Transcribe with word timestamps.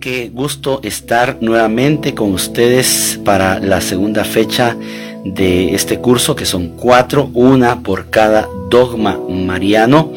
Qué 0.00 0.30
gusto 0.32 0.80
estar 0.82 1.36
nuevamente 1.42 2.14
con 2.14 2.32
ustedes 2.32 3.20
para 3.22 3.60
la 3.60 3.82
segunda 3.82 4.24
fecha 4.24 4.74
de 5.26 5.74
este 5.74 5.98
curso, 5.98 6.34
que 6.34 6.46
son 6.46 6.70
cuatro, 6.70 7.30
una 7.34 7.82
por 7.82 8.08
cada 8.08 8.48
dogma 8.70 9.20
mariano. 9.28 10.14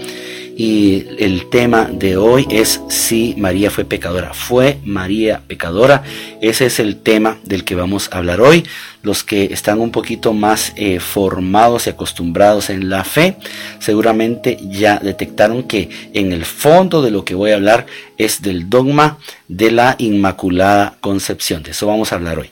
Y 0.55 1.05
el 1.19 1.49
tema 1.49 1.89
de 1.91 2.15
hoy 2.15 2.47
es 2.49 2.79
si 2.87 3.35
María 3.37 3.69
fue 3.69 3.83
pecadora. 3.83 4.33
¿Fue 4.33 4.79
María 4.85 5.41
pecadora? 5.45 6.03
Ese 6.39 6.67
es 6.67 6.79
el 6.79 6.95
tema 6.95 7.39
del 7.43 7.65
que 7.65 7.75
vamos 7.75 8.07
a 8.09 8.19
hablar 8.19 8.39
hoy. 8.39 8.63
Los 9.03 9.23
que 9.23 9.53
están 9.53 9.79
un 9.79 9.91
poquito 9.91 10.33
más 10.33 10.73
eh, 10.75 10.99
formados 10.99 11.85
y 11.85 11.91
acostumbrados 11.91 12.71
en 12.71 12.89
la 12.89 13.03
fe, 13.03 13.37
seguramente 13.79 14.57
ya 14.63 14.97
detectaron 14.97 15.63
que 15.63 15.89
en 16.13 16.31
el 16.31 16.45
fondo 16.45 17.01
de 17.01 17.11
lo 17.11 17.23
que 17.23 17.35
voy 17.35 17.51
a 17.51 17.55
hablar 17.55 17.85
es 18.17 18.41
del 18.41 18.69
dogma 18.69 19.19
de 19.47 19.71
la 19.71 19.95
Inmaculada 19.99 20.97
Concepción. 21.01 21.63
De 21.63 21.71
eso 21.71 21.85
vamos 21.85 22.11
a 22.11 22.15
hablar 22.15 22.39
hoy. 22.39 22.49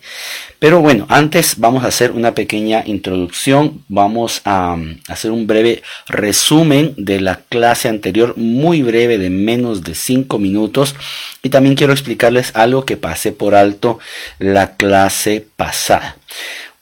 Pero 0.62 0.80
bueno, 0.80 1.08
antes 1.10 1.56
vamos 1.58 1.84
a 1.84 1.88
hacer 1.88 2.12
una 2.12 2.36
pequeña 2.36 2.84
introducción, 2.86 3.84
vamos 3.88 4.42
a, 4.46 4.74
um, 4.74 4.96
hacer 5.08 5.32
un 5.32 5.48
breve 5.48 5.82
resumen 6.08 6.94
de 6.98 7.20
la 7.20 7.38
clase 7.50 7.90
anterior, 7.90 8.38
muy 8.38 8.84
breve, 8.84 9.18
de 9.18 9.32
menos 9.32 9.84
de 9.84 9.96
5 9.96 10.38
minutos. 10.38 10.96
Y 11.42 11.50
también 11.50 11.74
quiero 11.74 11.94
explicarles 11.94 12.52
algo 12.56 12.86
que 12.86 12.96
pasé 12.96 13.32
por 13.32 13.56
alto 13.56 13.98
la 14.38 14.76
clase 14.76 15.44
pasada. 15.56 16.18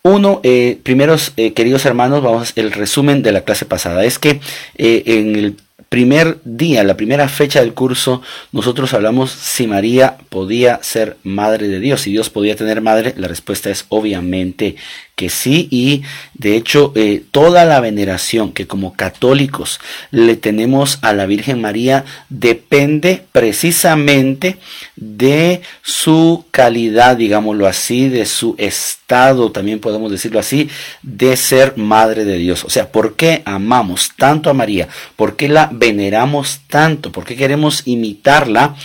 Uno, 0.01 0.39
eh, 0.43 0.79
primeros 0.81 1.33
eh, 1.35 1.53
queridos 1.53 1.85
hermanos, 1.85 2.23
vamos 2.23 2.53
el 2.55 2.71
resumen 2.71 3.21
de 3.21 3.33
la 3.33 3.41
clase 3.41 3.65
pasada. 3.65 4.05
Es 4.05 4.17
que 4.17 4.39
eh, 4.77 5.03
en 5.05 5.35
el 5.35 5.57
primer 5.89 6.37
día, 6.45 6.83
la 6.83 6.95
primera 6.95 7.27
fecha 7.27 7.59
del 7.59 7.73
curso, 7.73 8.21
nosotros 8.51 8.93
hablamos 8.93 9.31
si 9.31 9.67
María 9.67 10.17
podía 10.29 10.79
ser 10.83 11.17
madre 11.23 11.67
de 11.67 11.79
Dios, 11.79 12.01
si 12.01 12.11
Dios 12.11 12.29
podía 12.29 12.55
tener 12.55 12.79
madre, 12.79 13.13
la 13.17 13.27
respuesta 13.27 13.69
es 13.71 13.85
obviamente 13.89 14.75
que 15.19 15.29
sí 15.29 15.67
y 15.69 16.03
de 16.33 16.55
hecho 16.55 16.93
eh, 16.95 17.21
toda 17.31 17.65
la 17.65 17.81
veneración 17.81 18.53
que 18.53 18.67
como 18.67 18.93
católicos 18.93 19.81
le 20.11 20.37
tenemos 20.37 20.97
a 21.01 21.11
la 21.11 21.25
Virgen 21.25 21.59
María 21.59 22.05
depende 22.29 23.25
precisamente 23.33 24.59
de 24.95 25.61
su 25.81 26.45
calidad, 26.51 27.17
digámoslo 27.17 27.67
así, 27.67 28.07
de 28.07 28.25
su 28.25 28.55
estado, 28.57 29.51
también 29.51 29.79
podemos 29.79 30.09
decirlo 30.09 30.39
así, 30.39 30.69
de 31.01 31.35
ser 31.35 31.75
madre 31.75 32.23
de 32.23 32.37
Dios. 32.37 32.63
O 32.63 32.69
sea, 32.69 32.89
¿por 32.89 33.17
qué 33.17 33.41
amamos 33.43 34.11
tanto 34.15 34.49
a 34.49 34.53
María? 34.53 34.87
¿Por 35.17 35.35
qué 35.35 35.49
la 35.49 35.69
veneramos 35.69 36.61
tanto? 36.69 37.11
¿Por 37.11 37.25
qué 37.25 37.35
queremos 37.35 37.81
imitarla? 37.83 38.77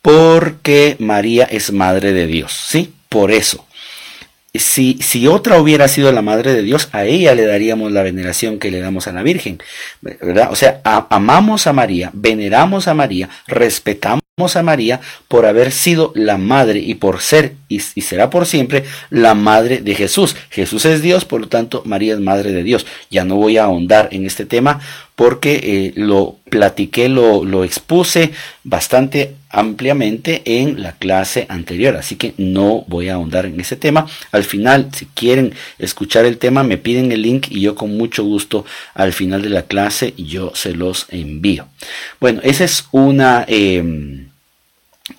Porque 0.00 0.96
María 0.98 1.44
es 1.44 1.72
madre 1.72 2.14
de 2.14 2.26
Dios, 2.26 2.58
¿sí? 2.68 2.90
Por 3.10 3.30
eso 3.32 3.66
si, 4.54 4.98
si 5.00 5.26
otra 5.26 5.60
hubiera 5.60 5.88
sido 5.88 6.12
la 6.12 6.22
Madre 6.22 6.54
de 6.54 6.62
Dios, 6.62 6.88
a 6.92 7.04
ella 7.04 7.34
le 7.34 7.44
daríamos 7.44 7.90
la 7.90 8.02
veneración 8.02 8.58
que 8.58 8.70
le 8.70 8.80
damos 8.80 9.06
a 9.08 9.12
la 9.12 9.22
Virgen, 9.22 9.58
¿verdad? 10.00 10.48
O 10.50 10.56
sea, 10.56 10.80
amamos 10.84 11.66
a 11.66 11.72
María, 11.72 12.10
veneramos 12.12 12.86
a 12.86 12.94
María, 12.94 13.28
respetamos 13.48 14.22
a 14.54 14.62
María 14.62 15.00
por 15.28 15.46
haber 15.46 15.72
sido 15.72 16.12
la 16.14 16.38
madre 16.38 16.80
y 16.80 16.94
por 16.94 17.20
ser 17.20 17.54
y, 17.68 17.80
y, 17.94 18.00
será 18.02 18.30
por 18.30 18.46
siempre 18.46 18.84
la 19.10 19.34
madre 19.34 19.78
de 19.78 19.94
Jesús. 19.94 20.36
Jesús 20.50 20.84
es 20.84 21.02
Dios, 21.02 21.24
por 21.24 21.40
lo 21.40 21.48
tanto 21.48 21.82
María 21.84 22.14
es 22.14 22.20
madre 22.20 22.52
de 22.52 22.62
Dios. 22.62 22.86
Ya 23.10 23.24
no 23.24 23.36
voy 23.36 23.58
a 23.58 23.64
ahondar 23.64 24.08
en 24.12 24.26
este 24.26 24.44
tema 24.44 24.80
porque 25.16 25.60
eh, 25.62 25.92
lo 25.96 26.36
platiqué, 26.50 27.08
lo, 27.08 27.44
lo 27.44 27.64
expuse 27.64 28.32
bastante 28.64 29.34
ampliamente 29.48 30.42
en 30.44 30.82
la 30.82 30.92
clase 30.92 31.46
anterior, 31.48 31.96
así 31.96 32.16
que 32.16 32.34
no 32.36 32.84
voy 32.88 33.08
a 33.08 33.14
ahondar 33.14 33.46
en 33.46 33.60
ese 33.60 33.76
tema. 33.76 34.06
Al 34.32 34.42
final, 34.42 34.88
si 34.92 35.06
quieren 35.06 35.54
escuchar 35.78 36.24
el 36.24 36.38
tema, 36.38 36.64
me 36.64 36.78
piden 36.78 37.12
el 37.12 37.22
link 37.22 37.46
y 37.50 37.60
yo 37.60 37.76
con 37.76 37.96
mucho 37.96 38.24
gusto 38.24 38.64
al 38.94 39.12
final 39.12 39.42
de 39.42 39.50
la 39.50 39.62
clase 39.62 40.14
yo 40.16 40.52
se 40.54 40.72
los 40.72 41.06
envío. 41.10 41.68
Bueno, 42.20 42.40
esa 42.42 42.64
es 42.64 42.86
una... 42.90 43.44
Eh, 43.46 44.23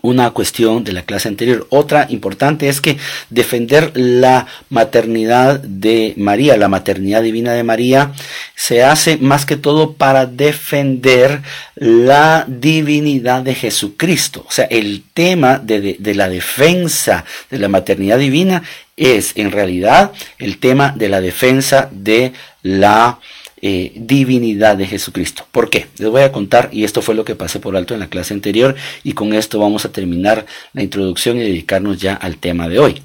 una 0.02 0.32
cuestión 0.32 0.84
de 0.84 0.94
la 0.94 1.04
clase 1.04 1.28
anterior. 1.28 1.68
Otra 1.70 2.08
importante 2.10 2.70
es 2.70 2.82
que 2.82 2.98
defender 3.30 3.92
la 3.96 4.48
maternidad 4.70 5.60
de 5.60 6.16
María, 6.18 6.58
la 6.58 6.68
maternidad 6.68 7.22
divina 7.22 7.54
de 7.54 7.64
María, 7.64 8.12
se 8.56 8.84
hace 8.84 9.18
más 9.18 9.46
que 9.46 9.58
todo 9.58 9.94
para 9.94 10.26
defender 10.26 11.42
la 11.76 12.46
divinidad 12.48 13.44
de 13.44 13.54
Jesucristo. 13.54 14.44
O 14.48 14.52
sea, 14.52 14.66
el 14.66 15.04
tema 15.14 15.60
de, 15.60 15.98
de 16.00 16.16
la 16.16 16.30
defensa 16.30 17.24
de 17.52 17.60
la 17.60 17.70
maternidad 17.70 18.18
divina 18.18 18.64
es 18.98 19.34
en 19.36 19.52
realidad 19.52 20.14
el 20.40 20.58
tema 20.58 20.94
de 20.96 21.10
la 21.10 21.22
defensa 21.22 21.90
de 21.92 22.34
la 22.64 23.20
eh, 23.68 23.92
divinidad 23.96 24.78
de 24.78 24.86
Jesucristo. 24.86 25.48
¿Por 25.52 25.72
qué? 25.72 25.88
Les 25.98 26.08
voy 26.08 26.22
a 26.22 26.32
contar, 26.32 26.70
y 26.72 26.84
esto 26.84 27.02
fue 27.02 27.16
lo 27.16 27.26
que 27.26 27.34
pasé 27.34 27.60
por 27.60 27.76
alto 27.76 27.96
en 27.96 28.00
la 28.00 28.10
clase 28.10 28.36
anterior, 28.36 28.76
y 29.04 29.14
con 29.14 29.34
esto 29.34 29.58
vamos 29.58 29.86
a 29.86 29.92
terminar 29.92 30.46
la 30.74 30.84
introducción 30.84 31.38
y 31.38 31.42
dedicarnos 31.42 32.00
ya 32.00 32.14
al 32.14 32.38
tema 32.38 32.70
de 32.70 32.78
hoy. 32.78 33.02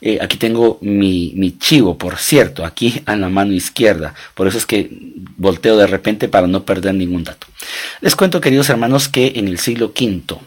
Eh, 0.00 0.16
aquí 0.22 0.38
tengo 0.38 0.78
mi, 0.80 1.34
mi 1.36 1.58
chivo, 1.58 1.98
por 1.98 2.16
cierto, 2.16 2.64
aquí 2.64 3.02
a 3.04 3.16
la 3.16 3.28
mano 3.28 3.52
izquierda. 3.52 4.14
Por 4.34 4.46
eso 4.46 4.56
es 4.56 4.64
que 4.64 4.88
volteo 5.36 5.76
de 5.76 5.86
repente 5.86 6.26
para 6.26 6.46
no 6.46 6.64
perder 6.64 6.94
ningún 6.94 7.24
dato. 7.24 7.46
Les 8.00 8.16
cuento, 8.16 8.40
queridos 8.40 8.70
hermanos, 8.70 9.10
que 9.10 9.34
en 9.36 9.46
el 9.46 9.58
siglo 9.58 9.92
V 9.94 10.38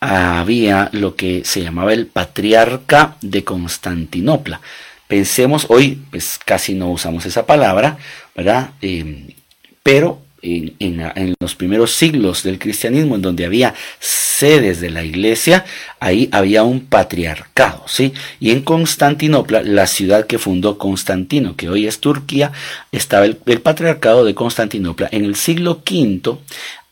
había 0.00 0.88
lo 0.90 1.14
que 1.14 1.42
se 1.44 1.62
llamaba 1.62 1.92
el 1.92 2.08
patriarca 2.08 3.18
de 3.20 3.44
Constantinopla. 3.44 4.60
Pensemos, 5.06 5.66
hoy 5.68 6.00
pues 6.10 6.38
casi 6.44 6.74
no 6.74 6.88
usamos 6.88 7.26
esa 7.26 7.44
palabra, 7.44 7.98
Eh, 8.80 9.34
pero 9.82 10.20
en, 10.42 10.74
en, 10.78 11.34
los 11.40 11.54
primeros 11.54 11.92
siglos 11.92 12.42
del 12.42 12.58
cristianismo, 12.58 13.14
en 13.16 13.22
donde 13.22 13.44
había 13.44 13.74
sedes 13.98 14.80
de 14.80 14.90
la 14.90 15.04
iglesia, 15.04 15.64
ahí 15.98 16.28
había 16.32 16.62
un 16.62 16.80
patriarcado, 16.80 17.84
¿sí? 17.86 18.14
Y 18.38 18.50
en 18.52 18.62
Constantinopla, 18.62 19.62
la 19.62 19.86
ciudad 19.86 20.26
que 20.26 20.38
fundó 20.38 20.78
Constantino, 20.78 21.56
que 21.56 21.68
hoy 21.68 21.86
es 21.86 22.00
Turquía, 22.00 22.52
estaba 22.90 23.26
el, 23.26 23.38
el 23.46 23.60
patriarcado 23.60 24.24
de 24.24 24.34
Constantinopla. 24.34 25.08
En 25.12 25.24
el 25.24 25.36
siglo 25.36 25.82
V 25.88 26.38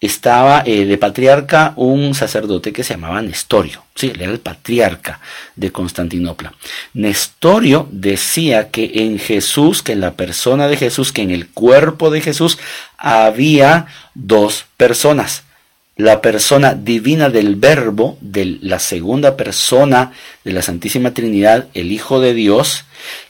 estaba 0.01 0.63
eh, 0.65 0.85
de 0.85 0.97
patriarca 0.97 1.73
un 1.77 2.15
sacerdote 2.15 2.73
que 2.73 2.85
se 2.85 2.95
llamaba 2.95 3.21
Nestorio. 3.21 3.85
Sí, 3.95 4.13
él 4.15 4.23
era 4.23 4.31
el 4.31 4.39
patriarca 4.39 5.21
de 5.57 5.73
Constantinopla. 5.73 6.55
Nestorio 6.95 7.89
decía 7.91 8.71
que 8.71 8.91
en 8.95 9.19
Jesús, 9.19 9.83
que 9.83 9.93
en 9.93 10.01
la 10.01 10.15
persona 10.15 10.69
de 10.69 10.77
Jesús, 10.77 11.13
que 11.13 11.23
en 11.23 11.33
el 11.33 11.49
cuerpo 11.49 12.11
de 12.11 12.21
Jesús 12.21 12.59
había 12.97 13.87
dos 14.15 14.67
personas. 14.77 15.43
La 15.99 16.23
persona 16.23 16.75
divina 16.75 17.29
del 17.29 17.57
verbo, 17.57 18.17
de 18.21 18.59
la 18.63 18.79
segunda 18.79 19.37
persona 19.37 20.13
de 20.45 20.53
la 20.53 20.63
Santísima 20.63 21.13
Trinidad, 21.13 21.67
el 21.75 21.93
Hijo 21.93 22.21
de 22.21 22.35
Dios, 22.35 22.85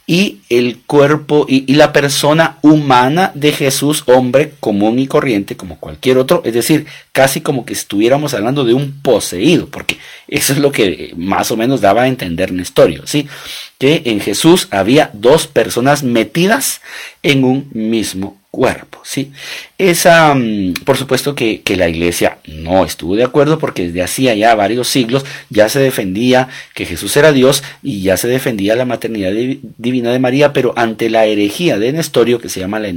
y 0.06 0.38
el 0.48 0.78
cuerpo 0.86 1.44
y, 1.48 1.74
la 1.74 1.92
persona 1.92 2.58
humana 2.62 3.30
de 3.34 3.52
Jesús, 3.52 4.04
hombre 4.06 4.54
común 4.58 4.98
y 4.98 5.06
corriente 5.06 5.56
como 5.56 5.78
cualquier 5.78 6.16
otro, 6.16 6.40
es 6.46 6.54
decir, 6.54 6.86
casi 7.12 7.42
como 7.42 7.66
que 7.66 7.74
estuviéramos 7.74 8.32
hablando 8.32 8.64
de 8.64 8.72
un 8.72 9.02
poseído, 9.02 9.68
porque 9.68 9.98
eso 10.26 10.54
es 10.54 10.58
lo 10.58 10.72
que 10.72 11.12
más 11.16 11.50
o 11.50 11.56
menos 11.58 11.82
daba 11.82 12.02
a 12.02 12.08
entender 12.08 12.52
Nestorio, 12.52 13.06
¿sí? 13.06 13.28
Que 13.76 14.02
en 14.06 14.20
Jesús 14.20 14.68
había 14.70 15.10
dos 15.12 15.46
personas 15.46 16.02
metidas 16.02 16.80
en 17.22 17.44
un 17.44 17.68
mismo 17.72 18.37
cuerpo, 18.50 19.00
¿sí? 19.04 19.30
Esa, 19.76 20.34
mm, 20.34 20.74
por 20.84 20.96
supuesto 20.96 21.34
que, 21.34 21.60
que, 21.60 21.76
la 21.76 21.88
iglesia 21.88 22.38
no 22.46 22.84
estuvo 22.84 23.14
de 23.14 23.22
acuerdo 23.22 23.58
porque 23.58 23.86
desde 23.86 24.02
hacía 24.02 24.34
ya 24.34 24.54
varios 24.54 24.88
siglos 24.88 25.24
ya 25.50 25.68
se 25.68 25.80
defendía 25.80 26.48
que 26.74 26.86
Jesús 26.86 27.16
era 27.16 27.32
Dios 27.32 27.62
y 27.82 28.02
ya 28.02 28.16
se 28.16 28.26
defendía 28.26 28.74
la 28.74 28.86
maternidad 28.86 29.32
divina 29.76 30.10
de 30.12 30.18
María, 30.18 30.52
pero 30.52 30.72
ante 30.76 31.10
la 31.10 31.26
herejía 31.26 31.78
de 31.78 31.92
Nestorio, 31.92 32.40
que 32.40 32.48
se 32.48 32.60
llama 32.60 32.80
la 32.80 32.88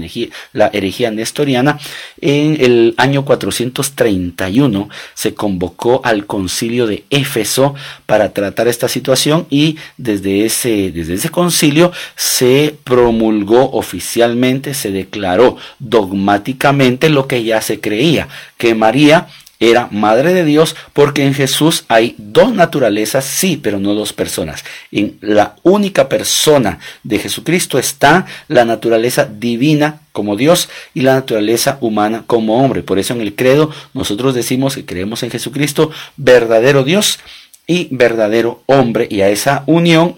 herejía, 0.72 1.12
nestoriana, 1.12 1.80
en 2.22 2.58
el 2.60 2.94
año 2.98 3.26
431 3.26 4.90
se 5.14 5.34
convocó 5.34 6.02
al 6.04 6.26
concilio 6.26 6.88
de 6.88 7.04
Éfeso 7.10 7.76
para 8.06 8.32
tratar 8.34 8.68
esta 8.68 8.88
situación 8.88 9.48
y 9.50 9.78
desde 9.98 10.46
ese, 10.46 10.92
desde 10.92 11.16
ese 11.16 11.30
concilio 11.30 11.92
se 12.16 12.76
promulgó 12.84 13.72
oficialmente, 13.72 14.74
se 14.74 14.92
declaró 14.92 15.41
dogmáticamente 15.80 17.10
lo 17.10 17.28
que 17.28 17.44
ya 17.44 17.62
se 17.62 17.80
creía, 17.80 18.28
que 18.58 18.76
María 18.76 19.28
era 19.62 19.88
madre 19.92 20.34
de 20.34 20.44
Dios 20.44 20.76
porque 20.92 21.24
en 21.24 21.36
Jesús 21.36 21.86
hay 21.88 22.16
dos 22.18 22.54
naturalezas, 22.54 23.24
sí, 23.24 23.60
pero 23.62 23.80
no 23.80 23.94
dos 23.94 24.12
personas. 24.12 24.66
En 24.92 25.18
la 25.22 25.56
única 25.62 26.10
persona 26.10 26.80
de 27.04 27.20
Jesucristo 27.20 27.78
está 27.78 28.26
la 28.48 28.66
naturaleza 28.66 29.26
divina 29.26 30.02
como 30.12 30.36
Dios 30.36 30.68
y 30.96 31.02
la 31.02 31.14
naturaleza 31.14 31.78
humana 31.80 32.24
como 32.26 32.62
hombre. 32.62 32.82
Por 32.82 32.98
eso 32.98 33.14
en 33.14 33.22
el 33.22 33.36
credo 33.36 33.70
nosotros 33.94 34.34
decimos 34.34 34.76
que 34.76 34.86
creemos 34.86 35.22
en 35.22 35.30
Jesucristo, 35.30 35.92
verdadero 36.18 36.84
Dios 36.84 37.20
y 37.68 37.88
verdadero 37.92 38.64
hombre 38.66 39.08
y 39.10 39.22
a 39.22 39.30
esa 39.30 39.64
unión, 39.66 40.14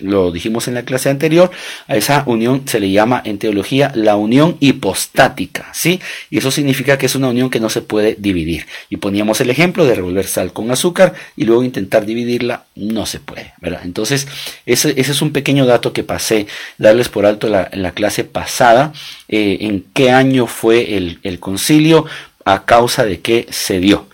lo 0.00 0.30
dijimos 0.30 0.68
en 0.68 0.74
la 0.74 0.84
clase 0.84 1.08
anterior, 1.08 1.50
a 1.86 1.96
esa 1.96 2.24
unión 2.26 2.62
se 2.66 2.80
le 2.80 2.90
llama 2.90 3.22
en 3.24 3.38
teología 3.38 3.92
la 3.94 4.16
unión 4.16 4.56
hipostática, 4.60 5.70
¿sí? 5.72 6.00
Y 6.28 6.38
eso 6.38 6.50
significa 6.50 6.98
que 6.98 7.06
es 7.06 7.14
una 7.14 7.28
unión 7.28 7.50
que 7.50 7.60
no 7.60 7.70
se 7.70 7.82
puede 7.82 8.16
dividir. 8.18 8.66
Y 8.90 8.98
poníamos 8.98 9.40
el 9.40 9.50
ejemplo 9.50 9.86
de 9.86 9.94
revolver 9.94 10.26
sal 10.26 10.52
con 10.52 10.70
azúcar 10.70 11.14
y 11.36 11.44
luego 11.44 11.64
intentar 11.64 12.04
dividirla, 12.04 12.64
no 12.74 13.06
se 13.06 13.20
puede, 13.20 13.54
¿verdad? 13.60 13.82
Entonces, 13.84 14.26
ese, 14.66 15.00
es 15.00 15.22
un 15.22 15.32
pequeño 15.32 15.64
dato 15.64 15.92
que 15.92 16.04
pasé, 16.04 16.46
darles 16.78 17.08
por 17.08 17.26
alto 17.26 17.46
en 17.46 17.82
la 17.82 17.92
clase 17.92 18.24
pasada, 18.24 18.92
eh, 19.28 19.58
en 19.60 19.84
qué 19.94 20.10
año 20.10 20.46
fue 20.46 20.96
el, 20.96 21.20
el 21.22 21.38
concilio, 21.38 22.06
a 22.44 22.64
causa 22.64 23.04
de 23.04 23.20
qué 23.20 23.46
se 23.50 23.78
dio. 23.78 24.08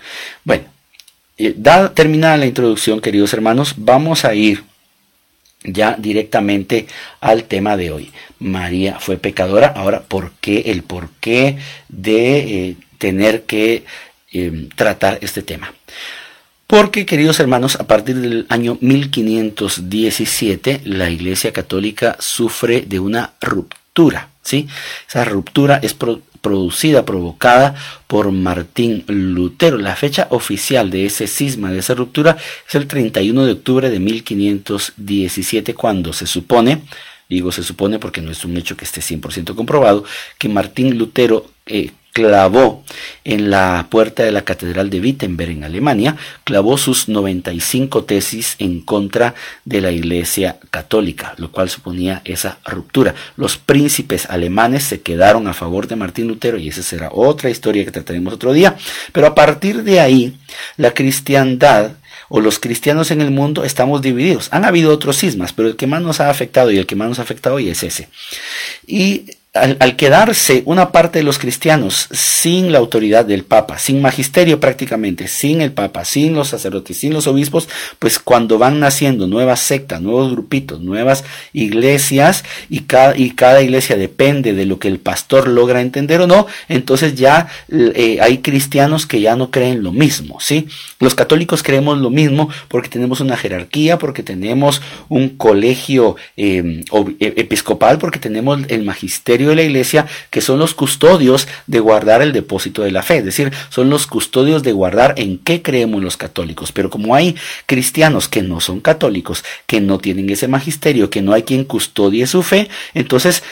Bueno, 0.45 0.65
Dada 1.39 1.95
terminada 1.95 2.37
la 2.37 2.47
introducción, 2.47 3.01
queridos 3.01 3.33
hermanos, 3.33 3.75
vamos 3.77 4.25
a 4.25 4.35
ir 4.35 4.65
ya 5.63 5.95
directamente 5.97 6.89
al 7.21 7.45
tema 7.45 7.77
de 7.77 7.93
hoy. 7.93 8.11
María 8.41 8.99
fue 8.99 9.19
pecadora. 9.19 9.69
Ahora, 9.69 10.03
¿por 10.03 10.33
qué? 10.41 10.63
El 10.67 10.83
porqué 10.83 11.59
de 11.89 12.39
eh, 12.39 12.77
tener 12.99 13.45
que 13.45 13.85
em, 14.33 14.69
tratar 14.71 15.19
este 15.21 15.43
tema. 15.43 15.73
Porque, 16.67 17.07
queridos 17.07 17.39
hermanos, 17.39 17.77
a 17.77 17.87
partir 17.87 18.17
del 18.17 18.47
año 18.49 18.77
1517, 18.81 20.81
la 20.85 21.09
Iglesia 21.09 21.53
Católica 21.53 22.17
sufre 22.19 22.81
de 22.83 22.99
una 22.99 23.35
ruptura. 23.41 24.31
¿sí? 24.43 24.67
Esa 25.09 25.25
ruptura 25.25 25.79
es 25.83 25.95
producida, 26.41 27.05
provocada 27.05 27.75
por 28.07 28.33
Martín 28.33 29.05
Lutero. 29.07 29.79
La 29.79 29.97
fecha 29.97 30.29
oficial 30.31 30.91
de 30.91 31.07
ese 31.07 31.27
cisma, 31.27 31.71
de 31.71 31.79
esa 31.79 31.95
ruptura, 31.95 32.37
es 32.69 32.75
el 32.75 32.87
31 32.87 33.45
de 33.45 33.53
octubre 33.53 33.91
de 33.91 33.99
1517, 33.99 35.75
cuando 35.75 36.13
se 36.13 36.27
supone, 36.27 36.83
digo 37.29 37.53
se 37.53 37.63
supone 37.63 37.99
porque 37.99 38.21
no 38.21 38.31
es 38.31 38.45
un 38.45 38.57
hecho 38.57 38.77
que 38.77 38.85
esté 38.85 39.01
100% 39.01 39.55
comprobado, 39.55 40.05
que 40.39 40.49
Martín 40.49 40.97
Lutero 40.97 41.51
eh, 41.67 41.91
clavó 42.13 42.85
en 43.25 43.51
la 43.51 43.87
puerta 43.91 44.23
de 44.23 44.33
la 44.33 44.43
Catedral 44.43 44.91
de 44.91 45.01
Wittenberg 45.01 45.51
en 45.51 45.65
Alemania, 45.65 46.17
clavó 46.45 46.77
sus 46.79 47.09
95 47.09 48.05
tesis 48.05 48.57
en 48.59 48.81
contra 48.81 49.35
de 49.65 49.81
la 49.81 49.93
Iglesia 49.93 50.59
Católica, 50.71 51.35
lo 51.37 51.53
cual 51.53 51.69
suponía 51.71 52.23
esa 52.25 52.59
ruptura. 52.65 53.15
Los 53.37 53.57
príncipes 53.57 54.27
alemanes 54.27 54.85
se 54.85 55.01
quedaron 55.01 55.47
a 55.47 55.55
favor 55.55 55.87
de 55.87 55.97
Martín 55.97 56.29
Lutero 56.29 56.59
y 56.59 56.69
esa 56.69 56.83
será 56.83 57.11
otra 57.13 57.51
historia 57.51 57.85
que 57.85 57.93
trataremos 57.93 58.35
otro 58.35 58.53
día, 58.53 58.77
pero 59.13 59.27
a 59.27 59.35
partir 59.35 59.83
de 59.85 60.01
ahí 60.01 60.37
la 60.77 60.93
cristiandad 60.93 61.93
o 62.29 62.41
los 62.41 62.59
cristianos 62.59 63.11
en 63.11 63.21
el 63.21 63.31
mundo 63.31 63.65
estamos 63.65 64.03
divididos. 64.03 64.49
Han 64.53 64.65
habido 64.65 64.93
otros 64.93 65.17
sismas, 65.17 65.53
pero 65.53 65.69
el 65.69 65.77
que 65.77 65.87
más 65.87 66.03
nos 66.03 66.21
ha 66.21 66.31
afectado 66.31 66.71
y 66.71 66.79
el 66.79 66.87
que 66.87 66.97
más 66.97 67.09
nos 67.09 67.19
ha 67.19 67.23
afectado 67.23 67.57
hoy 67.57 67.71
es 67.71 67.83
ese. 67.83 68.09
Y 68.87 69.38
al, 69.61 69.97
quedarse 69.97 70.63
una 70.67 70.93
parte 70.93 71.19
de 71.19 71.25
los 71.25 71.39
cristianos 71.39 72.09
sin 72.11 72.73
la 72.73 72.79
autoridad 72.79 73.25
del 73.25 73.45
Papa, 73.45 73.79
sin 73.79 74.01
magisterio 74.01 74.61
prácticamente, 74.61 75.29
sin 75.29 75.61
el 75.61 75.73
Papa, 75.73 76.05
sin 76.05 76.35
los 76.35 76.49
sacerdotes, 76.49 76.97
sin 76.99 77.13
los 77.13 77.27
obispos, 77.27 77.69
pues 77.99 78.19
cuando 78.19 78.59
van 78.59 78.81
naciendo 78.81 79.27
nuevas 79.27 79.61
sectas, 79.61 80.01
nuevos 80.01 80.31
grupitos, 80.31 80.81
nuevas 80.81 81.25
iglesias, 81.53 82.45
y 82.69 82.81
cada, 82.81 83.17
y 83.17 83.31
cada 83.31 83.63
iglesia 83.63 83.97
depende 83.97 84.53
de 84.53 84.67
lo 84.67 84.79
que 84.79 84.89
el 84.89 84.99
pastor 84.99 85.49
logra 85.49 85.81
entender 85.81 86.21
o 86.21 86.27
no, 86.27 86.47
entonces 86.69 87.15
ya 87.15 87.49
eh, 87.71 88.19
hay 88.21 88.39
cristianos 88.39 89.07
que 89.07 89.21
ya 89.21 89.37
no 89.37 89.51
creen 89.51 89.83
lo 89.83 89.93
mismo, 89.93 90.39
¿sí? 90.41 90.67
Los 91.01 91.15
católicos 91.15 91.63
creemos 91.63 91.99
lo 91.99 92.11
mismo 92.11 92.49
porque 92.69 92.89
tenemos 92.89 93.21
una 93.21 93.37
jerarquía, 93.37 93.99
porque 93.99 94.23
tenemos 94.23 94.83
un 95.09 95.31
colegio 95.31 96.17
eh, 96.37 96.83
e, 97.21 97.35
episcopal, 97.37 97.99
porque 97.99 98.19
tenemos 98.19 98.61
el 98.69 98.85
magisterio 98.85 99.48
de 99.49 99.57
la 99.57 99.63
iglesia, 99.63 100.07
que 100.31 100.41
son 100.41 100.59
los 100.59 100.75
custodios 100.75 101.49
de 101.67 101.81
guardar 101.81 102.23
el 102.23 102.33
depósito 102.33 102.83
de 102.83 102.91
la 102.91 103.03
fe, 103.03 103.19
es 103.19 103.25
decir, 103.25 103.53
son 103.71 103.91
los 103.91 104.07
custodios 104.07 104.63
de 104.63 104.73
guardar 104.73 105.15
en 105.17 105.39
qué 105.39 105.63
creemos 105.63 106.03
los 106.03 106.17
católicos. 106.17 106.73
Pero 106.73 106.91
como 106.91 107.15
hay 107.15 107.37
cristianos 107.67 108.29
que 108.29 108.43
no 108.43 108.61
son 108.61 108.81
católicos, 108.81 109.45
que 109.67 109.81
no 109.81 109.99
tienen 109.99 110.31
ese 110.31 110.49
magisterio, 110.49 111.11
que 111.11 111.23
no 111.23 111.33
hay 111.33 111.43
quien 111.43 111.65
custodie 111.65 112.27
su 112.27 112.43
fe, 112.43 112.69
entonces 112.95 113.43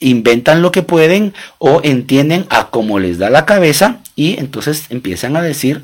inventan 0.00 0.62
lo 0.62 0.72
que 0.72 0.82
pueden 0.82 1.32
o 1.58 1.80
entienden 1.84 2.46
a 2.50 2.70
como 2.70 2.98
les 2.98 3.18
da 3.18 3.30
la 3.30 3.46
cabeza 3.46 4.00
y 4.16 4.38
entonces 4.38 4.86
empiezan 4.90 5.36
a 5.36 5.42
decir 5.42 5.82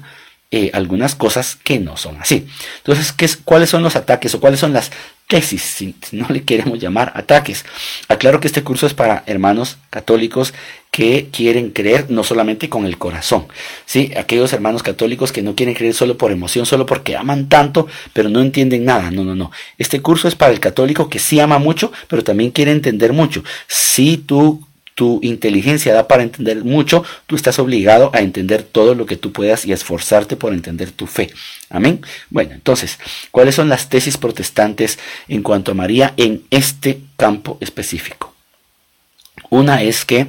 eh, 0.50 0.70
algunas 0.72 1.14
cosas 1.14 1.56
que 1.56 1.78
no 1.78 1.96
son 1.96 2.16
así. 2.20 2.46
Entonces, 2.78 3.12
¿qué 3.12 3.26
es, 3.26 3.36
¿cuáles 3.36 3.70
son 3.70 3.82
los 3.82 3.96
ataques 3.96 4.34
o 4.34 4.40
cuáles 4.40 4.60
son 4.60 4.72
las 4.72 4.90
tesis, 5.28 5.62
si 5.62 5.94
no 6.12 6.26
le 6.30 6.42
queremos 6.42 6.80
llamar 6.80 7.12
ataques. 7.14 7.64
Aclaro 8.08 8.40
que 8.40 8.48
este 8.48 8.64
curso 8.64 8.86
es 8.86 8.94
para 8.94 9.22
hermanos 9.26 9.76
católicos 9.90 10.54
que 10.90 11.28
quieren 11.30 11.70
creer 11.70 12.06
no 12.08 12.24
solamente 12.24 12.70
con 12.70 12.86
el 12.86 12.96
corazón, 12.96 13.46
¿sí? 13.84 14.10
aquellos 14.16 14.54
hermanos 14.54 14.82
católicos 14.82 15.30
que 15.30 15.42
no 15.42 15.54
quieren 15.54 15.74
creer 15.74 15.92
solo 15.92 16.16
por 16.16 16.32
emoción, 16.32 16.64
solo 16.64 16.86
porque 16.86 17.14
aman 17.14 17.50
tanto, 17.50 17.86
pero 18.14 18.30
no 18.30 18.40
entienden 18.40 18.86
nada. 18.86 19.10
No, 19.10 19.22
no, 19.22 19.34
no. 19.34 19.52
Este 19.76 20.00
curso 20.00 20.28
es 20.28 20.34
para 20.34 20.52
el 20.52 20.60
católico 20.60 21.10
que 21.10 21.18
sí 21.18 21.38
ama 21.38 21.58
mucho, 21.58 21.92
pero 22.08 22.24
también 22.24 22.50
quiere 22.50 22.72
entender 22.72 23.12
mucho. 23.12 23.44
Si 23.68 24.16
tú 24.16 24.66
tu 24.98 25.20
inteligencia 25.22 25.94
da 25.94 26.08
para 26.08 26.24
entender 26.24 26.64
mucho, 26.64 27.04
tú 27.28 27.36
estás 27.36 27.60
obligado 27.60 28.10
a 28.12 28.18
entender 28.18 28.64
todo 28.64 28.96
lo 28.96 29.06
que 29.06 29.16
tú 29.16 29.30
puedas 29.30 29.64
y 29.64 29.70
a 29.70 29.76
esforzarte 29.76 30.34
por 30.34 30.52
entender 30.52 30.90
tu 30.90 31.06
fe. 31.06 31.30
Amén. 31.70 32.00
Bueno, 32.30 32.54
entonces, 32.54 32.98
¿cuáles 33.30 33.54
son 33.54 33.68
las 33.68 33.88
tesis 33.88 34.16
protestantes 34.16 34.98
en 35.28 35.44
cuanto 35.44 35.70
a 35.70 35.74
María 35.76 36.14
en 36.16 36.42
este 36.50 37.00
campo 37.16 37.58
específico? 37.60 38.34
Una 39.50 39.84
es 39.84 40.04
que 40.04 40.26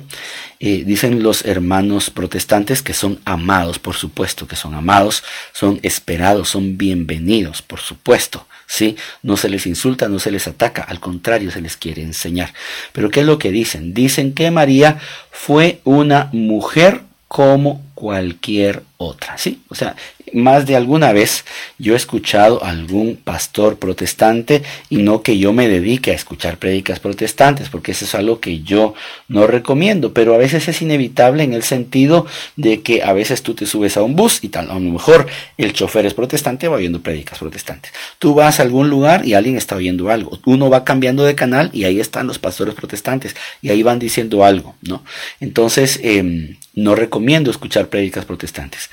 eh, 0.60 0.83
dicen 0.86 1.24
los 1.24 1.45
hermanos 1.45 2.12
protestantes 2.12 2.83
que 2.83 2.94
son 2.94 3.19
amados, 3.25 3.80
por 3.80 3.95
supuesto 3.95 4.48
que 4.48 4.56
son 4.56 4.75
amados, 4.75 5.24
son 5.51 5.80
esperados, 5.81 6.50
son 6.50 6.77
bienvenidos, 6.77 7.63
por 7.63 7.80
supuesto. 7.80 8.45
¿Sí? 8.69 8.95
No 9.24 9.36
se 9.36 9.50
les 9.50 9.66
insulta, 9.66 10.07
no 10.07 10.19
se 10.19 10.30
les 10.30 10.48
ataca, 10.48 10.83
al 10.83 11.00
contrario, 11.00 11.50
se 11.50 11.60
les 11.60 11.75
quiere 11.75 12.04
enseñar. 12.04 12.54
Pero 12.94 13.10
¿qué 13.10 13.21
es 13.21 13.25
lo 13.25 13.39
que 13.39 13.51
dicen? 13.51 13.95
Dicen 13.95 14.33
que 14.33 14.51
María 14.51 15.00
fue 15.31 15.81
una 15.83 16.30
mujer 16.31 17.01
como 17.27 17.83
cualquier 17.95 18.83
otra, 19.01 19.38
¿sí? 19.38 19.62
O 19.69 19.75
sea, 19.75 19.96
más 20.34 20.66
de 20.66 20.75
alguna 20.75 21.13
vez 21.13 21.46
yo 21.78 21.94
he 21.94 21.96
escuchado 21.96 22.62
a 22.62 22.69
algún 22.69 23.16
pastor 23.16 23.80
protestante 23.80 24.62
y 24.90 24.97
no 24.97 25.24
que 25.24 25.38
yo 25.38 25.54
me 25.54 25.69
dedique 25.69 26.12
a 26.12 26.16
escuchar 26.16 26.57
prédicas 26.57 27.00
protestantes, 27.00 27.69
porque 27.69 27.94
eso 27.94 28.04
es 28.04 28.14
algo 28.14 28.42
que 28.42 28.59
yo 28.59 28.94
no 29.30 29.47
recomiendo, 29.47 30.14
pero 30.14 30.35
a 30.35 30.38
veces 30.38 30.68
es 30.68 30.81
inevitable 30.81 31.44
en 31.44 31.54
el 31.54 31.64
sentido 31.64 32.26
de 32.57 32.81
que 32.81 33.02
a 33.02 33.14
veces 33.14 33.42
tú 33.42 33.54
te 33.54 33.66
subes 33.66 33.95
a 33.95 34.04
un 34.04 34.18
bus 34.18 34.44
y 34.44 34.50
tal, 34.50 34.69
a 34.69 34.74
lo 34.74 34.81
mejor 34.81 35.28
el 35.57 35.71
chofer 35.71 36.06
es 36.06 36.14
protestante 36.14 36.68
va 36.68 36.76
oyendo 36.76 37.02
prédicas 37.02 37.40
protestantes. 37.40 37.94
Tú 38.19 38.33
vas 38.33 38.59
a 38.59 38.64
algún 38.64 38.90
lugar 38.90 39.26
y 39.26 39.33
alguien 39.33 39.56
está 39.56 39.78
oyendo 39.78 40.09
algo. 40.09 40.40
Uno 40.45 40.69
va 40.69 40.83
cambiando 40.83 41.24
de 41.24 41.35
canal 41.35 41.69
y 41.71 41.85
ahí 41.85 42.02
están 42.02 42.28
los 42.28 42.38
pastores 42.38 42.76
protestantes 42.76 43.33
y 43.62 43.69
ahí 43.69 43.81
van 43.81 43.97
diciendo 43.97 44.44
algo, 44.44 44.76
¿no? 44.81 45.06
Entonces, 45.40 46.02
em, 46.04 46.57
no 46.74 46.95
recomiendo 46.95 47.52
escuchar 47.52 47.88
prédicas 47.88 48.26
protestantes. 48.26 48.89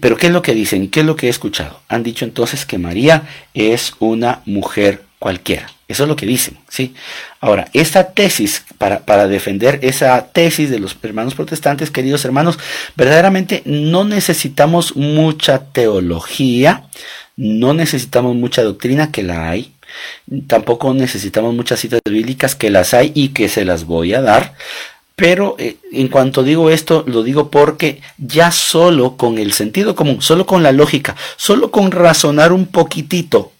Pero 0.00 0.16
¿qué 0.16 0.28
es 0.28 0.32
lo 0.32 0.42
que 0.42 0.54
dicen 0.54 0.88
qué 0.88 1.00
es 1.00 1.06
lo 1.06 1.16
que 1.16 1.26
he 1.26 1.30
escuchado? 1.30 1.80
Han 1.88 2.02
dicho 2.02 2.24
entonces 2.24 2.64
que 2.64 2.78
María 2.78 3.24
es 3.52 3.92
una 3.98 4.40
mujer 4.46 5.02
cualquiera. 5.18 5.70
Eso 5.88 6.02
es 6.02 6.08
lo 6.08 6.16
que 6.16 6.26
dicen, 6.26 6.58
¿sí? 6.68 6.94
Ahora, 7.40 7.68
esa 7.72 8.12
tesis, 8.12 8.64
para, 8.76 9.00
para, 9.06 9.28
defender 9.28 9.78
esa 9.82 10.32
tesis 10.32 10.68
de 10.68 10.80
los 10.80 10.96
hermanos 11.00 11.36
protestantes, 11.36 11.92
queridos 11.92 12.24
hermanos, 12.24 12.58
verdaderamente 12.96 13.62
no 13.66 14.04
necesitamos 14.04 14.96
mucha 14.96 15.66
teología, 15.66 16.88
no 17.36 17.72
necesitamos 17.72 18.34
mucha 18.34 18.64
doctrina, 18.64 19.12
que 19.12 19.22
la 19.22 19.48
hay, 19.48 19.74
tampoco 20.48 20.92
necesitamos 20.92 21.54
muchas 21.54 21.78
citas 21.78 22.00
bíblicas, 22.04 22.56
que 22.56 22.70
las 22.70 22.92
hay 22.92 23.12
y 23.14 23.28
que 23.28 23.48
se 23.48 23.64
las 23.64 23.84
voy 23.84 24.14
a 24.14 24.22
dar. 24.22 24.54
Pero 25.16 25.56
eh, 25.58 25.78
en 25.92 26.08
cuanto 26.08 26.42
digo 26.42 26.70
esto, 26.70 27.02
lo 27.06 27.22
digo 27.22 27.50
porque 27.50 28.02
ya 28.18 28.50
solo 28.50 29.16
con 29.16 29.38
el 29.38 29.54
sentido 29.54 29.94
común, 29.96 30.20
solo 30.20 30.44
con 30.44 30.62
la 30.62 30.72
lógica, 30.72 31.16
solo 31.36 31.70
con 31.70 31.90
razonar 31.90 32.52
un 32.52 32.66
poquitito, 32.66 33.52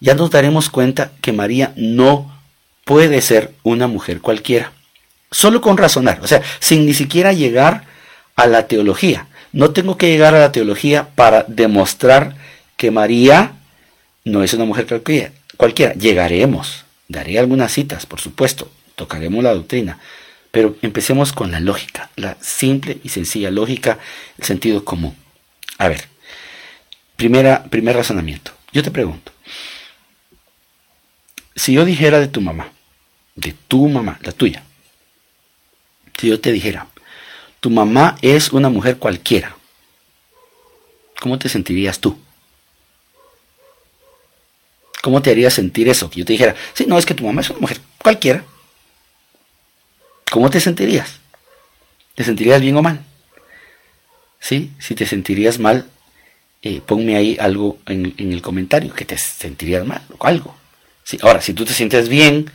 ya 0.00 0.14
nos 0.14 0.30
daremos 0.30 0.68
cuenta 0.68 1.12
que 1.22 1.32
María 1.32 1.72
no 1.76 2.38
puede 2.84 3.22
ser 3.22 3.54
una 3.62 3.86
mujer 3.86 4.20
cualquiera. 4.20 4.72
Solo 5.30 5.62
con 5.62 5.78
razonar, 5.78 6.20
o 6.22 6.26
sea, 6.26 6.42
sin 6.60 6.84
ni 6.84 6.92
siquiera 6.94 7.32
llegar 7.32 7.84
a 8.36 8.46
la 8.46 8.66
teología. 8.66 9.26
No 9.52 9.70
tengo 9.70 9.96
que 9.96 10.08
llegar 10.10 10.34
a 10.34 10.40
la 10.40 10.52
teología 10.52 11.08
para 11.14 11.44
demostrar 11.48 12.36
que 12.76 12.90
María 12.90 13.52
no 14.24 14.42
es 14.42 14.52
una 14.52 14.66
mujer 14.66 14.86
cualquiera. 14.86 15.32
cualquiera. 15.56 15.94
Llegaremos, 15.94 16.84
daré 17.08 17.38
algunas 17.38 17.72
citas, 17.72 18.04
por 18.04 18.20
supuesto, 18.20 18.70
tocaremos 18.94 19.42
la 19.42 19.54
doctrina, 19.54 19.98
pero 20.50 20.76
empecemos 20.82 21.32
con 21.32 21.50
la 21.50 21.60
lógica, 21.60 22.10
la 22.16 22.36
simple 22.40 22.98
y 23.04 23.10
sencilla 23.10 23.50
lógica, 23.50 23.98
el 24.38 24.44
sentido 24.44 24.84
común. 24.84 25.16
A 25.76 25.88
ver, 25.88 26.08
primera, 27.16 27.64
primer 27.64 27.96
razonamiento. 27.96 28.52
Yo 28.72 28.82
te 28.82 28.90
pregunto, 28.90 29.32
si 31.54 31.72
yo 31.72 31.84
dijera 31.84 32.20
de 32.20 32.28
tu 32.28 32.40
mamá, 32.40 32.72
de 33.34 33.54
tu 33.68 33.88
mamá, 33.88 34.18
la 34.22 34.32
tuya, 34.32 34.64
si 36.18 36.28
yo 36.28 36.40
te 36.40 36.52
dijera, 36.52 36.86
tu 37.60 37.70
mamá 37.70 38.16
es 38.22 38.52
una 38.52 38.68
mujer 38.68 38.98
cualquiera, 38.98 39.56
¿cómo 41.20 41.38
te 41.38 41.48
sentirías 41.48 42.00
tú? 42.00 42.18
¿Cómo 45.02 45.22
te 45.22 45.30
haría 45.30 45.50
sentir 45.50 45.88
eso? 45.88 46.10
Que 46.10 46.20
yo 46.20 46.24
te 46.24 46.32
dijera, 46.32 46.54
sí, 46.74 46.84
no, 46.86 46.98
es 46.98 47.06
que 47.06 47.14
tu 47.14 47.24
mamá 47.24 47.40
es 47.40 47.50
una 47.50 47.60
mujer 47.60 47.80
cualquiera. 48.02 48.44
¿Cómo 50.30 50.50
te 50.50 50.60
sentirías? 50.60 51.20
¿Te 52.14 52.24
sentirías 52.24 52.60
bien 52.60 52.76
o 52.76 52.82
mal? 52.82 53.00
¿Sí? 54.40 54.72
Si 54.78 54.94
te 54.94 55.06
sentirías 55.06 55.58
mal, 55.58 55.86
eh, 56.62 56.80
ponme 56.84 57.16
ahí 57.16 57.36
algo 57.40 57.78
en, 57.86 58.14
el 58.18 58.42
comentario, 58.42 58.92
que 58.92 59.04
te 59.04 59.16
sentirías 59.16 59.86
mal 59.86 60.02
o 60.18 60.26
algo. 60.26 60.54
¿Sí? 61.04 61.18
Ahora, 61.22 61.40
si 61.40 61.54
tú 61.54 61.64
te 61.64 61.72
sientes 61.72 62.08
bien, 62.08 62.50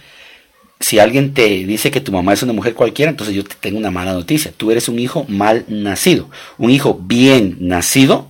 si 0.80 1.00
alguien 1.00 1.34
te 1.34 1.48
dice 1.66 1.92
que 1.92 2.02
tu 2.02 2.12
mamá 2.12 2.34
es 2.34 2.44
una 2.44 2.54
mujer 2.54 2.74
cualquiera, 2.74 3.10
entonces 3.10 3.36
yo 3.36 3.44
te 3.44 3.56
tengo 3.56 3.78
una 3.78 3.92
mala 3.92 4.14
noticia. 4.14 4.52
Tú 4.56 4.70
eres 4.72 4.88
un 4.90 5.00
hijo 5.00 5.26
mal 5.28 5.66
nacido. 5.68 6.30
Un 6.58 6.70
hijo 6.70 7.00
bien 7.02 7.58
nacido, 7.62 8.30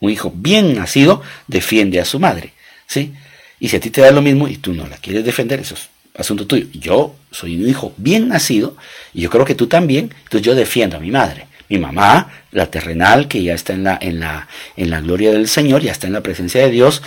un 0.00 0.10
hijo 0.10 0.32
bien 0.34 0.74
nacido 0.74 1.22
defiende 1.48 2.00
a 2.00 2.04
su 2.04 2.20
madre. 2.20 2.52
¿Sí? 2.86 3.12
Y 3.58 3.68
si 3.68 3.76
a 3.76 3.80
ti 3.80 3.90
te 3.90 4.02
da 4.02 4.10
lo 4.10 4.22
mismo 4.22 4.48
y 4.48 4.58
tú 4.58 4.74
no 4.74 4.86
la 4.86 4.98
quieres 4.98 5.24
defender, 5.24 5.60
eso 5.60 5.74
es 5.74 5.88
asunto 6.16 6.46
tuyo. 6.46 6.66
Yo 6.72 7.14
soy 7.30 7.56
un 7.56 7.68
hijo 7.68 7.92
bien 7.96 8.28
nacido 8.28 8.76
y 9.12 9.22
yo 9.22 9.30
creo 9.30 9.44
que 9.44 9.54
tú 9.54 9.66
también, 9.66 10.10
entonces 10.24 10.42
yo 10.42 10.54
defiendo 10.54 10.96
a 10.96 11.00
mi 11.00 11.10
madre. 11.10 11.46
Mi 11.68 11.78
mamá, 11.78 12.30
la 12.52 12.66
terrenal, 12.66 13.26
que 13.26 13.42
ya 13.42 13.54
está 13.54 13.72
en 13.72 13.84
la, 13.84 13.98
en 14.00 14.20
la, 14.20 14.48
en 14.76 14.90
la 14.90 15.00
gloria 15.00 15.32
del 15.32 15.48
Señor, 15.48 15.82
ya 15.82 15.92
está 15.92 16.06
en 16.06 16.12
la 16.12 16.22
presencia 16.22 16.60
de 16.60 16.70
Dios, 16.70 17.02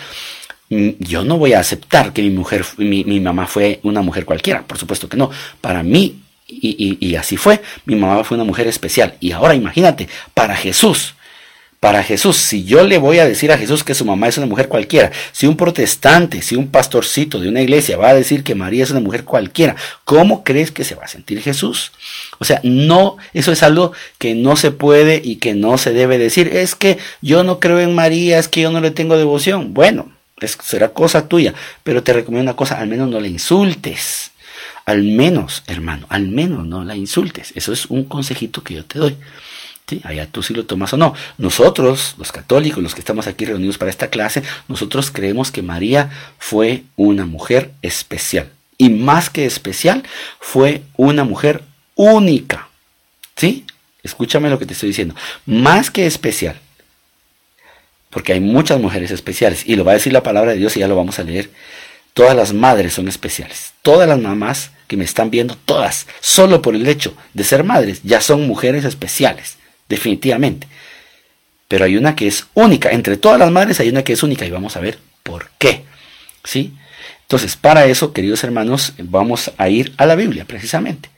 mm, 0.69 0.89
yo 0.99 1.23
no 1.23 1.37
voy 1.37 1.53
a 1.53 1.59
aceptar 1.59 2.11
que 2.11 2.23
mi 2.23 2.31
mujer, 2.31 2.65
mi, 2.77 3.03
mi 3.03 3.19
mamá 3.19 3.45
fue 3.47 3.79
una 3.83 4.01
mujer 4.01 4.25
cualquiera, 4.25 4.63
por 4.63 4.77
supuesto 4.77 5.07
que 5.07 5.15
no. 5.15 5.29
Para 5.61 5.83
mí, 5.83 6.21
y, 6.47 6.97
y, 6.99 7.07
y 7.07 7.15
así 7.15 7.37
fue, 7.37 7.61
mi 7.85 7.95
mamá 7.95 8.23
fue 8.23 8.35
una 8.35 8.45
mujer 8.45 8.67
especial. 8.67 9.15
Y 9.19 9.31
ahora 9.31 9.53
imagínate, 9.53 10.09
para 10.33 10.55
Jesús, 10.55 11.13
para 11.79 12.03
Jesús. 12.03 12.37
Si 12.37 12.63
yo 12.63 12.83
le 12.83 12.97
voy 12.97 13.19
a 13.19 13.25
decir 13.25 13.51
a 13.51 13.57
Jesús 13.57 13.83
que 13.83 13.93
su 13.93 14.05
mamá 14.05 14.27
es 14.27 14.37
una 14.37 14.47
mujer 14.47 14.67
cualquiera, 14.67 15.11
si 15.31 15.45
un 15.45 15.55
protestante, 15.55 16.41
si 16.41 16.55
un 16.55 16.69
pastorcito 16.69 17.39
de 17.39 17.49
una 17.49 17.61
iglesia 17.61 17.97
va 17.97 18.09
a 18.09 18.15
decir 18.15 18.43
que 18.43 18.55
María 18.55 18.83
es 18.83 18.91
una 18.91 18.99
mujer 18.99 19.23
cualquiera, 19.23 19.75
¿cómo 20.03 20.43
crees 20.43 20.71
que 20.71 20.83
se 20.83 20.95
va 20.95 21.05
a 21.05 21.07
sentir 21.07 21.41
Jesús? 21.41 21.91
O 22.39 22.45
sea, 22.45 22.59
no, 22.63 23.17
eso 23.33 23.51
es 23.51 23.63
algo 23.63 23.91
que 24.17 24.33
no 24.33 24.55
se 24.55 24.71
puede 24.71 25.21
y 25.23 25.37
que 25.37 25.53
no 25.53 25.77
se 25.77 25.93
debe 25.93 26.17
decir. 26.17 26.55
Es 26.55 26.75
que 26.75 26.97
yo 27.21 27.43
no 27.43 27.59
creo 27.59 27.79
en 27.79 27.93
María, 27.93 28.39
es 28.39 28.47
que 28.47 28.61
yo 28.61 28.71
no 28.71 28.81
le 28.81 28.91
tengo 28.91 29.17
devoción. 29.17 29.73
Bueno, 29.73 30.11
será 30.63 30.89
cosa 30.89 31.27
tuya, 31.27 31.53
pero 31.83 32.03
te 32.03 32.13
recomiendo 32.13 32.51
una 32.51 32.57
cosa, 32.57 32.79
al 32.79 32.87
menos 32.87 33.09
no 33.09 33.19
le 33.19 33.27
insultes. 33.27 34.31
Al 34.85 35.03
menos, 35.03 35.63
hermano, 35.67 36.07
al 36.09 36.29
menos 36.29 36.65
no 36.65 36.83
la 36.85 36.95
insultes. 36.95 37.51
Eso 37.55 37.73
es 37.73 37.87
un 37.87 38.05
consejito 38.05 38.63
que 38.63 38.75
yo 38.75 38.85
te 38.85 38.99
doy. 38.99 39.17
Allá 40.03 40.27
tú 40.27 40.43
sí 40.43 40.53
lo 40.53 40.65
tomas 40.65 40.91
o 40.93 40.97
no. 40.97 41.13
Nosotros, 41.37 42.15
los 42.17 42.33
católicos, 42.33 42.83
los 42.83 42.93
que 42.93 42.99
estamos 42.99 43.25
aquí 43.25 43.45
reunidos 43.45 43.77
para 43.77 43.89
esta 43.89 44.09
clase, 44.09 44.43
nosotros 44.67 45.11
creemos 45.11 45.49
que 45.49 45.61
María 45.61 46.09
fue 46.37 46.83
una 46.97 47.25
mujer 47.25 47.71
especial. 47.81 48.49
Y 48.77 48.89
más 48.89 49.29
que 49.29 49.45
especial, 49.45 50.03
fue 50.41 50.81
una 50.97 51.23
mujer 51.23 51.63
única. 51.95 52.67
¿Sí? 53.37 53.65
Escúchame 54.03 54.49
lo 54.49 54.59
que 54.59 54.65
te 54.65 54.73
estoy 54.73 54.89
diciendo. 54.89 55.15
Más 55.45 55.89
que 55.89 56.05
especial. 56.05 56.59
Porque 58.09 58.33
hay 58.33 58.41
muchas 58.41 58.81
mujeres 58.81 59.11
especiales. 59.11 59.63
Y 59.65 59.77
lo 59.77 59.85
va 59.85 59.91
a 59.91 59.95
decir 59.95 60.11
la 60.11 60.23
palabra 60.23 60.51
de 60.51 60.57
Dios 60.57 60.75
y 60.75 60.81
ya 60.81 60.89
lo 60.89 60.97
vamos 60.97 61.17
a 61.19 61.23
leer. 61.23 61.49
Todas 62.13 62.35
las 62.35 62.51
madres 62.51 62.93
son 62.93 63.07
especiales. 63.07 63.73
Todas 63.83 64.07
las 64.07 64.19
mamás 64.19 64.71
que 64.87 64.97
me 64.97 65.05
están 65.05 65.29
viendo, 65.29 65.55
todas, 65.65 66.07
solo 66.19 66.61
por 66.61 66.75
el 66.75 66.87
hecho 66.87 67.15
de 67.33 67.43
ser 67.43 67.63
madres, 67.63 68.01
ya 68.03 68.21
son 68.21 68.47
mujeres 68.47 68.85
especiales 68.85 69.56
definitivamente. 69.89 70.67
Pero 71.67 71.85
hay 71.85 71.97
una 71.97 72.15
que 72.15 72.27
es 72.27 72.47
única, 72.53 72.89
entre 72.89 73.17
todas 73.17 73.39
las 73.39 73.51
madres 73.51 73.79
hay 73.79 73.89
una 73.89 74.03
que 74.03 74.13
es 74.13 74.23
única 74.23 74.45
y 74.45 74.51
vamos 74.51 74.77
a 74.77 74.79
ver 74.79 74.99
por 75.23 75.49
qué. 75.57 75.83
¿Sí? 76.43 76.73
Entonces, 77.23 77.57
para 77.57 77.85
eso, 77.85 78.13
queridos 78.13 78.43
hermanos, 78.45 78.93
vamos 78.99 79.51
a 79.57 79.67
ir 79.67 79.93
a 79.97 80.05
la 80.05 80.15
Biblia, 80.15 80.45
precisamente. 80.45 81.09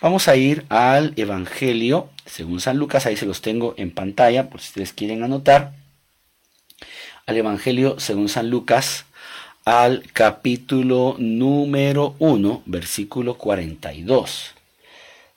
Vamos 0.00 0.28
a 0.28 0.36
ir 0.36 0.64
al 0.68 1.14
Evangelio, 1.16 2.10
según 2.26 2.60
San 2.60 2.78
Lucas, 2.78 3.06
ahí 3.06 3.16
se 3.16 3.26
los 3.26 3.42
tengo 3.42 3.74
en 3.76 3.90
pantalla, 3.90 4.50
por 4.50 4.60
si 4.60 4.68
ustedes 4.68 4.92
quieren 4.92 5.24
anotar. 5.24 5.72
Al 7.26 7.36
Evangelio, 7.36 7.98
según 7.98 8.28
San 8.28 8.50
Lucas, 8.50 9.06
al 9.64 10.04
capítulo 10.12 11.16
número 11.18 12.14
1, 12.20 12.62
versículo 12.64 13.34
42. 13.34 14.54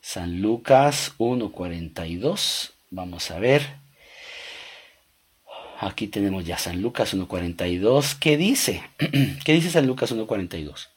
San 0.02 0.42
Lucas 0.42 1.14
1.42. 1.20 2.72
Vamos 2.90 3.32
a 3.32 3.40
ver. 3.40 3.62
Aquí 5.80 6.08
tenemos 6.08 6.46
ya 6.46 6.58
San 6.58 6.82
Lucas 6.82 7.16
1.42. 7.16 8.18
¿Qué 8.20 8.38
dice? 8.38 8.84
¿Qué 9.46 9.54
dice 9.54 9.70
San 9.70 9.88
Lucas 9.88 10.14
1.42? 10.14 10.88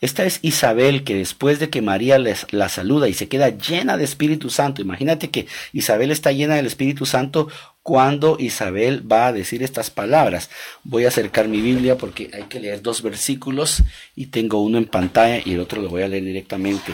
Esta 0.00 0.24
es 0.24 0.40
Isabel 0.42 1.04
que 1.04 1.14
después 1.14 1.58
de 1.60 1.70
que 1.70 1.80
María 1.80 2.18
la 2.18 2.68
saluda 2.68 3.08
y 3.08 3.14
se 3.14 3.28
queda 3.28 3.48
llena 3.48 3.96
de 3.96 4.04
Espíritu 4.04 4.50
Santo, 4.50 4.82
imagínate 4.82 5.30
que 5.30 5.46
Isabel 5.72 6.10
está 6.10 6.30
llena 6.32 6.56
del 6.56 6.66
Espíritu 6.66 7.06
Santo 7.06 7.48
cuando 7.84 8.38
Isabel 8.40 9.04
va 9.12 9.26
a 9.26 9.32
decir 9.32 9.62
estas 9.62 9.90
palabras. 9.90 10.48
Voy 10.84 11.04
a 11.04 11.08
acercar 11.08 11.48
mi 11.48 11.60
Biblia 11.60 11.98
porque 11.98 12.30
hay 12.32 12.44
que 12.44 12.58
leer 12.58 12.80
dos 12.80 13.02
versículos 13.02 13.82
y 14.16 14.26
tengo 14.26 14.62
uno 14.62 14.78
en 14.78 14.86
pantalla 14.86 15.42
y 15.44 15.52
el 15.52 15.60
otro 15.60 15.82
lo 15.82 15.90
voy 15.90 16.02
a 16.02 16.08
leer 16.08 16.24
directamente 16.24 16.92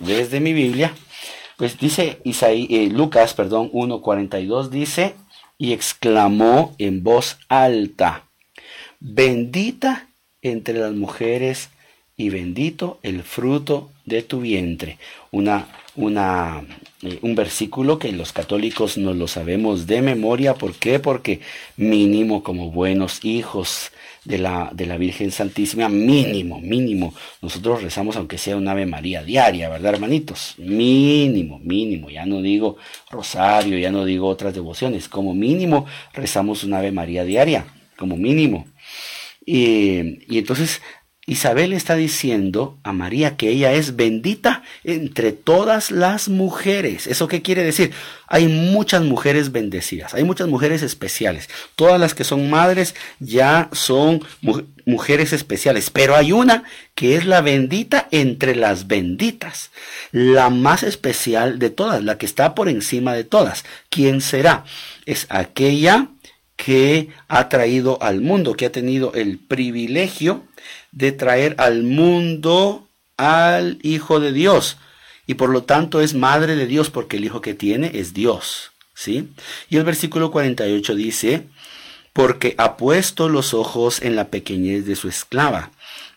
desde 0.00 0.40
mi 0.40 0.52
Biblia. 0.52 0.92
Pues 1.56 1.78
dice 1.78 2.18
eh, 2.24 2.88
Lucas, 2.90 3.34
perdón, 3.34 3.70
1.42 3.70 4.68
dice, 4.68 5.14
y 5.58 5.72
exclamó 5.72 6.74
en 6.78 7.04
voz 7.04 7.38
alta, 7.48 8.28
bendita 8.98 10.08
entre 10.40 10.74
las 10.74 10.92
mujeres 10.92 11.68
y 12.22 12.30
bendito 12.30 13.00
el 13.02 13.22
fruto 13.24 13.90
de 14.04 14.22
tu 14.22 14.40
vientre. 14.40 14.98
Una, 15.32 15.66
una, 15.96 16.62
eh, 17.02 17.18
un 17.22 17.34
versículo 17.34 17.98
que 17.98 18.12
los 18.12 18.32
católicos 18.32 18.96
no 18.96 19.12
lo 19.12 19.26
sabemos 19.26 19.88
de 19.88 20.02
memoria. 20.02 20.54
¿Por 20.54 20.74
qué? 20.74 21.00
Porque 21.00 21.40
mínimo 21.76 22.44
como 22.44 22.70
buenos 22.70 23.24
hijos 23.24 23.90
de 24.24 24.38
la, 24.38 24.70
de 24.72 24.86
la 24.86 24.98
Virgen 24.98 25.32
Santísima, 25.32 25.88
mínimo, 25.88 26.60
mínimo. 26.60 27.12
Nosotros 27.40 27.82
rezamos 27.82 28.16
aunque 28.16 28.38
sea 28.38 28.56
un 28.56 28.68
Ave 28.68 28.86
María 28.86 29.24
diaria, 29.24 29.68
¿verdad, 29.68 29.94
hermanitos? 29.94 30.54
Mínimo, 30.58 31.58
mínimo. 31.58 32.08
Ya 32.08 32.24
no 32.24 32.40
digo 32.40 32.76
rosario, 33.10 33.78
ya 33.78 33.90
no 33.90 34.04
digo 34.04 34.28
otras 34.28 34.54
devociones. 34.54 35.08
Como 35.08 35.34
mínimo 35.34 35.86
rezamos 36.12 36.62
un 36.62 36.74
Ave 36.74 36.92
María 36.92 37.24
diaria, 37.24 37.66
como 37.96 38.16
mínimo. 38.16 38.66
Y, 39.44 40.32
y 40.32 40.38
entonces 40.38 40.80
Isabel 41.24 41.72
está 41.72 41.94
diciendo 41.94 42.78
a 42.82 42.92
María 42.92 43.36
que 43.36 43.48
ella 43.48 43.72
es 43.74 43.94
bendita 43.94 44.64
entre 44.82 45.30
todas 45.30 45.92
las 45.92 46.28
mujeres. 46.28 47.06
¿Eso 47.06 47.28
qué 47.28 47.42
quiere 47.42 47.62
decir? 47.62 47.92
Hay 48.26 48.48
muchas 48.48 49.02
mujeres 49.02 49.52
bendecidas, 49.52 50.14
hay 50.14 50.24
muchas 50.24 50.48
mujeres 50.48 50.82
especiales. 50.82 51.48
Todas 51.76 52.00
las 52.00 52.14
que 52.14 52.24
son 52.24 52.50
madres 52.50 52.96
ya 53.20 53.68
son 53.70 54.24
mujeres 54.84 55.32
especiales, 55.32 55.90
pero 55.90 56.16
hay 56.16 56.32
una 56.32 56.64
que 56.96 57.14
es 57.14 57.24
la 57.24 57.40
bendita 57.40 58.08
entre 58.10 58.56
las 58.56 58.88
benditas, 58.88 59.70
la 60.10 60.50
más 60.50 60.82
especial 60.82 61.60
de 61.60 61.70
todas, 61.70 62.02
la 62.02 62.18
que 62.18 62.26
está 62.26 62.56
por 62.56 62.68
encima 62.68 63.14
de 63.14 63.22
todas. 63.22 63.64
¿Quién 63.90 64.22
será? 64.22 64.64
Es 65.06 65.26
aquella 65.28 66.08
que 66.56 67.10
ha 67.28 67.48
traído 67.48 68.02
al 68.02 68.20
mundo, 68.20 68.54
que 68.54 68.66
ha 68.66 68.72
tenido 68.72 69.14
el 69.14 69.38
privilegio 69.38 70.46
de 70.92 71.12
traer 71.12 71.56
al 71.58 71.82
mundo 71.82 72.86
al 73.16 73.78
Hijo 73.82 74.20
de 74.20 74.32
Dios. 74.32 74.76
Y 75.26 75.34
por 75.34 75.50
lo 75.50 75.64
tanto 75.64 76.00
es 76.00 76.14
madre 76.14 76.56
de 76.56 76.66
Dios 76.66 76.90
porque 76.90 77.16
el 77.16 77.24
Hijo 77.24 77.40
que 77.40 77.54
tiene 77.54 77.90
es 77.94 78.14
Dios. 78.14 78.70
¿Sí? 78.94 79.30
Y 79.68 79.78
el 79.78 79.84
versículo 79.84 80.30
48 80.30 80.94
dice, 80.94 81.48
porque 82.12 82.54
ha 82.58 82.76
puesto 82.76 83.28
los 83.28 83.54
ojos 83.54 84.02
en 84.02 84.16
la 84.16 84.28
pequeñez 84.28 84.86
de 84.86 84.96
su 84.96 85.08
esclava. 85.08 85.70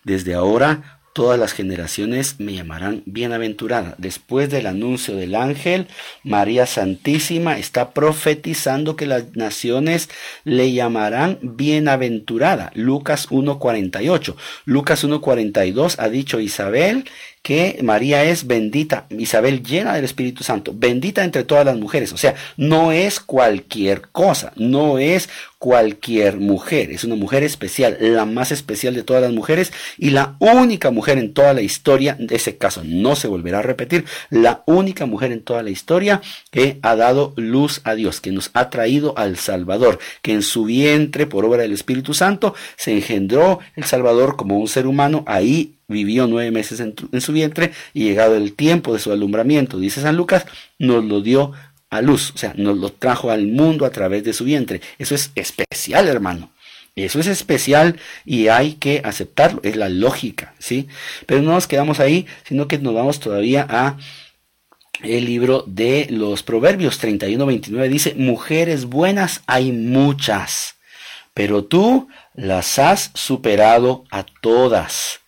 Desde 0.04 0.36
ahora 0.36 0.95
todas 1.16 1.40
las 1.40 1.54
generaciones 1.54 2.42
me 2.42 2.56
llamarán 2.56 3.02
bienaventurada. 3.06 3.96
Después 3.98 4.50
del 4.50 4.68
anuncio 4.68 5.16
del 5.16 5.36
ángel, 5.36 5.88
María 6.24 6.66
Santísima 6.66 7.58
está 7.58 7.92
profetizando 7.92 8.98
que 8.98 9.06
las 9.06 9.34
naciones 9.34 10.10
le 10.44 10.74
llamarán 10.74 11.40
bienaventurada. 11.42 12.70
Lucas 12.76 13.30
1.48. 13.30 14.36
Lucas 14.66 15.06
1.42 15.06 15.96
ha 16.00 16.10
dicho 16.10 16.42
Isabel 16.42 17.06
que 17.46 17.78
María 17.84 18.24
es 18.24 18.48
bendita, 18.48 19.06
Isabel 19.12 19.62
llena 19.62 19.94
del 19.94 20.04
Espíritu 20.04 20.44
Santo, 20.44 20.74
bendita 20.76 21.24
entre 21.24 21.44
todas 21.44 21.64
las 21.64 21.78
mujeres. 21.78 22.12
O 22.12 22.18
sea, 22.18 22.34
no 22.58 22.92
es 22.92 23.20
cualquier 23.20 24.02
cosa, 24.12 24.52
no 24.56 24.98
es 24.98 25.30
cualquier 25.66 26.38
mujer, 26.38 26.92
es 26.92 27.04
una 27.04 27.16
mujer 27.16 27.42
especial, 27.44 27.98
la 28.00 28.26
más 28.26 28.52
especial 28.52 28.94
de 28.94 29.02
todas 29.02 29.24
las 29.24 29.34
mujeres 29.34 29.74
y 29.98 30.12
la 30.12 30.36
única 30.38 30.92
mujer 30.92 31.18
en 31.18 31.34
toda 31.34 31.56
la 31.56 31.64
historia, 31.64 32.16
de 32.20 32.36
ese 32.36 32.56
caso. 32.56 32.84
No 32.86 33.16
se 33.16 33.28
volverá 33.28 33.58
a 33.58 33.62
repetir, 33.64 34.06
la 34.30 34.62
única 34.68 35.08
mujer 35.08 35.32
en 35.32 35.42
toda 35.42 35.64
la 35.64 35.72
historia 35.72 36.22
que 36.52 36.78
ha 36.84 36.96
dado 36.96 37.34
luz 37.36 37.82
a 37.84 37.96
Dios, 37.96 38.22
que 38.22 38.32
nos 38.32 38.52
ha 38.54 38.70
traído 38.70 39.18
al 39.18 39.38
Salvador, 39.38 39.98
que 40.22 40.34
en 40.34 40.44
su 40.44 40.66
vientre, 40.66 41.26
por 41.26 41.46
obra 41.46 41.64
del 41.64 41.74
Espíritu 41.74 42.14
Santo, 42.14 42.54
se 42.76 42.92
engendró 42.92 43.58
el 43.76 43.86
Salvador 43.86 44.36
como 44.36 44.60
un 44.60 44.68
ser 44.68 44.86
humano, 44.86 45.24
ahí 45.26 45.76
vivió 45.88 46.28
nueve 46.28 46.52
meses 46.52 46.80
en, 46.80 46.96
su 47.22 47.32
vientre 47.32 47.72
y 47.94 48.06
llegado 48.06 48.36
el 48.36 48.54
tiempo 48.54 48.94
de 48.94 49.00
su 49.00 49.12
alumbramiento, 49.12 49.78
dice 49.78 50.02
San 50.02 50.16
Lucas, 50.16 50.46
nos 50.80 51.04
lo 51.06 51.22
dio 51.22 51.52
a 51.90 52.02
luz, 52.02 52.32
o 52.36 52.38
sea, 52.38 52.54
nos 52.58 52.78
lo 52.78 52.92
trajo 52.92 53.32
al 53.32 53.48
mundo 53.48 53.86
a 53.86 53.92
través 53.92 54.24
de 54.24 54.34
su 54.34 54.44
vientre. 54.44 54.82
Eso 54.98 55.16
es 55.16 55.32
especial, 55.36 56.08
hermano. 56.08 56.52
Eso 56.96 57.20
es 57.20 57.28
especial 57.28 58.00
y 58.24 58.48
hay 58.48 58.76
que 58.76 59.02
aceptarlo, 59.04 59.60
es 59.64 59.76
la 59.76 59.90
lógica, 59.90 60.56
¿sí? 60.60 60.88
Pero 61.26 61.42
no 61.42 61.52
nos 61.52 61.68
quedamos 61.68 62.00
ahí, 62.00 62.26
sino 62.48 62.70
que 62.70 62.80
nos 62.80 62.94
vamos 62.94 63.20
todavía 63.20 63.68
a 63.70 63.98
el 65.04 65.26
libro 65.26 65.66
de 65.68 66.08
los 66.10 66.42
Proverbios 66.44 67.04
31-29 67.04 67.90
dice, 67.90 68.16
mujeres 68.16 68.86
buenas 68.86 69.42
hay 69.46 69.74
muchas, 69.74 70.76
pero 71.34 71.66
tú 71.66 72.08
las 72.34 72.80
has 72.80 73.12
superado 73.14 74.06
a 74.10 74.26
todas. 74.42 75.20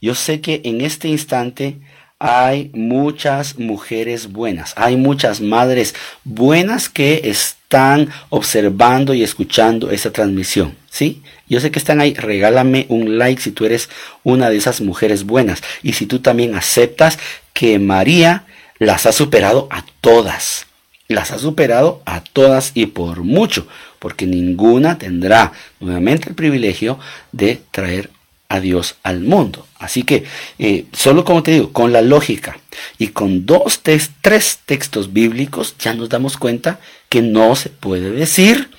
Yo 0.00 0.16
sé 0.16 0.40
que 0.40 0.62
en 0.64 0.80
este 0.80 1.08
instante 1.08 1.78
hay 2.26 2.70
muchas 2.72 3.58
mujeres 3.58 4.32
buenas, 4.32 4.72
hay 4.76 4.96
muchas 4.96 5.42
madres 5.42 5.94
buenas 6.24 6.88
que 6.88 7.20
están 7.24 8.08
observando 8.30 9.12
y 9.12 9.22
escuchando 9.22 9.90
esta 9.90 10.10
transmisión, 10.10 10.74
¿sí? 10.88 11.20
Yo 11.50 11.60
sé 11.60 11.70
que 11.70 11.78
están 11.78 12.00
ahí, 12.00 12.14
regálame 12.14 12.86
un 12.88 13.18
like 13.18 13.42
si 13.42 13.50
tú 13.50 13.66
eres 13.66 13.90
una 14.22 14.48
de 14.48 14.56
esas 14.56 14.80
mujeres 14.80 15.24
buenas 15.24 15.62
y 15.82 15.92
si 15.92 16.06
tú 16.06 16.20
también 16.20 16.54
aceptas 16.54 17.18
que 17.52 17.78
María 17.78 18.44
las 18.78 19.04
ha 19.04 19.12
superado 19.12 19.68
a 19.70 19.84
todas, 20.00 20.66
las 21.08 21.30
ha 21.30 21.38
superado 21.38 22.00
a 22.06 22.24
todas 22.24 22.70
y 22.72 22.86
por 22.86 23.22
mucho, 23.22 23.66
porque 23.98 24.24
ninguna 24.24 24.96
tendrá 24.96 25.52
nuevamente 25.78 26.30
el 26.30 26.34
privilegio 26.34 26.98
de 27.32 27.60
traer 27.70 28.08
a 28.54 28.60
Dios 28.60 28.94
al 29.02 29.20
mundo. 29.20 29.66
Así 29.78 30.04
que, 30.04 30.24
eh, 30.60 30.86
solo 30.92 31.24
como 31.24 31.42
te 31.42 31.50
digo, 31.50 31.72
con 31.72 31.92
la 31.92 32.02
lógica 32.02 32.56
y 32.98 33.08
con 33.08 33.46
dos, 33.46 33.80
tres 33.82 34.60
textos 34.64 35.12
bíblicos, 35.12 35.74
ya 35.78 35.92
nos 35.92 36.08
damos 36.08 36.36
cuenta 36.36 36.78
que 37.08 37.20
no 37.20 37.56
se 37.56 37.70
puede 37.70 38.10
decir 38.10 38.70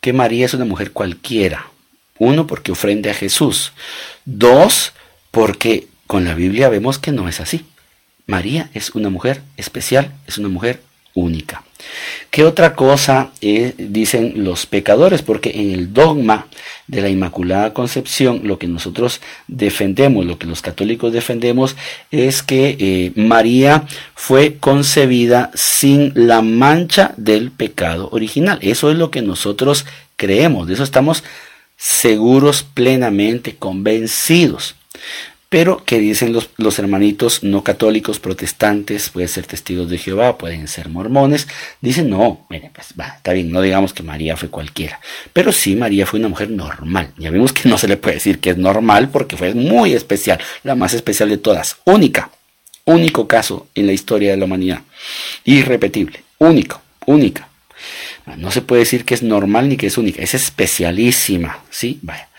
que 0.00 0.12
María 0.12 0.46
es 0.46 0.54
una 0.54 0.64
mujer 0.64 0.92
cualquiera. 0.92 1.66
Uno, 2.18 2.46
porque 2.46 2.70
ofrende 2.70 3.10
a 3.10 3.14
Jesús. 3.14 3.72
Dos, 4.24 4.92
porque 5.32 5.88
con 6.06 6.24
la 6.24 6.34
Biblia 6.34 6.68
vemos 6.68 6.98
que 6.98 7.10
no 7.10 7.28
es 7.28 7.40
así. 7.40 7.64
María 8.26 8.70
es 8.72 8.90
una 8.90 9.10
mujer 9.10 9.42
especial, 9.56 10.12
es 10.28 10.38
una 10.38 10.48
mujer 10.48 10.80
única. 11.14 11.64
¿Qué 12.30 12.44
otra 12.44 12.74
cosa 12.74 13.30
eh, 13.40 13.74
dicen 13.76 14.44
los 14.44 14.66
pecadores? 14.66 15.22
Porque 15.22 15.50
en 15.54 15.72
el 15.72 15.92
dogma 15.92 16.46
de 16.86 17.02
la 17.02 17.08
Inmaculada 17.08 17.74
Concepción, 17.74 18.40
lo 18.44 18.58
que 18.58 18.66
nosotros 18.68 19.20
defendemos, 19.48 20.24
lo 20.24 20.38
que 20.38 20.46
los 20.46 20.62
católicos 20.62 21.12
defendemos, 21.12 21.76
es 22.10 22.42
que 22.42 22.76
eh, 22.78 23.12
María 23.16 23.84
fue 24.14 24.56
concebida 24.58 25.50
sin 25.54 26.12
la 26.14 26.42
mancha 26.42 27.12
del 27.16 27.50
pecado 27.50 28.08
original. 28.12 28.58
Eso 28.62 28.90
es 28.90 28.96
lo 28.96 29.10
que 29.10 29.22
nosotros 29.22 29.84
creemos, 30.16 30.68
de 30.68 30.74
eso 30.74 30.84
estamos 30.84 31.24
seguros 31.76 32.62
plenamente, 32.62 33.56
convencidos. 33.56 34.76
Pero, 35.52 35.84
¿qué 35.84 35.98
dicen 35.98 36.32
los, 36.32 36.48
los, 36.56 36.78
hermanitos 36.78 37.42
no 37.42 37.62
católicos, 37.62 38.18
protestantes? 38.18 39.10
Pueden 39.10 39.28
ser 39.28 39.44
testigos 39.44 39.90
de 39.90 39.98
Jehová, 39.98 40.38
pueden 40.38 40.66
ser 40.66 40.88
mormones. 40.88 41.46
Dicen, 41.82 42.08
no, 42.08 42.46
mire, 42.48 42.70
pues 42.74 42.94
va, 42.98 43.08
está 43.18 43.34
bien, 43.34 43.52
no 43.52 43.60
digamos 43.60 43.92
que 43.92 44.02
María 44.02 44.34
fue 44.38 44.48
cualquiera. 44.48 44.98
Pero 45.34 45.52
sí, 45.52 45.76
María 45.76 46.06
fue 46.06 46.20
una 46.20 46.30
mujer 46.30 46.48
normal. 46.48 47.12
Ya 47.18 47.30
vemos 47.30 47.52
que 47.52 47.68
no 47.68 47.76
se 47.76 47.86
le 47.86 47.98
puede 47.98 48.14
decir 48.14 48.38
que 48.38 48.48
es 48.48 48.56
normal 48.56 49.10
porque 49.10 49.36
fue 49.36 49.52
muy 49.52 49.92
especial, 49.92 50.40
la 50.62 50.74
más 50.74 50.94
especial 50.94 51.28
de 51.28 51.36
todas, 51.36 51.76
única, 51.84 52.30
único 52.86 53.28
caso 53.28 53.66
en 53.74 53.88
la 53.88 53.92
historia 53.92 54.30
de 54.30 54.38
la 54.38 54.46
humanidad. 54.46 54.80
Irrepetible, 55.44 56.24
único, 56.38 56.80
única. 57.04 57.50
No 58.38 58.50
se 58.50 58.62
puede 58.62 58.84
decir 58.84 59.04
que 59.04 59.12
es 59.12 59.22
normal 59.22 59.68
ni 59.68 59.76
que 59.76 59.88
es 59.88 59.98
única, 59.98 60.22
es 60.22 60.32
especialísima, 60.32 61.58
¿sí? 61.68 61.98
Vaya. 62.00 62.30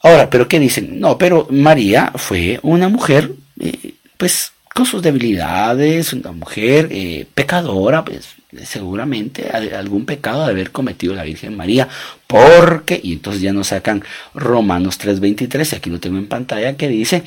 Ahora, 0.00 0.30
¿pero 0.30 0.46
qué 0.46 0.60
dicen? 0.60 1.00
No, 1.00 1.18
pero 1.18 1.48
María 1.50 2.12
fue 2.14 2.60
una 2.62 2.88
mujer, 2.88 3.32
eh, 3.60 3.94
pues, 4.16 4.52
con 4.72 4.86
sus 4.86 5.02
debilidades, 5.02 6.12
una 6.12 6.30
mujer 6.32 6.88
eh, 6.90 7.26
pecadora, 7.34 8.04
pues, 8.04 8.28
seguramente 8.64 9.50
algún 9.50 10.06
pecado 10.06 10.44
de 10.44 10.52
haber 10.52 10.70
cometido 10.70 11.14
la 11.14 11.24
Virgen 11.24 11.56
María, 11.56 11.88
porque, 12.26 13.00
y 13.02 13.14
entonces 13.14 13.42
ya 13.42 13.52
nos 13.52 13.68
sacan 13.68 14.04
Romanos 14.34 15.00
3.23, 15.00 15.76
aquí 15.76 15.90
lo 15.90 15.98
tengo 15.98 16.18
en 16.18 16.28
pantalla, 16.28 16.76
que 16.76 16.88
dice, 16.88 17.24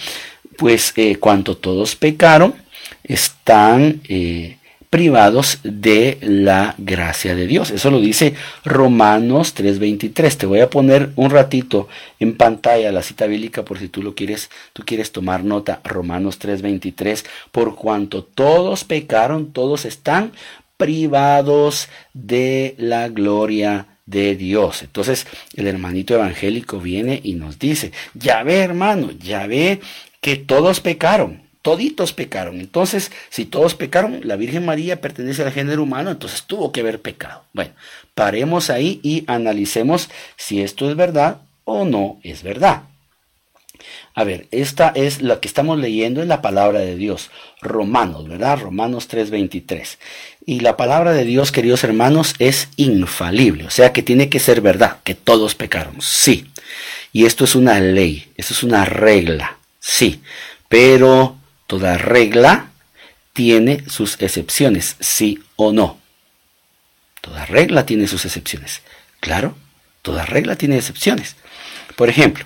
pues, 0.57 0.93
eh, 0.95 1.17
cuanto 1.17 1.57
todos 1.57 1.95
pecaron, 1.97 2.55
están 3.03 4.01
privados 4.91 5.59
de 5.63 6.17
la 6.21 6.75
gracia 6.77 7.33
de 7.33 7.47
Dios. 7.47 7.71
Eso 7.71 7.89
lo 7.89 8.01
dice 8.01 8.35
Romanos 8.65 9.55
3:23. 9.55 10.37
Te 10.37 10.45
voy 10.45 10.59
a 10.59 10.69
poner 10.69 11.11
un 11.15 11.31
ratito 11.31 11.87
en 12.19 12.35
pantalla 12.35 12.91
la 12.91 13.01
cita 13.01 13.25
bíblica 13.25 13.63
por 13.63 13.79
si 13.79 13.87
tú 13.87 14.03
lo 14.03 14.15
quieres, 14.15 14.49
tú 14.73 14.83
quieres 14.85 15.13
tomar 15.13 15.45
nota. 15.45 15.79
Romanos 15.85 16.39
3:23, 16.39 17.25
por 17.53 17.75
cuanto 17.75 18.25
todos 18.25 18.83
pecaron, 18.83 19.53
todos 19.53 19.85
están 19.85 20.33
privados 20.75 21.87
de 22.13 22.75
la 22.77 23.07
gloria 23.07 23.87
de 24.05 24.35
Dios. 24.35 24.81
Entonces 24.81 25.25
el 25.55 25.67
hermanito 25.67 26.15
evangélico 26.15 26.81
viene 26.81 27.21
y 27.23 27.35
nos 27.35 27.59
dice, 27.59 27.93
ya 28.13 28.43
ve 28.43 28.59
hermano, 28.59 29.11
ya 29.11 29.47
ve 29.47 29.79
que 30.19 30.35
todos 30.35 30.81
pecaron 30.81 31.49
toditos 31.61 32.13
pecaron. 32.13 32.59
Entonces, 32.59 33.11
si 33.29 33.45
todos 33.45 33.75
pecaron, 33.75 34.21
la 34.23 34.35
Virgen 34.35 34.65
María 34.65 35.01
pertenece 35.01 35.43
al 35.43 35.51
género 35.51 35.83
humano, 35.83 36.11
entonces 36.11 36.43
tuvo 36.43 36.71
que 36.71 36.81
haber 36.81 37.01
pecado. 37.01 37.43
Bueno, 37.53 37.71
paremos 38.15 38.69
ahí 38.69 38.99
y 39.03 39.23
analicemos 39.27 40.09
si 40.37 40.61
esto 40.61 40.89
es 40.89 40.95
verdad 40.95 41.41
o 41.63 41.85
no 41.85 42.19
es 42.23 42.43
verdad. 42.43 42.83
A 44.13 44.23
ver, 44.23 44.47
esta 44.51 44.91
es 44.93 45.21
la 45.21 45.39
que 45.39 45.47
estamos 45.47 45.79
leyendo 45.79 46.21
en 46.21 46.27
la 46.27 46.41
palabra 46.41 46.79
de 46.79 46.95
Dios, 46.95 47.31
Romanos, 47.61 48.27
¿verdad? 48.27 48.59
Romanos 48.59 49.07
3:23. 49.07 49.97
Y 50.45 50.59
la 50.59 50.75
palabra 50.75 51.13
de 51.13 51.23
Dios, 51.23 51.51
queridos 51.51 51.83
hermanos, 51.83 52.35
es 52.39 52.67
infalible, 52.75 53.65
o 53.65 53.69
sea 53.69 53.93
que 53.93 54.03
tiene 54.03 54.29
que 54.29 54.39
ser 54.39 54.61
verdad, 54.61 54.97
que 55.03 55.15
todos 55.15 55.55
pecaron, 55.55 56.01
sí. 56.01 56.47
Y 57.13 57.25
esto 57.25 57.45
es 57.45 57.55
una 57.55 57.79
ley, 57.79 58.31
esto 58.37 58.53
es 58.53 58.63
una 58.63 58.85
regla, 58.85 59.57
sí. 59.79 60.21
Pero 60.67 61.37
Toda 61.71 61.97
regla 61.97 62.69
tiene 63.31 63.85
sus 63.87 64.21
excepciones, 64.21 64.97
sí 64.99 65.39
o 65.55 65.71
no. 65.71 65.97
Toda 67.21 67.45
regla 67.45 67.85
tiene 67.85 68.09
sus 68.09 68.25
excepciones. 68.25 68.81
Claro, 69.21 69.55
toda 70.01 70.25
regla 70.25 70.57
tiene 70.57 70.75
excepciones. 70.75 71.37
Por 71.95 72.09
ejemplo, 72.09 72.43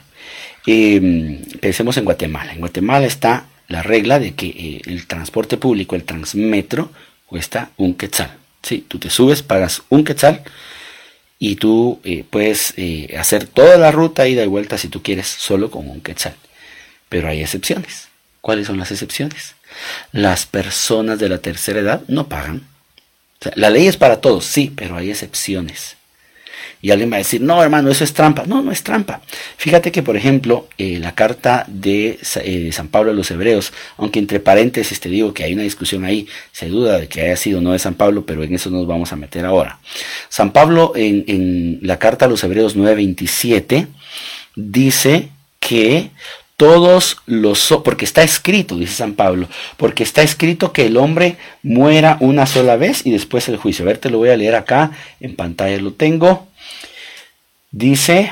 em, 0.67 1.41
pensemos 1.59 1.97
en 1.97 2.05
Guatemala. 2.05 2.53
En 2.53 2.59
Guatemala 2.59 3.07
está 3.07 3.47
la 3.67 3.81
regla 3.81 4.19
de 4.19 4.35
que 4.35 4.45
eh, 4.45 4.81
el 4.85 5.07
transporte 5.07 5.57
público, 5.57 5.95
el 5.95 6.03
transmetro, 6.03 6.91
cuesta 7.25 7.71
un 7.77 7.95
quetzal. 7.95 8.31
Sí, 8.61 8.85
tú 8.87 8.99
te 8.99 9.09
subes, 9.09 9.41
pagas 9.41 9.81
un 9.89 10.03
quetzal 10.03 10.43
y 11.39 11.55
tú 11.55 11.99
eh, 12.03 12.23
puedes 12.29 12.75
eh, 12.77 13.15
hacer 13.17 13.47
toda 13.47 13.77
la 13.77 13.91
ruta 13.91 14.27
ida 14.27 14.43
y 14.43 14.47
vuelta 14.47 14.77
si 14.77 14.87
tú 14.87 15.01
quieres 15.01 15.25
solo 15.25 15.71
con 15.71 15.89
un 15.89 16.01
quetzal. 16.01 16.35
Pero 17.09 17.27
hay 17.27 17.41
excepciones. 17.41 18.09
¿Cuáles 18.45 18.67
son 18.67 18.77
las 18.77 18.91
excepciones? 18.91 19.55
Las 20.11 20.45
personas 20.45 21.17
de 21.17 21.29
la 21.29 21.39
tercera 21.39 21.79
edad 21.79 22.03
no 22.07 22.29
pagan. 22.29 22.61
la 23.55 23.71
ley 23.71 23.87
es 23.87 23.97
para 23.97 24.21
todos, 24.21 24.45
sí, 24.45 24.71
pero 24.75 24.95
hay 24.95 25.09
excepciones. 25.09 25.97
Y 26.79 26.91
alguien 26.91 27.11
va 27.11 27.15
a 27.15 27.25
decir, 27.25 27.41
no, 27.41 27.63
hermano, 27.63 27.89
eso 27.89 28.03
es 28.03 28.13
trampa. 28.13 28.43
No, 28.45 28.61
no 28.61 28.71
es 28.71 28.83
trampa. 28.83 29.23
Fíjate 29.57 29.91
que, 29.91 30.03
por 30.03 30.15
ejemplo, 30.15 30.67
eh, 30.77 30.99
la 30.99 31.15
carta 31.15 31.65
de 31.67 32.19
eh, 32.43 32.69
San 32.71 32.89
Pablo 32.89 33.09
a 33.09 33.15
los 33.15 33.31
Hebreos, 33.31 33.73
aunque 33.97 34.19
entre 34.19 34.39
paréntesis 34.39 34.99
te 34.99 35.09
digo 35.09 35.33
que 35.33 35.43
hay 35.43 35.53
una 35.53 35.63
discusión 35.63 36.05
ahí, 36.05 36.27
se 36.51 36.67
duda 36.67 36.99
de 36.99 37.07
que 37.07 37.21
haya 37.21 37.37
sido 37.37 37.61
no 37.61 37.71
de 37.71 37.79
San 37.79 37.95
Pablo, 37.95 38.27
pero 38.27 38.43
en 38.43 38.53
eso 38.53 38.69
nos 38.69 38.85
vamos 38.85 39.11
a 39.11 39.15
meter 39.15 39.43
ahora. 39.43 39.79
San 40.29 40.53
Pablo 40.53 40.93
en, 40.95 41.25
en 41.27 41.79
la 41.81 41.97
carta 41.97 42.25
a 42.25 42.27
los 42.27 42.43
Hebreos 42.43 42.77
9:27 42.77 43.87
dice 44.55 45.29
que 45.59 46.11
todos 46.57 47.17
los, 47.25 47.73
porque 47.83 48.05
está 48.05 48.23
escrito, 48.23 48.77
dice 48.77 48.93
San 48.93 49.13
Pablo, 49.13 49.47
porque 49.77 50.03
está 50.03 50.21
escrito 50.21 50.71
que 50.71 50.85
el 50.85 50.97
hombre 50.97 51.37
muera 51.63 52.17
una 52.21 52.45
sola 52.45 52.77
vez 52.77 53.05
y 53.05 53.11
después 53.11 53.47
el 53.49 53.57
juicio. 53.57 53.83
A 53.83 53.87
ver, 53.87 53.97
te 53.97 54.09
lo 54.09 54.19
voy 54.19 54.29
a 54.29 54.37
leer 54.37 54.55
acá, 54.55 54.91
en 55.19 55.35
pantalla 55.35 55.77
lo 55.77 55.91
tengo. 55.91 56.47
Dice, 57.71 58.31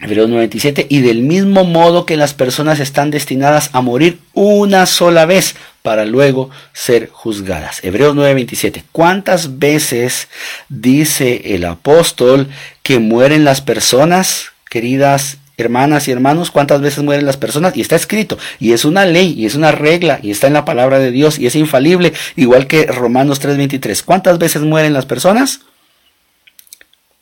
Hebreos 0.00 0.30
97, 0.30 0.86
y 0.88 1.02
del 1.02 1.20
mismo 1.20 1.64
modo 1.64 2.06
que 2.06 2.16
las 2.16 2.32
personas 2.32 2.80
están 2.80 3.10
destinadas 3.10 3.68
a 3.74 3.82
morir 3.82 4.18
una 4.32 4.86
sola 4.86 5.26
vez 5.26 5.56
para 5.82 6.06
luego 6.06 6.48
ser 6.72 7.10
juzgadas. 7.10 7.84
Hebreos 7.84 8.14
9:27, 8.14 8.84
¿cuántas 8.92 9.58
veces 9.58 10.28
dice 10.70 11.54
el 11.54 11.66
apóstol 11.66 12.48
que 12.82 12.98
mueren 12.98 13.44
las 13.44 13.60
personas, 13.60 14.52
queridas 14.70 15.36
hermanas 15.60 16.08
y 16.08 16.12
hermanos, 16.12 16.50
cuántas 16.50 16.80
veces 16.80 17.04
mueren 17.04 17.26
las 17.26 17.36
personas 17.36 17.76
y 17.76 17.80
está 17.80 17.96
escrito 17.96 18.38
y 18.58 18.72
es 18.72 18.84
una 18.84 19.06
ley 19.06 19.34
y 19.36 19.46
es 19.46 19.54
una 19.54 19.72
regla 19.72 20.18
y 20.22 20.30
está 20.30 20.46
en 20.46 20.54
la 20.54 20.64
palabra 20.64 20.98
de 20.98 21.10
Dios 21.10 21.38
y 21.38 21.46
es 21.46 21.54
infalible, 21.54 22.12
igual 22.36 22.66
que 22.66 22.86
Romanos 22.86 23.40
3:23. 23.40 24.02
¿Cuántas 24.02 24.38
veces 24.38 24.62
mueren 24.62 24.92
las 24.92 25.06
personas? 25.06 25.60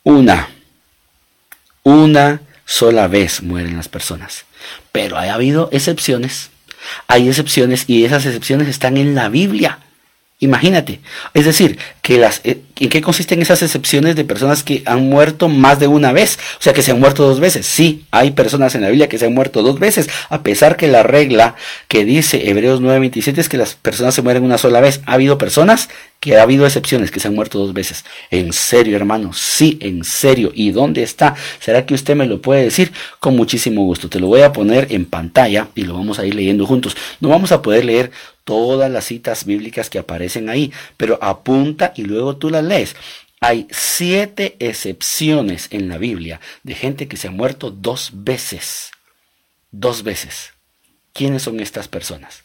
Una. 0.03 0.49
Una 1.83 2.41
sola 2.65 3.07
vez 3.07 3.41
mueren 3.41 3.75
las 3.75 3.89
personas. 3.89 4.45
Pero 4.91 5.17
ha 5.17 5.33
habido 5.33 5.69
excepciones. 5.71 6.51
Hay 7.07 7.27
excepciones 7.27 7.85
y 7.87 8.05
esas 8.05 8.25
excepciones 8.25 8.67
están 8.67 8.97
en 8.97 9.15
la 9.15 9.29
Biblia. 9.29 9.79
Imagínate. 10.39 11.01
Es 11.33 11.45
decir, 11.45 11.77
que 12.01 12.17
las, 12.17 12.41
eh, 12.43 12.61
¿en 12.79 12.89
qué 12.89 13.01
consisten 13.01 13.41
esas 13.41 13.61
excepciones 13.61 14.15
de 14.15 14.23
personas 14.23 14.63
que 14.63 14.83
han 14.85 15.09
muerto 15.09 15.49
más 15.49 15.79
de 15.79 15.87
una 15.87 16.11
vez? 16.11 16.39
O 16.59 16.63
sea, 16.63 16.73
que 16.73 16.81
se 16.81 16.91
han 16.91 16.99
muerto 16.99 17.27
dos 17.27 17.39
veces. 17.39 17.65
Sí, 17.65 18.05
hay 18.11 18.31
personas 18.31 18.75
en 18.75 18.81
la 18.81 18.89
Biblia 18.89 19.09
que 19.09 19.17
se 19.17 19.25
han 19.25 19.33
muerto 19.33 19.61
dos 19.61 19.79
veces, 19.79 20.09
a 20.29 20.43
pesar 20.43 20.77
que 20.77 20.87
la 20.87 21.03
regla 21.03 21.55
que 21.87 22.05
dice 22.05 22.49
Hebreos 22.49 22.81
9:27 22.81 23.39
es 23.39 23.49
que 23.49 23.57
las 23.57 23.75
personas 23.75 24.15
se 24.15 24.21
mueren 24.21 24.43
una 24.43 24.57
sola 24.57 24.81
vez. 24.81 25.01
Ha 25.05 25.13
habido 25.13 25.37
personas 25.37 25.89
que 26.19 26.37
ha 26.37 26.43
habido 26.43 26.65
excepciones 26.65 27.11
que 27.11 27.19
se 27.19 27.27
han 27.27 27.35
muerto 27.35 27.59
dos 27.59 27.73
veces. 27.73 28.03
En 28.29 28.51
serio, 28.51 28.95
hermano, 28.95 29.31
sí, 29.33 29.77
en 29.81 30.03
serio. 30.03 30.51
¿Y 30.53 30.71
dónde 30.71 31.03
está? 31.03 31.35
¿Será 31.59 31.85
que 31.85 31.93
usted 31.93 32.15
me 32.15 32.25
lo 32.25 32.41
puede 32.41 32.63
decir? 32.63 32.91
Con 33.19 33.35
muchísimo 33.35 33.83
gusto. 33.85 34.09
Te 34.09 34.19
lo 34.19 34.27
voy 34.27 34.41
a 34.41 34.51
poner 34.51 34.87
en 34.91 35.05
pantalla 35.05 35.67
y 35.75 35.83
lo 35.83 35.93
vamos 35.93 36.19
a 36.19 36.25
ir 36.25 36.35
leyendo 36.35 36.65
juntos. 36.65 36.97
No 37.21 37.29
vamos 37.29 37.51
a 37.51 37.61
poder 37.61 37.85
leer 37.85 38.11
todas 38.49 38.89
las 38.89 39.05
citas 39.05 39.45
bíblicas 39.45 39.91
que 39.91 39.99
aparecen 39.99 40.49
ahí, 40.49 40.71
pero 40.97 41.19
apunta 41.21 41.93
y 41.95 42.01
luego 42.01 42.37
tú 42.37 42.49
las 42.49 42.63
Hay 43.41 43.67
siete 43.71 44.55
excepciones 44.59 45.67
en 45.71 45.87
la 45.87 45.97
Biblia 45.97 46.39
de 46.63 46.75
gente 46.75 47.07
que 47.07 47.17
se 47.17 47.27
ha 47.27 47.31
muerto 47.31 47.71
dos 47.71 48.11
veces. 48.13 48.91
Dos 49.71 50.03
veces. 50.03 50.53
¿Quiénes 51.13 51.43
son 51.43 51.59
estas 51.59 51.87
personas? 51.87 52.43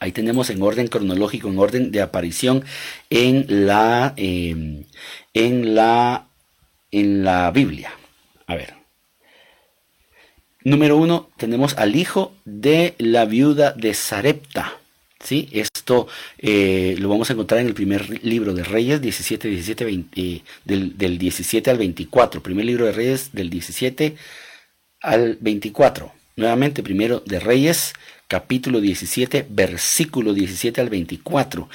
Ahí 0.00 0.12
tenemos 0.12 0.50
en 0.50 0.62
orden 0.62 0.88
cronológico, 0.88 1.48
en 1.48 1.58
orden 1.58 1.92
de 1.92 2.00
aparición 2.00 2.64
en 3.10 3.66
la, 3.66 4.14
em, 4.16 4.84
en 5.34 5.74
la, 5.74 6.26
en 6.90 7.24
la 7.24 7.50
Biblia. 7.50 7.92
A 8.46 8.56
ver. 8.56 8.74
Número 10.64 10.96
uno, 10.96 11.28
tenemos 11.36 11.76
al 11.76 11.96
hijo 11.96 12.34
de 12.44 12.94
la 12.98 13.24
viuda 13.24 13.72
de 13.72 13.94
Sarepta. 13.94 14.81
¿Sí? 15.22 15.48
Esto 15.52 16.08
eh, 16.38 16.96
lo 16.98 17.08
vamos 17.08 17.30
a 17.30 17.32
encontrar 17.32 17.60
en 17.60 17.68
el 17.68 17.74
primer 17.74 18.24
libro 18.24 18.54
de 18.54 18.64
Reyes, 18.64 19.00
17, 19.00 19.48
17, 19.48 19.84
20, 19.84 20.42
del, 20.64 20.98
del 20.98 21.18
17 21.18 21.70
al 21.70 21.78
24. 21.78 22.42
Primer 22.42 22.64
libro 22.64 22.86
de 22.86 22.92
Reyes, 22.92 23.30
del 23.32 23.50
17 23.50 24.16
al 25.00 25.38
24. 25.40 26.12
Nuevamente, 26.36 26.82
primero 26.82 27.22
de 27.26 27.40
Reyes, 27.40 27.92
capítulo 28.28 28.80
17, 28.80 29.46
versículo 29.50 30.32
17 30.32 30.80
al 30.80 30.88
24. 30.88 31.68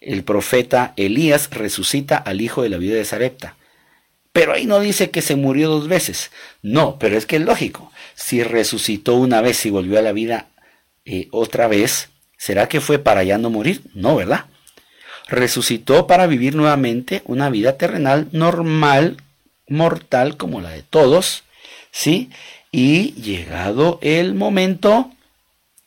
El 0.00 0.24
profeta 0.24 0.94
Elías 0.96 1.50
resucita 1.50 2.16
al 2.16 2.40
hijo 2.40 2.62
de 2.62 2.70
la 2.70 2.78
viuda 2.78 2.96
de 2.96 3.04
Sarepta. 3.04 3.56
Pero 4.32 4.52
ahí 4.52 4.66
no 4.66 4.80
dice 4.80 5.10
que 5.10 5.22
se 5.22 5.36
murió 5.36 5.68
dos 5.68 5.88
veces. 5.88 6.30
No, 6.62 6.98
pero 6.98 7.16
es 7.16 7.26
que 7.26 7.36
es 7.36 7.42
lógico. 7.42 7.92
Si 8.14 8.42
resucitó 8.42 9.16
una 9.16 9.40
vez 9.40 9.64
y 9.66 9.70
volvió 9.70 9.98
a 9.98 10.02
la 10.02 10.12
vida 10.12 10.48
eh, 11.04 11.28
otra 11.32 11.68
vez, 11.68 12.08
¿Será 12.40 12.70
que 12.70 12.80
fue 12.80 12.98
para 12.98 13.22
ya 13.22 13.36
no 13.36 13.50
morir? 13.50 13.82
No, 13.92 14.16
¿verdad? 14.16 14.46
Resucitó 15.28 16.06
para 16.06 16.26
vivir 16.26 16.54
nuevamente 16.54 17.20
una 17.26 17.50
vida 17.50 17.76
terrenal 17.76 18.28
normal, 18.32 19.18
mortal 19.68 20.38
como 20.38 20.62
la 20.62 20.70
de 20.70 20.82
todos, 20.82 21.44
¿sí? 21.90 22.30
Y 22.72 23.12
llegado 23.12 23.98
el 24.00 24.32
momento, 24.32 25.10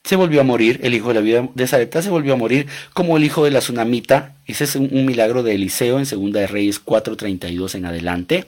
se 0.03 0.15
volvió 0.15 0.41
a 0.41 0.43
morir, 0.43 0.79
el 0.83 0.93
hijo 0.93 1.07
de 1.07 1.15
la 1.15 1.21
vida 1.21 1.49
de 1.55 1.67
Zareta 1.67 2.03
se 2.03 2.11
volvió 2.11 2.33
a 2.33 2.37
morir 2.37 2.67
como 2.93 3.17
el 3.17 3.23
hijo 3.23 3.43
de 3.45 3.49
la 3.49 3.59
tsunamita. 3.59 4.35
Ese 4.45 4.65
es 4.65 4.75
un, 4.75 4.89
un 4.91 5.07
milagro 5.07 5.41
de 5.41 5.55
Eliseo 5.55 5.97
en 5.97 6.05
Segunda 6.05 6.39
de 6.39 6.45
Reyes 6.45 6.85
4.32 6.85 7.73
en 7.73 7.87
adelante. 7.87 8.45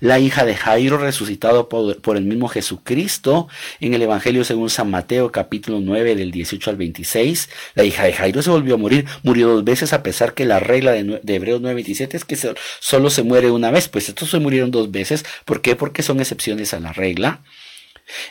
La 0.00 0.18
hija 0.18 0.44
de 0.44 0.54
Jairo 0.54 0.98
resucitado 0.98 1.68
por, 1.68 2.16
el 2.16 2.24
mismo 2.24 2.48
Jesucristo 2.48 3.48
en 3.80 3.94
el 3.94 4.02
Evangelio 4.02 4.44
según 4.44 4.70
San 4.70 4.90
Mateo 4.90 5.32
capítulo 5.32 5.80
9 5.80 6.14
del 6.14 6.30
18 6.30 6.70
al 6.70 6.76
26. 6.76 7.48
La 7.74 7.84
hija 7.84 8.04
de 8.04 8.12
Jairo 8.12 8.42
se 8.42 8.50
volvió 8.50 8.74
a 8.74 8.78
morir, 8.78 9.06
murió 9.22 9.48
dos 9.48 9.64
veces 9.64 9.92
a 9.92 10.02
pesar 10.02 10.34
que 10.34 10.44
la 10.44 10.60
regla 10.60 10.92
de, 10.92 11.20
de 11.22 11.34
Hebreos 11.34 11.60
9:27 11.60 12.14
es 12.14 12.24
que 12.24 12.36
solo 12.80 13.10
se 13.10 13.22
muere 13.22 13.50
una 13.50 13.70
vez. 13.70 13.88
Pues 13.88 14.08
estos 14.08 14.30
se 14.30 14.38
murieron 14.38 14.70
dos 14.70 14.90
veces. 14.90 15.24
¿Por 15.44 15.62
qué? 15.62 15.76
Porque 15.76 16.02
son 16.02 16.20
excepciones 16.20 16.74
a 16.74 16.80
la 16.80 16.92
regla. 16.92 17.42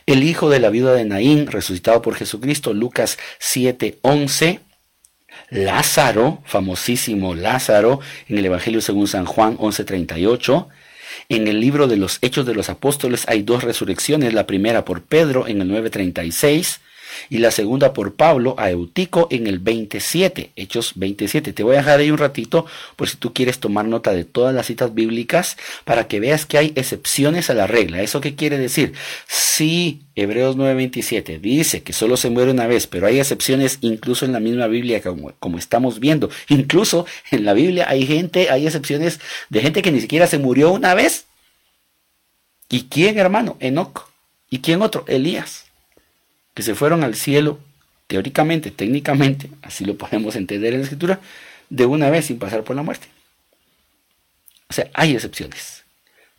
El 0.06 0.24
hijo 0.24 0.50
de 0.50 0.60
la 0.60 0.70
viuda 0.70 0.94
de 0.94 1.06
Naín, 1.06 1.48
resucitado 1.48 2.02
por 2.02 2.16
Jesucristo, 2.16 2.74
Lucas 2.74 3.18
7:11. 3.40 4.62
Lázaro, 5.50 6.42
famosísimo 6.46 7.36
Lázaro, 7.36 8.00
en 8.28 8.40
el 8.40 8.46
Evangelio 8.46 8.82
según 8.82 9.08
San 9.08 9.26
Juan 9.26 9.58
11:38. 9.58 10.68
En 11.30 11.48
el 11.48 11.60
libro 11.60 11.88
de 11.88 11.98
los 11.98 12.20
Hechos 12.22 12.46
de 12.46 12.54
los 12.54 12.70
Apóstoles 12.70 13.26
hay 13.28 13.42
dos 13.42 13.64
resurrecciones, 13.64 14.34
la 14.34 14.48
primera 14.48 14.86
por 14.86 15.02
Pedro 15.02 15.48
en 15.48 15.62
el 15.62 15.68
936 15.68 16.82
y 17.30 17.40
la 17.40 17.52
segunda 17.52 17.94
por 17.94 18.16
Pablo 18.16 18.56
a 18.58 18.70
Eutico 18.70 19.28
en 19.32 19.48
el 19.48 19.60
27, 19.60 20.52
Hechos 20.56 20.94
27. 20.96 21.54
Te 21.54 21.64
voy 21.64 21.76
a 21.76 21.80
dejar 21.80 22.00
ahí 22.00 22.12
un 22.12 22.18
ratito 22.18 22.66
por 22.96 23.10
si 23.10 23.18
tú 23.18 23.34
quieres 23.34 23.60
tomar 23.60 23.86
nota 23.86 24.12
de 24.12 24.26
todas 24.26 24.54
las 24.54 24.68
citas 24.68 24.94
bíblicas 24.94 25.58
para 25.86 26.08
que 26.08 26.20
veas 26.20 26.46
que 26.46 26.58
hay 26.58 26.74
excepciones 26.76 27.50
a 27.50 27.54
la 27.54 27.68
regla. 27.68 28.02
¿Eso 28.02 28.22
qué 28.22 28.36
quiere 28.36 28.58
decir? 28.58 28.94
Si 29.28 30.02
Hebreos 30.16 30.58
9:27 30.58 31.40
dice 31.40 31.84
que 31.84 31.94
solo 31.94 32.18
se 32.18 32.30
muere 32.30 32.52
una 32.52 32.68
vez, 32.68 32.88
pero 32.88 33.08
hay 33.08 33.20
excepciones 33.20 33.78
incluso 33.82 34.26
en 34.26 34.34
la 34.34 34.40
misma 34.40 34.68
Biblia 34.68 35.02
como, 35.02 35.32
como 35.40 35.58
estamos 35.58 36.00
viendo. 36.00 36.30
Incluso 36.50 37.06
en 37.32 37.46
la 37.46 37.54
Biblia 37.54 37.86
hay 37.88 38.06
gente, 38.06 38.50
hay 38.50 38.66
excepciones 38.66 39.20
de 39.50 39.62
gente 39.62 39.82
que 39.82 39.92
ni 39.92 40.02
siquiera 40.02 40.28
se 40.28 40.40
murió 40.40 40.72
una 40.72 40.94
vez. 40.94 41.26
¿Y 42.70 42.84
quién, 42.84 43.18
hermano? 43.18 43.58
Enoc. 43.60 44.10
¿Y 44.50 44.60
quién 44.60 44.82
otro? 44.82 45.06
Elías 45.08 45.67
que 46.58 46.64
se 46.64 46.74
fueron 46.74 47.04
al 47.04 47.14
cielo, 47.14 47.60
teóricamente, 48.08 48.72
técnicamente, 48.72 49.48
así 49.62 49.86
lo 49.86 49.96
podemos 49.96 50.36
entender 50.36 50.74
en 50.74 50.80
la 50.80 50.86
escritura, 50.86 51.20
de 51.70 51.86
una 51.86 52.10
vez 52.10 52.26
sin 52.26 52.40
pasar 52.40 52.64
por 52.64 52.76
la 52.76 52.82
muerte. 52.82 53.06
O 54.68 54.74
sea, 54.74 54.90
hay 54.96 55.14
excepciones. 55.14 55.84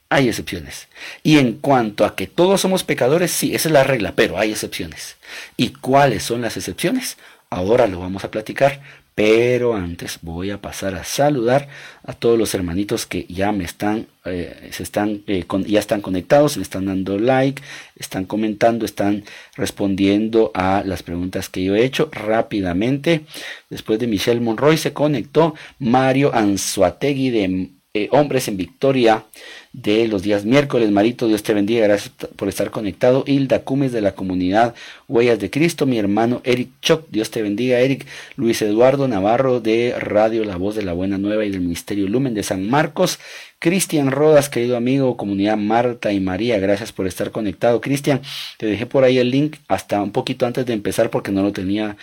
Hay 0.08 0.26
excepciones. 0.26 0.88
Y 1.22 1.38
en 1.38 1.52
cuanto 1.52 2.04
a 2.04 2.16
que 2.16 2.26
todos 2.26 2.60
somos 2.60 2.82
pecadores, 2.82 3.30
sí, 3.30 3.54
esa 3.54 3.68
es 3.68 3.72
la 3.72 3.84
regla, 3.84 4.16
pero 4.16 4.38
hay 4.38 4.50
excepciones. 4.50 5.18
¿Y 5.56 5.68
cuáles 5.68 6.24
son 6.24 6.42
las 6.42 6.56
excepciones? 6.56 7.16
Ahora 7.48 7.86
lo 7.86 8.00
vamos 8.00 8.24
a 8.24 8.32
platicar, 8.32 8.80
pero 9.18 9.74
antes 9.74 10.20
voy 10.22 10.52
a 10.52 10.60
pasar 10.60 10.94
a 10.94 11.02
saludar 11.02 11.66
a 12.04 12.12
todos 12.12 12.38
los 12.38 12.54
hermanitos 12.54 13.04
que 13.04 13.26
ya 13.28 13.50
me 13.50 13.64
están, 13.64 14.06
eh, 14.24 14.68
se 14.70 14.84
están, 14.84 15.24
eh, 15.26 15.44
ya 15.66 15.80
están 15.80 16.02
conectados, 16.02 16.56
me 16.56 16.62
están 16.62 16.86
dando 16.86 17.18
like, 17.18 17.60
están 17.96 18.26
comentando, 18.26 18.84
están 18.84 19.24
respondiendo 19.56 20.52
a 20.54 20.84
las 20.86 21.02
preguntas 21.02 21.48
que 21.48 21.64
yo 21.64 21.74
he 21.74 21.84
hecho 21.84 22.08
rápidamente. 22.12 23.22
Después 23.68 23.98
de 23.98 24.06
Michelle 24.06 24.40
Monroy 24.40 24.76
se 24.76 24.92
conectó 24.92 25.56
Mario 25.80 26.32
Anzuategui 26.32 27.30
de 27.30 27.70
eh, 27.94 28.08
Hombres 28.12 28.48
en 28.48 28.56
Victoria 28.56 29.24
de 29.72 30.08
los 30.08 30.22
días 30.22 30.44
miércoles. 30.44 30.90
Marito, 30.90 31.26
Dios 31.26 31.42
te 31.42 31.54
bendiga, 31.54 31.86
gracias 31.86 32.12
por 32.36 32.48
estar 32.48 32.70
conectado. 32.70 33.24
Hilda 33.26 33.60
Cumes 33.60 33.92
de 33.92 34.00
la 34.00 34.14
comunidad 34.14 34.74
Huellas 35.08 35.38
de 35.38 35.50
Cristo, 35.50 35.86
mi 35.86 35.98
hermano 35.98 36.42
Eric 36.44 36.70
Choc, 36.82 37.06
Dios 37.10 37.30
te 37.30 37.42
bendiga, 37.42 37.80
Eric. 37.80 38.06
Luis 38.36 38.60
Eduardo 38.60 39.08
Navarro 39.08 39.60
de 39.60 39.94
Radio 39.98 40.44
La 40.44 40.56
Voz 40.56 40.74
de 40.74 40.82
la 40.82 40.92
Buena 40.92 41.18
Nueva 41.18 41.44
y 41.44 41.50
del 41.50 41.60
Ministerio 41.60 42.08
Lumen 42.08 42.34
de 42.34 42.42
San 42.42 42.68
Marcos. 42.68 43.18
Cristian 43.58 44.12
Rodas, 44.12 44.48
querido 44.48 44.76
amigo, 44.76 45.16
comunidad 45.16 45.56
Marta 45.56 46.12
y 46.12 46.20
María, 46.20 46.60
gracias 46.60 46.92
por 46.92 47.08
estar 47.08 47.32
conectado. 47.32 47.80
Cristian, 47.80 48.20
te 48.56 48.66
dejé 48.66 48.86
por 48.86 49.02
ahí 49.02 49.18
el 49.18 49.30
link 49.30 49.56
hasta 49.66 50.00
un 50.00 50.12
poquito 50.12 50.46
antes 50.46 50.64
de 50.64 50.74
empezar 50.74 51.10
porque 51.10 51.32
no 51.32 51.42
lo 51.42 51.52
tenía 51.52 51.96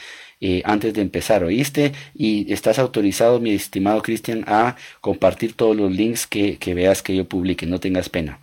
eh, 0.47 0.62
antes 0.63 0.93
de 0.93 1.01
empezar, 1.01 1.43
¿oíste? 1.43 1.93
Y 2.13 2.53
estás 2.53 2.77
autorizado, 2.77 3.39
mi 3.39 3.51
estimado 3.51 4.03
Cristian, 4.03 4.43
a 4.45 4.75
compartir 5.01 5.53
todos 5.53 5.75
los 5.75 5.91
links 5.91 6.27
que, 6.27 6.58
que 6.58 6.75
veas 6.75 7.01
que 7.01 7.15
yo 7.15 7.25
publique, 7.25 7.65
no 7.65 7.79
tengas 7.79 8.10
pena. 8.10 8.38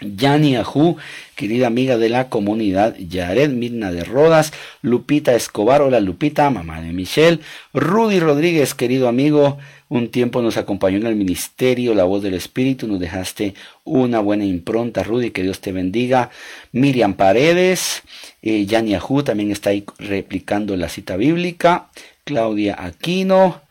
Yani 0.00 0.54
Ajú, 0.54 0.96
querida 1.34 1.66
amiga 1.66 1.98
de 1.98 2.08
la 2.08 2.28
comunidad, 2.28 2.94
Yared 2.98 3.50
Mirna 3.50 3.90
de 3.90 4.04
Rodas, 4.04 4.52
Lupita 4.80 5.34
Escobar, 5.34 5.82
hola 5.82 5.98
Lupita, 5.98 6.50
mamá 6.50 6.80
de 6.80 6.92
Michelle, 6.92 7.40
Rudy 7.74 8.20
Rodríguez, 8.20 8.74
querido 8.74 9.08
amigo, 9.08 9.58
un 9.88 10.10
tiempo 10.10 10.42
nos 10.42 10.56
acompañó 10.56 10.98
en 10.98 11.06
el 11.06 11.16
ministerio, 11.16 11.94
la 11.94 12.04
voz 12.04 12.22
del 12.22 12.34
Espíritu, 12.34 12.86
nos 12.86 13.00
dejaste 13.00 13.54
una 13.84 14.20
buena 14.20 14.44
impronta, 14.44 15.02
Rudy, 15.02 15.30
que 15.30 15.42
Dios 15.42 15.60
te 15.60 15.72
bendiga, 15.72 16.30
Miriam 16.72 17.14
Paredes, 17.14 18.02
eh, 18.42 18.66
Yani 18.66 18.94
Ajú 18.94 19.22
también 19.22 19.50
está 19.50 19.70
ahí 19.70 19.84
replicando 19.98 20.76
la 20.76 20.88
cita 20.88 21.16
bíblica, 21.16 21.88
Claudia 22.24 22.76
Aquino, 22.78 23.62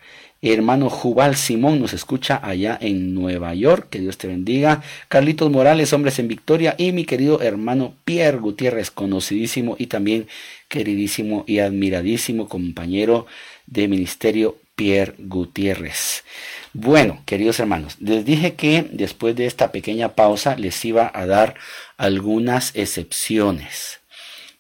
Hermano 0.41 0.91
Jubal 0.91 1.35
Simón 1.35 1.79
nos 1.79 1.93
escucha 1.93 2.39
allá 2.43 2.77
en 2.79 3.15
Nueva 3.15 3.55
York. 3.55 3.87
Que 3.89 3.99
Dios 3.99 4.19
te 4.19 4.27
bendiga. 4.27 4.83
Carlitos 5.09 5.49
Morales, 5.49 5.93
hombres 5.93 6.19
en 6.19 6.27
victoria. 6.27 6.75
Y 6.77 6.91
mi 6.91 7.05
querido 7.05 7.41
hermano 7.41 7.95
Pierre 8.05 8.37
Gutiérrez, 8.37 8.91
conocidísimo 8.91 9.75
y 9.79 9.87
también 9.87 10.27
queridísimo 10.67 11.43
y 11.47 11.59
admiradísimo 11.59 12.47
compañero 12.47 13.25
de 13.65 13.87
ministerio 13.87 14.57
Pierre 14.77 15.15
Gutiérrez. 15.17 16.23
Bueno, 16.71 17.23
queridos 17.25 17.59
hermanos, 17.59 17.97
les 17.99 18.23
dije 18.23 18.53
que 18.53 18.87
después 18.91 19.35
de 19.35 19.47
esta 19.47 19.71
pequeña 19.71 20.13
pausa 20.13 20.55
les 20.55 20.85
iba 20.85 21.11
a 21.13 21.25
dar 21.25 21.55
algunas 21.97 22.71
excepciones. 22.75 23.99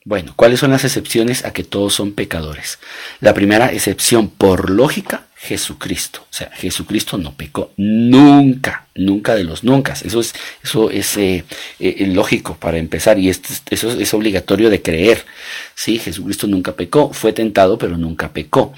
Bueno, 0.03 0.33
¿cuáles 0.35 0.59
son 0.59 0.71
las 0.71 0.83
excepciones 0.83 1.45
a 1.45 1.53
que 1.53 1.63
todos 1.63 1.93
son 1.93 2.13
pecadores? 2.13 2.79
La 3.19 3.35
primera 3.35 3.71
excepción, 3.71 4.29
por 4.29 4.71
lógica, 4.71 5.27
Jesucristo. 5.35 6.21
O 6.23 6.33
sea, 6.33 6.49
Jesucristo 6.55 7.17
no 7.17 7.35
pecó 7.35 7.71
nunca, 7.77 8.87
nunca 8.95 9.35
de 9.35 9.43
los 9.43 9.63
nunca. 9.63 9.93
Eso 10.03 10.19
es, 10.19 10.33
eso 10.63 10.89
es 10.89 11.15
eh, 11.17 11.45
eh, 11.79 12.07
lógico 12.07 12.57
para 12.59 12.77
empezar 12.77 13.19
y 13.19 13.29
eso 13.29 13.53
es, 13.69 14.13
obligatorio 14.15 14.71
de 14.71 14.81
creer. 14.81 15.25
Sí, 15.75 15.99
Jesucristo 15.99 16.47
nunca 16.47 16.71
pecó, 16.71 17.13
fue 17.13 17.33
tentado, 17.33 17.77
pero 17.77 17.97
nunca 17.97 18.33
pecó. 18.33 18.73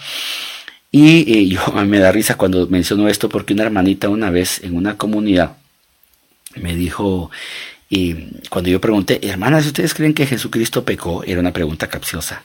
Y 0.92 1.34
eh, 1.34 1.48
yo 1.50 1.72
me 1.86 2.00
da 2.00 2.12
risa 2.12 2.38
cuando 2.38 2.68
menciono 2.68 3.08
esto 3.08 3.30
porque 3.30 3.54
una 3.54 3.64
hermanita 3.64 4.10
una 4.10 4.30
vez 4.30 4.64
en 4.64 4.76
una 4.76 4.98
comunidad 4.98 5.58
me 6.56 6.76
dijo, 6.76 7.30
y 7.90 8.16
cuando 8.50 8.70
yo 8.70 8.82
pregunté, 8.82 9.28
hermanas, 9.28 9.66
¿ustedes 9.66 9.94
creen 9.94 10.14
que 10.14 10.26
Jesucristo 10.26 10.84
pecó? 10.84 11.24
Era 11.24 11.40
una 11.40 11.54
pregunta 11.54 11.88
capciosa. 11.88 12.44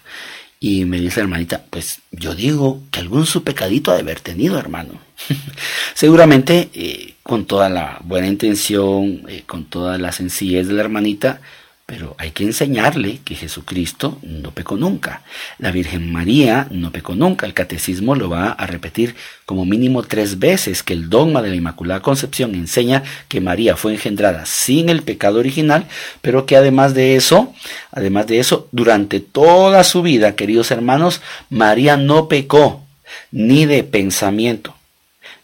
Y 0.61 0.85
me 0.87 1.01
dice 1.01 1.21
la 1.21 1.25
hermanita, 1.25 1.65
pues 1.69 2.01
yo 2.11 2.35
digo 2.35 2.83
que 2.91 3.01
algún 3.01 3.27
su 3.27 3.45
pecadito 3.45 3.91
ha 3.91 3.95
de 3.95 4.01
haber 4.01 4.21
tenido, 4.21 4.59
hermano. 4.59 5.01
Seguramente 5.95 6.71
eh, 6.73 7.15
con 7.23 7.45
toda 7.45 7.69
la 7.69 8.01
buena 8.05 8.29
intención, 8.29 9.25
eh, 9.29 9.43
con 9.47 9.65
toda 9.67 9.99
la 9.99 10.13
sencillez 10.13 10.69
de 10.69 10.75
la 10.75 10.83
hermanita, 10.83 11.41
pero 11.87 12.17
hay 12.19 12.31
que 12.31 12.45
enseñarle 12.45 13.21
que 13.25 13.35
Jesucristo 13.35 14.19
no 14.23 14.53
pecó 14.53 14.77
nunca. 14.77 15.23
La 15.59 15.71
Virgen 15.71 16.11
María 16.11 16.67
no 16.71 16.91
pecó 16.93 17.15
nunca. 17.15 17.45
El 17.45 17.53
catecismo 17.53 18.15
lo 18.15 18.31
va 18.31 18.53
a 18.53 18.67
repetir 18.67 19.15
como 19.45 19.67
mínimo 19.67 20.03
tres 20.03 20.39
veces, 20.39 20.83
que 20.83 20.95
el 20.95 21.11
dogma 21.11 21.43
de 21.43 21.51
la 21.51 21.57
Inmaculada 21.57 22.01
Concepción 22.01 22.55
enseña 22.55 23.03
que 23.29 23.43
María 23.43 23.77
fue 23.77 23.93
engendrada 23.93 24.47
sin 24.47 24.89
el 24.89 25.03
pecado 25.03 25.39
original, 25.39 25.87
pero 26.23 26.47
que 26.47 26.57
además 26.57 26.95
de 26.95 27.17
eso, 27.17 27.53
además 27.93 28.29
de 28.29 28.39
eso, 28.39 28.67
durante 28.73 29.21
toda 29.21 29.85
su 29.85 30.01
vida, 30.01 30.37
queridos 30.37 30.71
hermanos, 30.71 31.21
María 31.51 31.99
no 31.99 32.29
pecó 32.29 32.83
ni 33.31 33.67
de 33.67 33.85
pensamiento, 33.85 34.75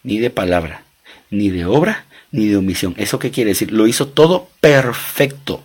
ni 0.03 0.18
de 0.18 0.31
palabra, 0.31 0.85
ni 1.29 1.50
de 1.50 1.66
obra, 1.66 2.07
ni 2.33 2.46
de 2.46 2.57
omisión. 2.57 2.94
¿Eso 2.96 3.18
qué 3.18 3.31
quiere 3.31 3.50
decir? 3.50 3.72
Lo 3.72 3.87
hizo 3.87 4.09
todo 4.09 4.48
perfecto 4.62 5.62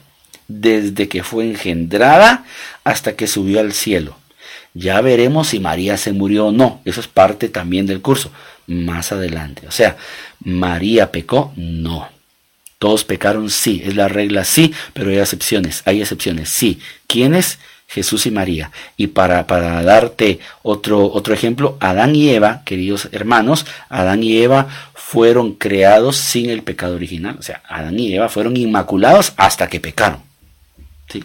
desde 0.47 1.08
que 1.08 1.23
fue 1.23 1.45
engendrada 1.45 2.45
hasta 2.84 3.15
que 3.15 3.27
subió 3.27 3.60
al 3.60 3.73
cielo. 3.73 4.17
Ya 4.73 4.99
veremos 4.99 5.47
si 5.47 5.60
María 5.60 5.97
se 5.97 6.12
murió 6.12 6.47
o 6.47 6.51
no. 6.51 6.81
Eso 6.84 6.99
es 6.99 7.08
parte 7.08 7.47
también 7.47 7.88
del 7.88 8.01
curso. 8.01 8.29
Más 8.67 9.12
adelante. 9.12 9.67
O 9.67 9.71
sea, 9.71 9.95
María 10.43 11.12
pecó, 11.12 11.53
no. 11.55 12.10
Todos 12.77 13.05
pecaron, 13.05 13.49
sí. 13.49 13.81
Es 13.86 13.95
la 13.95 14.10
regla, 14.10 14.43
sí. 14.43 14.73
Pero 14.93 15.12
hay 15.12 15.19
excepciones. 15.19 15.81
Hay 15.86 16.01
excepciones, 16.01 16.49
sí. 16.49 16.79
¿Quiénes? 17.08 17.58
Jesús 17.88 18.25
y 18.25 18.31
María. 18.31 18.71
Y 18.97 19.08
para, 19.08 19.47
para 19.47 19.81
darte 19.81 20.39
otro, 20.62 21.10
otro 21.10 21.34
ejemplo, 21.34 21.77
Adán 21.79 22.13
y 22.15 22.29
Eva, 22.31 22.63
queridos 22.65 23.08
hermanos, 23.13 23.65
Adán 23.89 24.23
y 24.23 24.38
Eva 24.39 24.67
fueron 24.93 25.53
creados 25.53 26.17
sin 26.17 26.49
el 26.49 26.63
pecado 26.63 26.95
original. 26.95 27.38
O 27.39 27.43
sea, 27.43 27.62
Adán 27.69 27.97
y 27.97 28.13
Eva 28.13 28.27
fueron 28.27 28.58
inmaculados 28.58 29.34
hasta 29.38 29.69
que 29.69 29.79
pecaron 29.79 30.25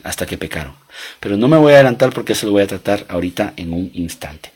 hasta 0.05 0.27
que 0.27 0.39
pecaron. 0.39 0.75
Pero 1.21 1.37
no 1.37 1.49
me 1.49 1.57
voy 1.57 1.73
a 1.73 1.77
adelantar 1.77 2.11
porque 2.13 2.33
eso 2.33 2.47
lo 2.47 2.53
voy 2.53 2.63
a 2.63 2.67
tratar 2.67 3.07
ahorita 3.09 3.55
en 3.57 3.73
un 3.73 3.91
instante. 3.95 4.51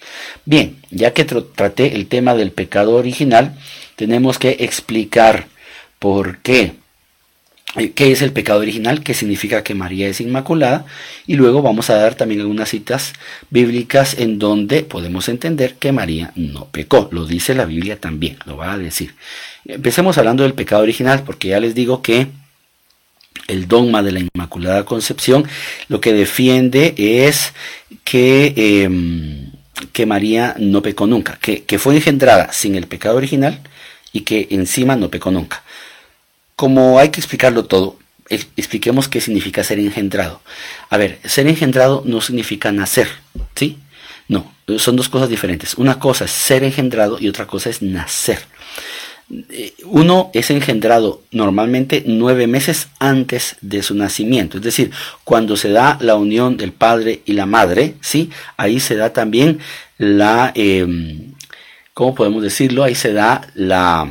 Bien, 0.45 0.77
ya 0.91 1.13
que 1.13 1.25
traté 1.25 1.95
el 1.95 2.07
tema 2.07 2.35
del 2.35 2.53
pecado 2.53 2.95
original, 2.95 3.57
tenemos 3.97 4.39
que 4.39 4.57
explicar 4.61 5.47
por 5.99 6.39
qué. 6.39 6.75
Eh, 7.77 7.91
¿Qué 7.93 8.13
es 8.13 8.23
el 8.23 8.33
pecado 8.33 8.61
original? 8.61 9.03
¿Qué 9.03 9.15
significa 9.15 9.65
que 9.65 9.75
María 9.75 10.07
es 10.09 10.21
inmaculada? 10.21 10.87
Y 11.27 11.35
luego 11.35 11.61
vamos 11.63 11.91
a 11.91 11.97
dar 11.97 12.15
también 12.15 12.41
algunas 12.41 12.69
citas 12.69 13.15
bíblicas 13.51 14.17
en 14.19 14.39
donde 14.39 14.83
podemos 14.83 15.29
entender 15.29 15.75
que 15.75 15.91
María 15.91 16.33
no 16.37 16.67
pecó. 16.67 17.09
Lo 17.11 17.27
dice 17.27 17.55
la 17.55 17.65
Biblia 17.65 17.99
también, 17.99 18.39
lo 18.45 18.57
va 18.57 18.75
a 18.75 18.79
decir. 18.79 19.15
Empecemos 19.65 20.19
hablando 20.19 20.45
del 20.45 20.55
pecado 20.55 20.83
original 20.83 21.23
porque 21.25 21.49
ya 21.49 21.59
les 21.59 21.75
digo 21.75 22.01
que 22.01 22.29
el 23.49 23.69
dogma 23.69 24.03
de 24.03 24.13
la 24.13 24.21
Inmaculada 24.21 24.85
Concepción, 24.85 25.47
lo 25.89 26.01
que 26.01 26.13
defiende 26.13 26.95
es 26.97 27.53
que, 28.05 28.55
em, 28.57 29.51
que 29.93 30.07
María 30.07 30.55
no 30.59 30.83
pecó 30.83 31.07
nunca, 31.07 31.39
que, 31.41 31.65
que 31.65 31.79
fue 31.79 31.97
engendrada 31.97 32.53
sin 32.53 32.75
el 32.75 32.87
pecado 32.87 33.17
original 33.17 33.61
y 34.13 34.23
que 34.23 34.49
encima 34.51 34.97
no 34.97 35.11
pecó 35.11 35.31
nunca. 35.31 35.63
Como 36.57 36.99
hay 36.99 37.11
que 37.11 37.21
explicarlo 37.21 37.65
todo, 37.65 37.99
expliquemos 38.29 39.09
qué 39.09 39.21
significa 39.21 39.65
ser 39.65 39.79
engendrado. 39.79 40.41
A 40.89 40.97
ver, 40.97 41.19
ser 41.25 41.47
engendrado 41.47 42.03
no 42.07 42.21
significa 42.21 42.73
nacer, 42.73 43.09
¿sí? 43.55 43.79
No, 44.29 44.55
son 44.79 44.97
dos 44.97 45.09
cosas 45.09 45.29
diferentes. 45.29 45.75
Una 45.75 45.99
cosa 45.99 46.25
es 46.25 46.31
ser 46.31 46.65
engendrado 46.65 47.19
y 47.21 47.29
otra 47.29 47.47
cosa 47.47 47.69
es 47.69 47.83
nacer. 47.83 48.39
Uno 49.85 50.31
es 50.35 50.51
engendrado 50.51 51.23
normalmente 51.31 52.05
nueve 52.07 52.47
meses 52.47 52.89
antes 52.99 53.57
de 53.63 53.83
su 53.83 53.95
nacimiento, 53.95 54.59
es 54.59 54.63
decir, 54.63 54.91
cuando 55.25 55.57
se 55.57 55.71
da 55.71 55.97
la 56.01 56.17
unión 56.17 56.57
del 56.57 56.73
padre 56.73 57.23
y 57.25 57.33
la 57.33 57.47
madre, 57.47 57.95
¿sí? 58.01 58.31
Ahí 58.57 58.81
se 58.81 58.97
da 58.97 59.13
también 59.13 59.61
la, 59.97 60.53
eh, 60.55 60.87
¿cómo 61.95 62.15
podemos 62.15 62.43
decirlo? 62.43 62.85
Ahí 62.85 62.95
se 62.95 63.13
da 63.13 63.49
la, 63.55 64.09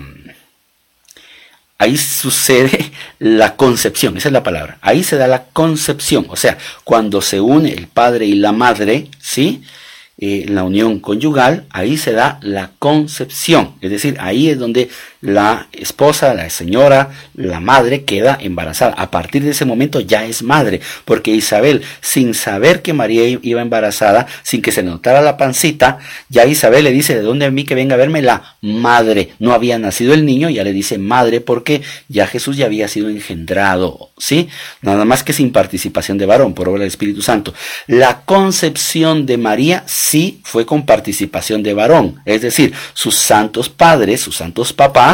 ahí 1.78 1.97
sucede 1.97 2.91
la 3.19 3.56
concepción, 3.56 4.17
esa 4.17 4.30
es 4.30 4.34
la 4.34 4.43
palabra, 4.43 4.78
ahí 4.82 5.04
se 5.04 5.17
da 5.17 5.28
la 5.28 5.45
concepción, 5.45 6.26
o 6.30 6.36
sea, 6.36 6.58
cuando 6.84 7.21
se 7.21 7.39
une 7.39 7.71
el 7.73 7.88
padre 7.88 8.26
y 8.26 8.36
la 8.36 8.52
madre, 8.52 9.10
¿sí? 9.19 9.63
Eh, 10.17 10.45
la 10.47 10.63
unión 10.63 10.99
conyugal, 10.99 11.65
ahí 11.71 11.97
se 11.97 12.13
da 12.13 12.39
la 12.43 12.71
concepción. 12.78 13.71
Es 13.82 13.89
decir, 13.89 14.17
ahí 14.19 14.49
es 14.49 14.60
donde 14.60 14.89
la 15.24 15.70
esposa, 15.72 16.34
la 16.34 16.50
señora, 16.50 17.12
la 17.34 17.62
madre 17.62 18.04
queda 18.04 18.38
embarazada. 18.42 18.94
A 18.98 19.10
partir 19.10 19.42
de 19.42 19.52
ese 19.52 19.64
momento 19.64 20.02
ya 20.02 20.26
es 20.26 20.44
madre, 20.44 20.82
porque 21.06 21.32
Isabel, 21.32 21.82
sin 22.02 22.34
saber 22.34 22.82
que 22.82 22.92
María 22.92 23.40
iba 23.42 23.62
embarazada, 23.62 24.28
sin 24.44 24.62
que 24.62 24.74
se 24.74 24.84
notara 24.84 25.22
la 25.22 25.38
pancita, 25.38 26.00
ya 26.28 26.46
Isabel 26.46 26.84
le 26.84 26.92
dice, 26.92 27.16
¿de 27.16 27.22
dónde 27.22 27.46
a 27.46 27.52
mí 27.52 27.64
que 27.64 27.74
venga 27.74 27.96
a 27.96 27.98
verme 27.98 28.22
la 28.22 28.58
madre? 28.60 29.30
No 29.40 29.54
había 29.54 29.80
nacido 29.80 30.14
el 30.14 30.26
niño, 30.26 30.50
ya 30.50 30.66
le 30.66 30.74
dice 30.74 30.98
madre 30.98 31.40
porque 31.40 31.82
ya 32.10 32.28
Jesús 32.28 32.58
ya 32.58 32.66
había 32.66 32.90
sido 32.90 33.08
engendrado, 33.08 34.12
¿sí? 34.18 34.50
Nada 34.82 35.06
más 35.06 35.24
que 35.24 35.32
sin 35.32 35.54
participación 35.54 36.18
de 36.18 36.26
varón, 36.26 36.54
por 36.54 36.68
obra 36.68 36.82
del 36.82 36.90
Espíritu 36.90 37.22
Santo. 37.22 37.54
La 37.88 38.24
concepción 38.26 39.26
de 39.26 39.38
María 39.38 39.84
sí 39.88 40.42
fue 40.44 40.66
con 40.66 40.86
participación 40.86 41.64
de 41.64 41.74
varón, 41.74 42.22
es 42.26 42.42
decir, 42.42 42.74
sus 42.94 43.16
santos 43.16 43.70
padres, 43.70 44.20
sus 44.20 44.36
santos 44.36 44.74
papás, 44.74 45.12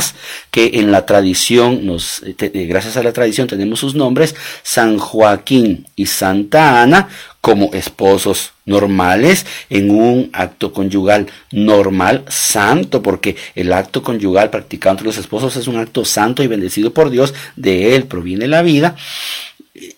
que 0.52 0.72
en 0.76 0.92
la 0.92 1.06
tradición, 1.06 1.82
eh, 2.26 2.36
eh, 2.40 2.66
gracias 2.66 2.98
a 2.98 3.04
la 3.04 3.14
tradición 3.14 3.48
tenemos 3.48 3.80
sus 3.80 3.96
nombres, 3.96 4.36
San 4.64 4.98
Joaquín 4.98 5.86
y 5.96 6.06
Santa 6.06 6.82
Ana, 6.82 7.10
como 7.42 7.74
esposos 7.74 8.52
normales 8.66 9.46
en 9.70 9.92
un 9.92 10.30
acto 10.34 10.74
conyugal 10.74 11.28
normal, 11.52 12.26
santo, 12.28 13.02
porque 13.02 13.36
el 13.56 13.72
acto 13.74 14.04
conyugal 14.04 14.50
practicado 14.50 14.94
entre 14.94 15.08
los 15.08 15.18
esposos 15.18 15.56
es 15.56 15.68
un 15.68 15.78
acto 15.78 16.04
santo 16.04 16.44
y 16.44 16.48
bendecido 16.48 16.94
por 16.94 17.10
Dios, 17.10 17.34
de 17.56 17.96
él 17.96 18.06
proviene 18.06 18.48
la 18.48 18.62
vida 18.62 18.96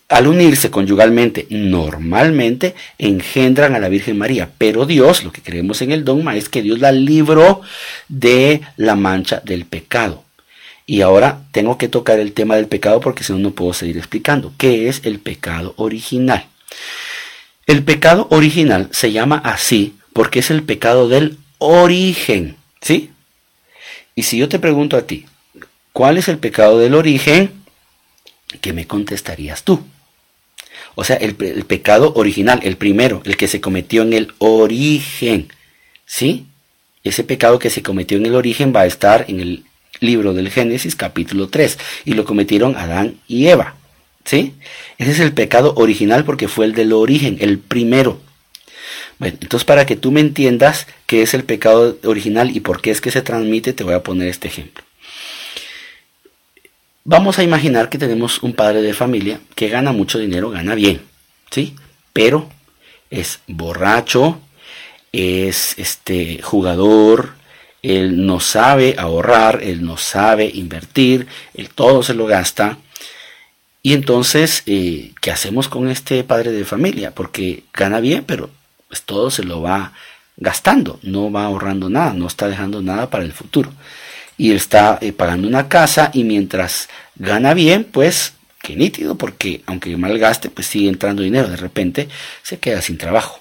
al 0.08 0.26
unirse 0.26 0.70
conyugalmente 0.70 1.46
normalmente 1.50 2.74
engendran 2.98 3.74
a 3.74 3.78
la 3.78 3.88
Virgen 3.88 4.18
María, 4.18 4.50
pero 4.58 4.86
Dios, 4.86 5.24
lo 5.24 5.32
que 5.32 5.42
creemos 5.42 5.82
en 5.82 5.92
el 5.92 6.04
dogma 6.04 6.36
es 6.36 6.48
que 6.48 6.62
Dios 6.62 6.80
la 6.80 6.92
libró 6.92 7.62
de 8.08 8.60
la 8.76 8.94
mancha 8.94 9.40
del 9.44 9.64
pecado. 9.64 10.24
Y 10.86 11.00
ahora 11.00 11.42
tengo 11.52 11.78
que 11.78 11.88
tocar 11.88 12.18
el 12.18 12.32
tema 12.32 12.56
del 12.56 12.66
pecado 12.66 13.00
porque 13.00 13.24
si 13.24 13.32
no, 13.32 13.38
no 13.38 13.52
puedo 13.52 13.72
seguir 13.72 13.96
explicando. 13.96 14.52
¿Qué 14.58 14.88
es 14.88 15.00
el 15.04 15.20
pecado 15.20 15.74
original? 15.76 16.46
El 17.66 17.84
pecado 17.84 18.26
original 18.30 18.88
se 18.90 19.12
llama 19.12 19.40
así 19.44 19.94
porque 20.12 20.40
es 20.40 20.50
el 20.50 20.62
pecado 20.62 21.08
del 21.08 21.38
origen, 21.58 22.56
¿sí? 22.80 23.10
Y 24.14 24.24
si 24.24 24.36
yo 24.36 24.48
te 24.48 24.58
pregunto 24.58 24.96
a 24.96 25.06
ti, 25.06 25.26
¿cuál 25.92 26.18
es 26.18 26.28
el 26.28 26.38
pecado 26.38 26.78
del 26.78 26.94
origen? 26.94 27.61
¿Qué 28.60 28.72
me 28.72 28.86
contestarías 28.86 29.64
tú? 29.64 29.82
O 30.94 31.04
sea, 31.04 31.16
el, 31.16 31.34
pecado 31.34 32.12
original, 32.14 32.60
el 32.62 32.76
primero, 32.76 33.22
el 33.24 33.36
que 33.36 33.48
se 33.48 33.60
cometió 33.60 34.02
en 34.02 34.12
el 34.12 34.32
origen, 34.38 35.48
¿sí? 36.04 36.46
Ese 37.02 37.24
pecado 37.24 37.58
que 37.58 37.70
se 37.70 37.82
cometió 37.82 38.18
en 38.18 38.26
el 38.26 38.34
origen 38.34 38.72
va 38.74 38.82
a 38.82 38.86
estar 38.86 39.24
en 39.28 39.40
el 39.40 39.64
libro 40.00 40.34
del 40.34 40.50
Génesis 40.50 40.94
capítulo 40.94 41.48
3 41.48 41.78
y 42.04 42.12
lo 42.12 42.24
cometieron 42.24 42.76
Adán 42.76 43.16
y 43.26 43.46
Eva. 43.46 43.76
¿Sí? 44.24 44.54
Ese 44.98 45.10
es 45.10 45.20
el 45.20 45.32
pecado 45.32 45.74
original 45.76 46.24
porque 46.24 46.46
fue 46.46 46.66
el 46.66 46.74
del 46.74 46.92
origen, 46.92 47.38
el 47.40 47.58
primero. 47.58 48.20
Bueno, 49.18 49.36
entonces 49.40 49.64
para 49.64 49.84
que 49.84 49.96
tú 49.96 50.12
me 50.12 50.20
entiendas 50.20 50.86
qué 51.06 51.22
es 51.22 51.34
el 51.34 51.42
pecado 51.42 51.98
original 52.04 52.54
y 52.54 52.60
por 52.60 52.80
qué 52.80 52.92
es 52.92 53.00
que 53.00 53.10
se 53.10 53.22
transmite, 53.22 53.72
te 53.72 53.82
voy 53.82 53.94
a 53.94 54.02
poner 54.02 54.28
este 54.28 54.48
ejemplo. 54.48 54.84
Vamos 57.04 57.38
a 57.38 57.42
imaginar 57.42 57.88
que 57.88 57.98
tenemos 57.98 58.42
un 58.44 58.52
padre 58.52 58.80
de 58.80 58.94
familia 58.94 59.40
que 59.56 59.68
gana 59.68 59.90
mucho 59.90 60.20
dinero, 60.20 60.50
gana 60.50 60.76
bien, 60.76 61.02
¿sí? 61.50 61.74
Pero 62.12 62.48
es 63.10 63.40
borracho, 63.48 64.40
es 65.10 65.76
este 65.78 66.40
jugador, 66.42 67.34
él 67.82 68.24
no 68.24 68.38
sabe 68.38 68.94
ahorrar, 68.98 69.64
él 69.64 69.84
no 69.84 69.96
sabe 69.96 70.48
invertir, 70.54 71.26
él 71.54 71.70
todo 71.70 72.04
se 72.04 72.14
lo 72.14 72.26
gasta. 72.26 72.78
Y 73.82 73.94
entonces, 73.94 74.62
eh, 74.66 75.12
¿qué 75.20 75.32
hacemos 75.32 75.66
con 75.66 75.88
este 75.88 76.22
padre 76.22 76.52
de 76.52 76.64
familia? 76.64 77.10
Porque 77.12 77.64
gana 77.74 77.98
bien, 77.98 78.22
pero 78.24 78.48
pues 78.86 79.02
todo 79.02 79.32
se 79.32 79.42
lo 79.42 79.60
va 79.60 79.92
gastando, 80.36 81.00
no 81.02 81.32
va 81.32 81.46
ahorrando 81.46 81.90
nada, 81.90 82.12
no 82.12 82.28
está 82.28 82.46
dejando 82.46 82.80
nada 82.80 83.10
para 83.10 83.24
el 83.24 83.32
futuro. 83.32 83.72
Y 84.36 84.52
está 84.52 84.98
eh, 85.00 85.12
pagando 85.12 85.46
una 85.46 85.68
casa 85.68 86.10
y 86.12 86.24
mientras 86.24 86.88
gana 87.16 87.54
bien, 87.54 87.84
pues 87.84 88.34
qué 88.62 88.76
nítido, 88.76 89.16
porque 89.16 89.62
aunque 89.66 89.96
malgaste, 89.96 90.48
pues 90.50 90.66
sigue 90.66 90.88
entrando 90.88 91.22
dinero. 91.22 91.48
De 91.48 91.56
repente 91.56 92.08
se 92.42 92.58
queda 92.58 92.80
sin 92.80 92.98
trabajo. 92.98 93.40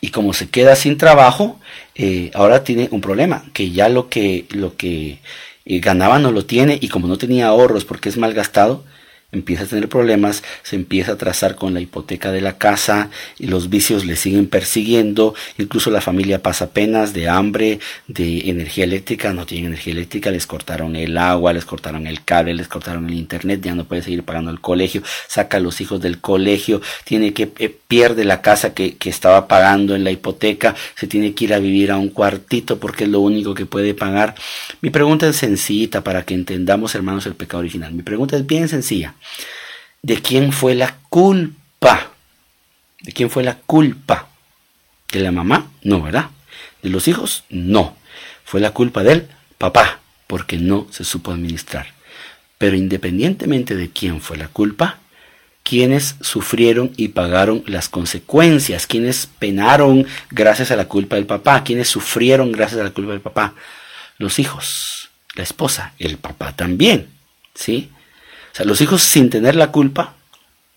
Y 0.00 0.10
como 0.10 0.32
se 0.32 0.48
queda 0.48 0.76
sin 0.76 0.96
trabajo, 0.96 1.60
eh, 1.94 2.30
ahora 2.34 2.64
tiene 2.64 2.88
un 2.90 3.00
problema, 3.00 3.44
que 3.52 3.70
ya 3.70 3.88
lo 3.88 4.08
que, 4.08 4.46
lo 4.50 4.76
que 4.76 5.18
eh, 5.64 5.80
ganaba 5.80 6.18
no 6.18 6.32
lo 6.32 6.46
tiene 6.46 6.78
y 6.80 6.88
como 6.88 7.08
no 7.08 7.18
tenía 7.18 7.48
ahorros 7.48 7.84
porque 7.84 8.08
es 8.08 8.16
mal 8.16 8.32
gastado, 8.32 8.84
empieza 9.30 9.64
a 9.64 9.66
tener 9.66 9.90
problemas, 9.90 10.42
se 10.62 10.74
empieza 10.74 11.12
a 11.12 11.16
trazar 11.16 11.54
con 11.54 11.74
la 11.74 11.80
hipoteca 11.80 12.32
de 12.32 12.40
la 12.40 12.56
casa 12.56 13.10
y 13.38 13.46
los 13.46 13.68
vicios 13.68 14.06
le 14.06 14.16
siguen 14.16 14.46
persiguiendo, 14.46 15.34
incluso 15.58 15.90
la 15.90 16.00
familia 16.00 16.42
pasa 16.42 16.70
penas 16.70 17.12
de 17.12 17.28
hambre, 17.28 17.78
de 18.06 18.48
energía 18.48 18.84
eléctrica, 18.84 19.34
no 19.34 19.44
tienen 19.44 19.66
energía 19.66 19.92
eléctrica, 19.92 20.30
les 20.30 20.46
cortaron 20.46 20.96
el 20.96 21.18
agua, 21.18 21.52
les 21.52 21.66
cortaron 21.66 22.06
el 22.06 22.24
cable, 22.24 22.54
les 22.54 22.68
cortaron 22.68 23.06
el 23.06 23.14
internet, 23.14 23.60
ya 23.62 23.74
no 23.74 23.84
puede 23.84 24.00
seguir 24.00 24.22
pagando 24.22 24.50
el 24.50 24.60
colegio, 24.60 25.02
saca 25.26 25.58
a 25.58 25.60
los 25.60 25.82
hijos 25.82 26.00
del 26.00 26.22
colegio, 26.22 26.80
tiene 27.04 27.34
que 27.34 27.52
eh, 27.58 27.76
pierde 27.86 28.24
la 28.24 28.40
casa 28.40 28.72
que, 28.72 28.96
que 28.96 29.10
estaba 29.10 29.46
pagando 29.46 29.94
en 29.94 30.04
la 30.04 30.10
hipoteca, 30.10 30.74
se 30.94 31.06
tiene 31.06 31.34
que 31.34 31.44
ir 31.44 31.52
a 31.52 31.58
vivir 31.58 31.90
a 31.90 31.98
un 31.98 32.08
cuartito 32.08 32.78
porque 32.78 33.04
es 33.04 33.10
lo 33.10 33.20
único 33.20 33.52
que 33.52 33.66
puede 33.66 33.92
pagar. 33.92 34.34
Mi 34.80 34.88
pregunta 34.88 35.28
es 35.28 35.36
sencillita 35.36 36.02
para 36.02 36.22
que 36.24 36.32
entendamos, 36.32 36.94
hermanos, 36.94 37.26
el 37.26 37.34
pecado 37.34 37.58
original. 37.58 37.92
Mi 37.92 38.02
pregunta 38.02 38.34
es 38.34 38.46
bien 38.46 38.68
sencilla. 38.68 39.14
¿De 40.02 40.20
quién 40.20 40.52
fue 40.52 40.74
la 40.74 40.96
culpa? 41.08 42.12
¿De 43.00 43.12
quién 43.12 43.30
fue 43.30 43.42
la 43.42 43.56
culpa? 43.56 44.28
¿De 45.12 45.20
la 45.20 45.32
mamá? 45.32 45.70
No, 45.82 46.02
¿verdad? 46.02 46.30
¿De 46.82 46.90
los 46.90 47.08
hijos? 47.08 47.44
No. 47.48 47.96
Fue 48.44 48.60
la 48.60 48.72
culpa 48.72 49.02
del 49.02 49.28
papá, 49.58 50.00
porque 50.26 50.56
no 50.56 50.86
se 50.90 51.04
supo 51.04 51.32
administrar. 51.32 51.92
Pero 52.58 52.76
independientemente 52.76 53.74
de 53.74 53.90
quién 53.90 54.20
fue 54.20 54.36
la 54.36 54.48
culpa, 54.48 54.98
quienes 55.62 56.16
sufrieron 56.22 56.92
y 56.96 57.08
pagaron 57.08 57.62
las 57.66 57.90
consecuencias, 57.90 58.86
quienes 58.86 59.26
penaron 59.26 60.06
gracias 60.30 60.70
a 60.70 60.76
la 60.76 60.86
culpa 60.86 61.16
del 61.16 61.26
papá, 61.26 61.62
quienes 61.62 61.88
sufrieron 61.88 62.52
gracias 62.52 62.80
a 62.80 62.84
la 62.84 62.90
culpa 62.90 63.12
del 63.12 63.20
papá, 63.20 63.54
los 64.16 64.38
hijos, 64.38 65.10
la 65.34 65.42
esposa, 65.42 65.92
el 65.98 66.16
papá 66.16 66.56
también, 66.56 67.08
¿sí? 67.54 67.90
Los 68.64 68.80
hijos 68.80 69.02
sin 69.02 69.30
tener 69.30 69.56
la 69.56 69.70
culpa 69.70 70.14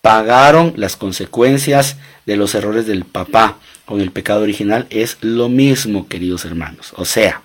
pagaron 0.00 0.74
las 0.76 0.96
consecuencias 0.96 1.96
de 2.26 2.36
los 2.36 2.54
errores 2.54 2.86
del 2.86 3.04
papá 3.04 3.58
con 3.84 4.00
el 4.00 4.10
pecado 4.10 4.42
original. 4.42 4.86
Es 4.90 5.16
lo 5.20 5.48
mismo, 5.48 6.08
queridos 6.08 6.44
hermanos. 6.44 6.92
O 6.96 7.04
sea, 7.04 7.42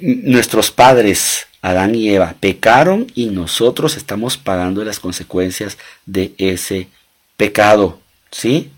nuestros 0.00 0.70
padres, 0.70 1.46
Adán 1.62 1.94
y 1.94 2.08
Eva, 2.08 2.34
pecaron 2.40 3.06
y 3.14 3.26
nosotros 3.26 3.96
estamos 3.96 4.36
pagando 4.36 4.84
las 4.84 4.98
consecuencias 4.98 5.78
de 6.06 6.34
ese 6.38 6.88
pecado. 7.36 8.00
¿Sí? 8.30 8.70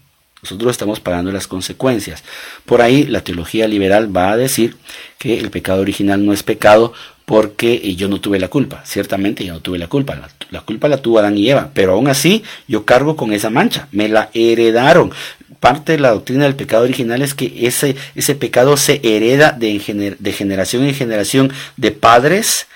Nosotros 0.42 0.72
estamos 0.72 1.00
pagando 1.00 1.32
las 1.32 1.46
consecuencias. 1.46 2.22
Por 2.66 2.82
ahí 2.82 3.04
la 3.04 3.22
teología 3.22 3.66
liberal 3.66 4.14
va 4.14 4.30
a 4.30 4.36
decir 4.36 4.76
que 5.18 5.38
el 5.38 5.50
pecado 5.50 5.80
original 5.80 6.24
no 6.24 6.32
es 6.32 6.42
pecado 6.42 6.92
porque 7.26 7.94
yo 7.96 8.08
no 8.08 8.20
tuve 8.20 8.38
la 8.38 8.48
culpa. 8.48 8.82
Ciertamente 8.86 9.44
yo 9.44 9.52
no 9.52 9.60
tuve 9.60 9.78
la 9.78 9.88
culpa. 9.88 10.16
La, 10.50 10.60
culpa 10.60 10.88
la 10.88 10.98
tuvo 10.98 11.18
Adán 11.18 11.36
y 11.36 11.50
Eva, 11.50 11.70
pero 11.74 11.92
aún 11.92 12.08
así 12.08 12.44
yo 12.68 12.86
cargo 12.86 13.16
con 13.16 13.32
esa 13.32 13.50
mancha. 13.50 13.88
Me 13.90 14.08
la 14.08 14.30
heredaron. 14.32 15.12
Parte 15.58 15.92
de 15.92 15.98
la 15.98 16.12
doctrina 16.12 16.44
del 16.44 16.54
pecado 16.54 16.84
original 16.84 17.22
es 17.22 17.34
que 17.34 17.66
ese, 17.66 17.96
ese 18.14 18.36
pecado 18.36 18.76
se 18.76 19.00
hereda 19.02 19.50
de, 19.50 20.16
de 20.18 20.32
generación 20.32 20.84
en 20.84 20.94
generación 20.94 21.52
de 21.76 21.90
padres 21.90 22.68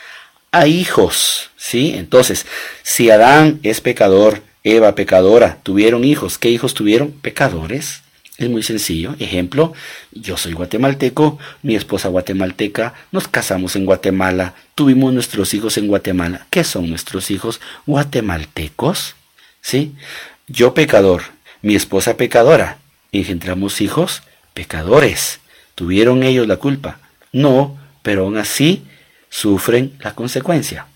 a 0.51 0.67
hijos. 0.67 1.51
¿sí? 1.57 1.95
Entonces, 1.97 2.45
si 2.83 3.09
Adán 3.09 3.61
es 3.63 3.81
pecador, 3.81 4.43
Eva 4.65 4.97
pecadora, 4.97 5.59
tuvieron 5.63 6.03
hijos. 6.03 6.39
¿Qué 6.39 6.51
hijos 6.51 6.75
tuvieron? 6.75 7.13
Pecadores. 7.13 8.03
Es 8.41 8.49
muy 8.49 8.63
sencillo. 8.63 9.15
Ejemplo, 9.19 9.75
yo 10.13 10.39
soy 10.39 10.55
guatemalteco, 10.55 11.39
mi 11.63 11.77
esposa 11.77 12.09
guatemalteca, 12.09 12.95
nos 13.13 13.29
casamos 13.29 13.77
en 13.77 13.85
Guatemala, 13.85 14.55
tuvimos 14.75 15.13
nuestros 15.13 15.53
hijos 15.53 15.77
en 15.77 15.89
Guatemala. 15.89 16.47
¿Qué 16.49 16.65
son 16.65 16.89
nuestros 16.89 17.31
hijos? 17.31 17.61
Guatemaltecos. 17.85 19.15
¿Sí? 19.61 19.93
Yo 20.49 20.73
pecador, 20.73 21.21
mi 21.61 21.75
esposa 21.75 22.17
pecadora, 22.17 22.79
engendramos 23.13 23.83
hijos 23.83 24.23
pecadores. 24.55 25.41
¿Tuvieron 25.75 26.23
ellos 26.23 26.49
la 26.49 26.57
culpa? 26.57 26.99
No, 27.35 27.79
pero 28.01 28.23
aún 28.23 28.39
así 28.39 28.85
sufren 29.29 29.93
la 30.01 30.15
consecuencia. 30.15 30.87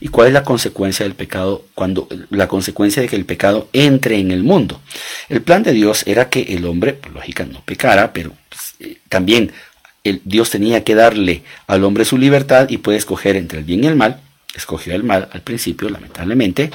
¿Y 0.00 0.08
cuál 0.08 0.28
es 0.28 0.34
la 0.34 0.42
consecuencia 0.42 1.04
del 1.04 1.14
pecado 1.14 1.64
cuando 1.74 2.08
la 2.30 2.48
consecuencia 2.48 3.02
de 3.02 3.08
que 3.08 3.16
el 3.16 3.24
pecado 3.24 3.68
entre 3.72 4.18
en 4.18 4.30
el 4.32 4.42
mundo? 4.42 4.80
El 5.28 5.42
plan 5.42 5.62
de 5.62 5.72
Dios 5.72 6.02
era 6.06 6.28
que 6.28 6.42
el 6.42 6.64
hombre, 6.64 6.92
por 6.92 7.12
lógica, 7.12 7.44
no 7.44 7.62
pecara, 7.62 8.12
pero 8.12 8.32
pues, 8.48 8.74
eh, 8.80 8.98
también 9.08 9.52
Dios 10.24 10.50
tenía 10.50 10.84
que 10.84 10.94
darle 10.94 11.42
al 11.66 11.84
hombre 11.84 12.04
su 12.04 12.18
libertad 12.18 12.68
y 12.68 12.78
puede 12.78 12.98
escoger 12.98 13.36
entre 13.36 13.60
el 13.60 13.64
bien 13.64 13.84
y 13.84 13.86
el 13.86 13.96
mal. 13.96 14.20
Escogió 14.54 14.94
el 14.94 15.02
mal 15.02 15.28
al 15.32 15.40
principio, 15.40 15.88
lamentablemente. 15.88 16.70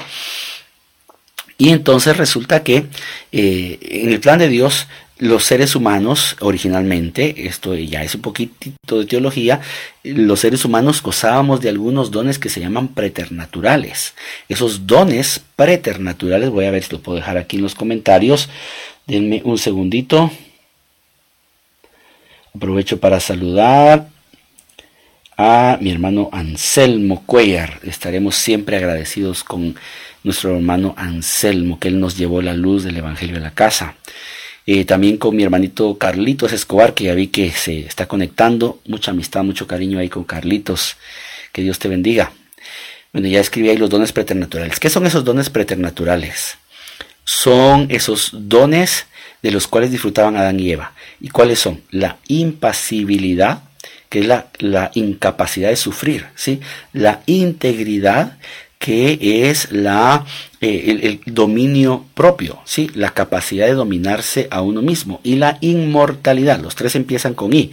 Y 1.58 1.70
entonces 1.70 2.15
resulta 2.18 2.63
que 2.63 2.86
eh, 3.32 3.78
en 3.82 4.10
el 4.10 4.20
plan 4.20 4.39
de 4.39 4.48
Dios 4.48 4.88
los 5.19 5.43
seres 5.43 5.75
humanos 5.75 6.38
originalmente, 6.39 7.45
esto 7.47 7.75
ya 7.75 8.03
es 8.03 8.15
un 8.15 8.21
poquitito 8.21 8.99
de 8.99 9.05
teología, 9.05 9.60
los 10.03 10.39
seres 10.39 10.63
humanos 10.63 11.01
gozábamos 11.01 11.60
de 11.60 11.67
algunos 11.67 12.10
dones 12.10 12.39
que 12.39 12.47
se 12.47 12.62
llaman 12.62 12.88
preternaturales. 12.88 14.13
Esos 14.47 14.88
dones 14.88 15.41
preternaturales, 15.58 16.49
voy 16.49 16.65
a 16.65 16.71
ver 16.71 16.84
si 16.84 16.93
lo 16.93 17.01
puedo 17.01 17.17
dejar 17.17 17.38
aquí 17.38 17.58
en 17.58 17.63
los 17.63 17.75
comentarios. 17.75 18.49
Denme 19.08 19.41
un 19.43 19.58
segundito. 19.58 20.32
Aprovecho 22.55 22.99
para 22.99 23.19
saludar 23.19 24.08
a 25.35 25.77
mi 25.81 25.91
hermano 25.91 26.29
Anselmo 26.31 27.23
Cuellar. 27.25 27.79
Estaremos 27.83 28.35
siempre 28.35 28.77
agradecidos 28.77 29.44
con 29.44 29.75
nuestro 30.23 30.56
hermano 30.56 30.94
Anselmo, 30.98 31.77
que 31.77 31.89
él 31.89 32.00
nos 32.00 32.17
llevó 32.17 32.41
la 32.41 32.54
luz 32.54 32.83
del 32.83 32.98
Evangelio 32.98 33.35
de 33.35 33.41
la 33.41 33.52
casa. 33.52 33.96
Eh, 34.72 34.86
también 34.86 35.17
con 35.17 35.36
mi 35.36 35.42
hermanito 35.42 35.98
Carlitos 35.98 36.54
Escobar, 36.54 36.94
que 36.94 37.06
ya 37.06 37.15
vi 37.15 37.26
que 37.26 37.50
se 37.50 37.80
está 37.80 38.08
conectando. 38.08 38.80
Mucha 38.86 39.10
amistad, 39.10 39.44
mucho 39.44 39.65
cariño 39.65 39.98
ahí 39.98 40.10
con 40.10 40.26
Carlitos. 40.26 40.96
Que 41.52 41.63
Dios 41.63 41.80
te 41.80 41.88
bendiga. 41.88 42.34
Bueno, 43.12 43.28
ya 43.30 43.40
escribí 43.40 43.70
ahí 43.70 43.78
los 43.78 43.90
dones 43.90 44.12
preternaturales. 44.12 44.80
¿Qué 44.80 44.92
son 44.92 45.08
esos 45.08 45.26
dones 45.26 45.50
preternaturales? 45.50 46.60
Son 47.24 47.88
esos 47.90 48.30
dones 48.32 49.08
de 49.42 49.50
los 49.50 49.67
cuales 49.67 49.90
disfrutaban 49.90 50.38
Adán 50.38 50.60
y 50.60 50.70
Eva. 50.70 50.94
¿Y 51.20 51.30
cuáles 51.30 51.58
son? 51.58 51.82
La 51.90 52.17
impasibilidad, 52.28 53.63
que 54.08 54.20
es 54.20 54.28
la, 54.28 54.50
la 54.60 54.92
incapacidad 54.94 55.70
de 55.70 55.78
sufrir, 55.78 56.28
¿sí? 56.36 56.60
La 56.94 57.24
integridad 57.26 58.38
que 58.80 59.50
es 59.50 59.71
la, 59.71 60.25
eh, 60.62 61.00
el, 61.04 61.21
dominio 61.32 62.06
propio, 62.15 62.60
¿sí? 62.63 62.90
la 62.96 63.13
capacidad 63.13 63.67
de 63.67 63.73
dominarse 63.73 64.48
a 64.50 64.62
uno 64.62 64.82
mismo 64.82 65.19
y 65.23 65.36
la 65.36 65.58
inmortalidad. 65.62 66.62
Los 66.62 66.75
tres 66.75 66.96
empiezan 66.96 67.34
con 67.34 67.54
I. 67.54 67.71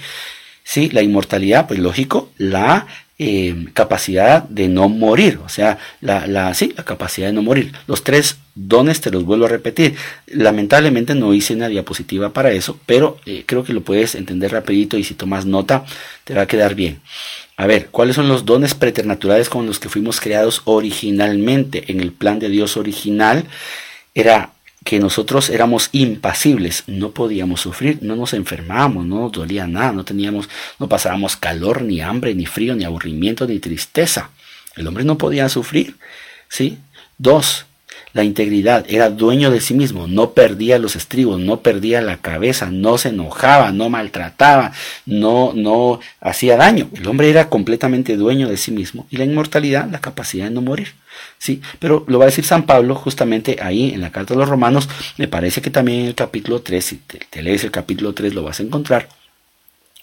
¿sí? 0.65 0.91
La 0.91 1.03
inmortalidad, 1.03 1.69
pues 1.69 1.79
lógico, 1.79 2.31
la 2.39 2.89
eh, 3.19 3.69
capacidad 3.73 4.43
de 4.43 4.69
no 4.69 4.89
morir, 4.89 5.39
o 5.43 5.49
sea, 5.49 5.79
la, 6.01 6.27
la, 6.27 6.53
sí, 6.55 6.75
la 6.77 6.85
capacidad 6.85 7.29
de 7.29 7.33
no 7.33 7.43
morir. 7.43 7.73
Los 7.87 8.03
tres 8.03 8.39
dones 8.57 9.01
te 9.01 9.11
los 9.13 9.25
vuelvo 9.25 9.47
a 9.47 9.49
repetir. 9.49 9.95
Lamentablemente 10.27 11.15
no 11.15 11.33
hice 11.33 11.55
una 11.55 11.69
diapositiva 11.69 12.33
para 12.33 12.51
eso, 12.51 12.79
pero 12.85 13.19
eh, 13.27 13.45
creo 13.47 13.63
que 13.63 13.73
lo 13.73 13.83
puedes 13.83 14.17
entender 14.17 14.51
rapidito 14.51 14.99
y 14.99 15.05
si 15.05 15.15
tomas 15.15 15.47
nota 15.47 15.85
te 16.25 16.35
va 16.35 16.43
a 16.43 16.47
quedar 16.47 16.75
bien. 16.75 17.01
A 17.57 17.67
ver, 17.67 17.89
¿cuáles 17.91 18.17
son 18.17 18.29
los 18.29 18.45
dones 18.45 18.75
preternaturales 18.75 19.49
con 19.49 19.67
los 19.67 19.79
que 19.79 19.89
fuimos 19.89 20.21
creados 20.21 20.63
originalmente 20.65 21.91
en 21.91 22.01
el 22.01 22.13
plan 22.13 22.39
de 22.39 22.51
Dios 22.51 22.77
original? 22.77 23.45
Era 24.15 24.53
que 24.85 25.01
nosotros 25.01 25.51
éramos 25.51 25.89
impasibles, 25.93 26.85
no 26.87 27.11
podíamos 27.11 27.61
sufrir, 27.61 27.99
no 28.03 28.15
nos 28.15 28.35
enfermábamos, 28.35 29.05
no 29.05 29.21
nos 29.21 29.33
dolía 29.33 29.67
nada, 29.67 29.93
no 29.93 30.05
teníamos, 30.05 30.49
no 30.79 30.89
pasábamos 30.89 31.37
calor, 31.37 31.83
ni 31.83 32.01
hambre, 32.01 32.35
ni 32.35 32.47
frío, 32.47 32.77
ni 32.77 32.85
aburrimiento, 32.85 33.47
ni 33.49 33.59
tristeza. 33.59 34.31
El 34.77 34.87
hombre 34.87 35.03
no 35.03 35.19
podía 35.19 35.49
sufrir, 35.49 35.97
¿sí? 36.49 36.79
Dos, 37.19 37.66
la 38.17 38.25
integridad, 38.25 38.87
era 38.89 39.11
dueño 39.11 39.51
de 39.51 39.61
sí 39.61 39.75
mismo, 39.75 40.07
no 40.07 40.31
perdía 40.31 40.79
los 40.79 40.97
estribos, 40.97 41.39
no 41.39 41.61
perdía 41.61 42.01
la 42.01 42.17
cabeza, 42.17 42.71
no 42.71 42.97
se 42.97 43.11
enojaba, 43.11 43.73
no 43.73 43.91
maltrataba, 43.91 44.73
no, 45.05 45.53
no 45.55 46.01
hacía 46.23 46.57
daño. 46.57 46.89
El 46.95 47.07
hombre 47.09 47.29
era 47.29 47.51
completamente 47.51 48.17
dueño 48.17 48.49
de 48.49 48.57
sí 48.57 48.71
mismo 48.71 49.07
y 49.11 49.19
la 49.19 49.27
inmortalidad, 49.27 49.91
la 49.91 50.01
capacidad 50.01 50.47
de 50.47 50.51
no 50.51 50.63
morir. 50.63 50.95
¿sí? 51.37 51.61
Pero 51.79 52.07
lo 52.09 52.19
va 52.19 52.25
a 52.25 52.33
decir 52.33 52.47
San 52.47 52.65
Pablo 52.65 52.95
justamente 52.95 53.59
ahí 53.61 53.93
en 53.93 54.01
la 54.01 54.13
carta 54.13 54.33
de 54.33 54.41
los 54.41 54.49
romanos, 54.49 54.89
me 55.19 55.29
parece 55.29 55.61
que 55.61 55.69
también 55.69 56.01
en 56.01 56.07
el 56.07 56.15
capítulo 56.15 56.63
3, 56.63 56.83
si 56.83 56.97
te 56.97 57.43
lees 57.43 57.65
el 57.65 57.71
capítulo 57.71 58.15
3 58.15 58.33
lo 58.33 58.45
vas 58.45 58.61
a 58.61 58.63
encontrar 58.63 59.11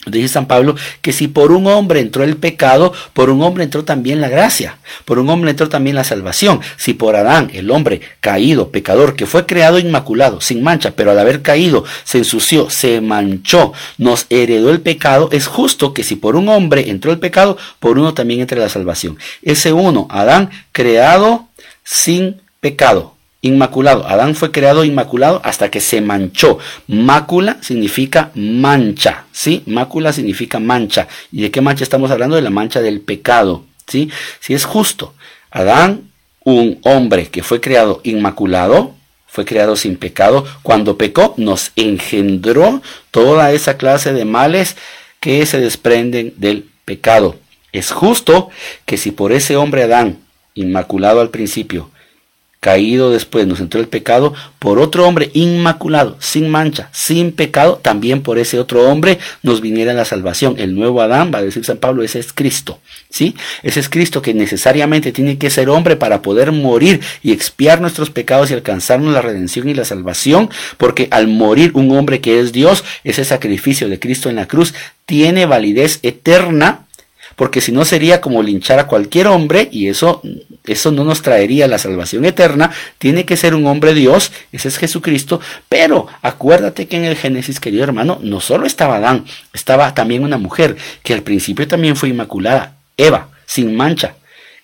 Dice 0.06 0.28
San 0.28 0.48
Pablo 0.48 0.76
que 1.02 1.14
si 1.14 1.28
por 1.28 1.52
un 1.52 1.68
hombre 1.68 2.02
entró 2.02 2.24
el 2.24 2.36
pecado, 2.36 2.94
por 3.14 3.30
un 3.30 3.42
hombre 3.42 3.64
entró 3.64 3.86
también 3.86 4.20
la 4.20 4.30
gracia, 4.30 4.78
por 5.06 5.20
un 5.20 5.30
hombre 5.30 5.52
entró 5.52 5.70
también 5.70 5.96
la 5.96 6.04
salvación. 6.04 6.60
Si 6.78 6.94
por 6.94 7.16
Adán, 7.16 7.50
el 7.54 7.72
hombre 7.72 8.02
caído, 8.20 8.70
pecador, 8.70 9.16
que 9.16 9.26
fue 9.26 9.46
creado 9.46 9.80
inmaculado, 9.80 10.42
sin 10.42 10.62
mancha, 10.62 10.92
pero 10.96 11.12
al 11.12 11.20
haber 11.20 11.42
caído 11.42 11.86
se 12.04 12.20
ensució, 12.20 12.70
se 12.70 13.02
manchó, 13.02 13.74
nos 13.98 14.26
heredó 14.30 14.72
el 14.72 14.82
pecado, 14.82 15.30
es 15.32 15.48
justo 15.48 15.94
que 15.94 16.04
si 16.04 16.16
por 16.16 16.36
un 16.36 16.50
hombre 16.50 16.90
entró 16.90 17.12
el 17.12 17.20
pecado, 17.20 17.58
por 17.80 17.98
uno 17.98 18.14
también 18.14 18.42
entre 18.42 18.60
la 18.60 18.70
salvación. 18.70 19.18
Ese 19.42 19.74
uno, 19.74 20.08
Adán, 20.10 20.50
creado 20.72 21.48
sin 21.84 22.42
pecado 22.60 23.14
inmaculado. 23.44 24.08
Adán 24.08 24.34
fue 24.34 24.52
creado 24.52 24.84
inmaculado 24.84 25.40
hasta 25.44 25.70
que 25.70 25.80
se 25.80 26.02
manchó. 26.02 26.58
Mácula 26.88 27.58
significa 27.62 28.32
mancha, 28.34 29.26
¿sí? 29.32 29.62
Mácula 29.68 30.12
significa 30.12 30.60
mancha. 30.60 31.08
¿Y 31.32 31.44
de 31.44 31.52
qué 31.52 31.62
mancha 31.62 31.84
estamos 31.84 32.10
hablando? 32.10 32.36
De 32.36 32.42
la 32.42 32.50
mancha 32.50 32.82
del 32.82 33.02
pecado, 33.02 33.66
¿sí? 33.86 34.10
Si 34.40 34.56
es 34.56 34.66
justo, 34.66 35.14
Adán, 35.52 36.10
un 36.44 36.80
hombre 36.84 37.28
que 37.28 37.44
fue 37.44 37.62
creado 37.62 38.02
inmaculado, 38.04 38.96
fue 39.28 39.46
creado 39.46 39.76
sin 39.76 39.98
pecado, 39.98 40.46
cuando 40.64 40.98
pecó 40.98 41.34
nos 41.38 41.72
engendró 41.76 42.82
toda 43.12 43.52
esa 43.52 43.78
clase 43.78 44.14
de 44.14 44.26
males 44.26 44.78
que 45.20 45.46
se 45.46 45.60
desprenden 45.60 46.34
del 46.38 46.70
pecado. 46.86 47.36
Es 47.72 47.92
justo 47.92 48.50
que 48.86 48.98
si 48.98 49.12
por 49.12 49.34
ese 49.34 49.58
hombre 49.58 49.84
Adán, 49.84 50.20
inmaculado 50.54 51.20
al 51.20 51.30
principio, 51.30 51.90
caído 52.64 53.12
después, 53.12 53.46
nos 53.46 53.60
entró 53.60 53.82
el 53.82 53.90
pecado 53.90 54.34
por 54.58 54.80
otro 54.80 55.06
hombre 55.06 55.30
inmaculado, 55.34 56.16
sin 56.22 56.50
mancha, 56.50 56.88
sin 56.94 57.34
pecado, 57.34 57.82
también 57.84 58.22
por 58.22 58.40
ese 58.40 58.58
otro 58.58 58.90
hombre 58.90 59.20
nos 59.44 59.60
viniera 59.60 59.94
la 59.94 60.06
salvación. 60.06 60.56
El 60.58 60.74
nuevo 60.74 61.02
Adán, 61.02 61.30
va 61.34 61.40
a 61.40 61.44
decir 61.44 61.66
San 61.66 61.78
Pablo, 61.78 62.04
ese 62.04 62.20
es 62.20 62.32
Cristo, 62.32 62.80
¿sí? 63.10 63.36
Ese 63.64 63.82
es 63.82 63.90
Cristo 63.90 64.22
que 64.22 64.34
necesariamente 64.34 65.12
tiene 65.12 65.38
que 65.38 65.50
ser 65.50 65.68
hombre 65.68 65.98
para 65.98 66.22
poder 66.22 66.54
morir 66.54 67.02
y 67.22 67.34
expiar 67.34 67.82
nuestros 67.82 68.10
pecados 68.10 68.50
y 68.50 68.54
alcanzarnos 68.54 69.14
la 69.14 69.22
redención 69.22 69.68
y 69.68 69.74
la 69.74 69.84
salvación, 69.84 70.50
porque 70.78 71.10
al 71.12 71.28
morir 71.28 71.72
un 71.74 71.92
hombre 71.92 72.22
que 72.22 72.40
es 72.40 72.54
Dios, 72.54 72.86
ese 73.04 73.26
sacrificio 73.26 73.90
de 73.90 74.00
Cristo 74.00 74.30
en 74.30 74.38
la 74.38 74.48
cruz 74.48 74.74
tiene 75.06 75.46
validez 75.46 76.00
eterna 76.02 76.86
porque 77.36 77.62
si 77.62 77.72
no 77.72 77.84
sería 77.84 78.22
como 78.22 78.44
linchar 78.44 78.80
a 78.80 78.88
cualquier 78.88 79.28
hombre 79.28 79.68
y 79.72 79.88
eso, 79.88 80.22
eso 80.66 80.92
no 80.92 81.04
nos 81.04 81.22
traería 81.22 81.68
la 81.68 81.78
salvación 81.78 82.26
eterna, 82.26 82.72
tiene 82.98 83.26
que 83.26 83.38
ser 83.38 83.56
un 83.56 83.68
hombre 83.68 83.94
Dios, 83.94 84.32
ese 84.52 84.70
es 84.70 84.78
Jesucristo, 84.78 85.42
pero 85.68 86.08
acuérdate 86.22 86.88
que 86.88 86.98
en 86.98 87.06
el 87.06 87.16
Génesis, 87.16 87.60
querido 87.60 87.84
hermano, 87.84 88.20
no 88.22 88.40
solo 88.40 88.66
estaba 88.66 88.98
Adán, 88.98 89.26
estaba 89.54 89.94
también 89.94 90.24
una 90.24 90.38
mujer 90.38 90.78
que 91.04 91.14
al 91.14 91.24
principio 91.24 91.68
también 91.68 91.96
fue 91.96 92.10
inmaculada, 92.10 92.76
Eva, 92.98 93.30
sin 93.46 93.76
mancha, 93.76 94.16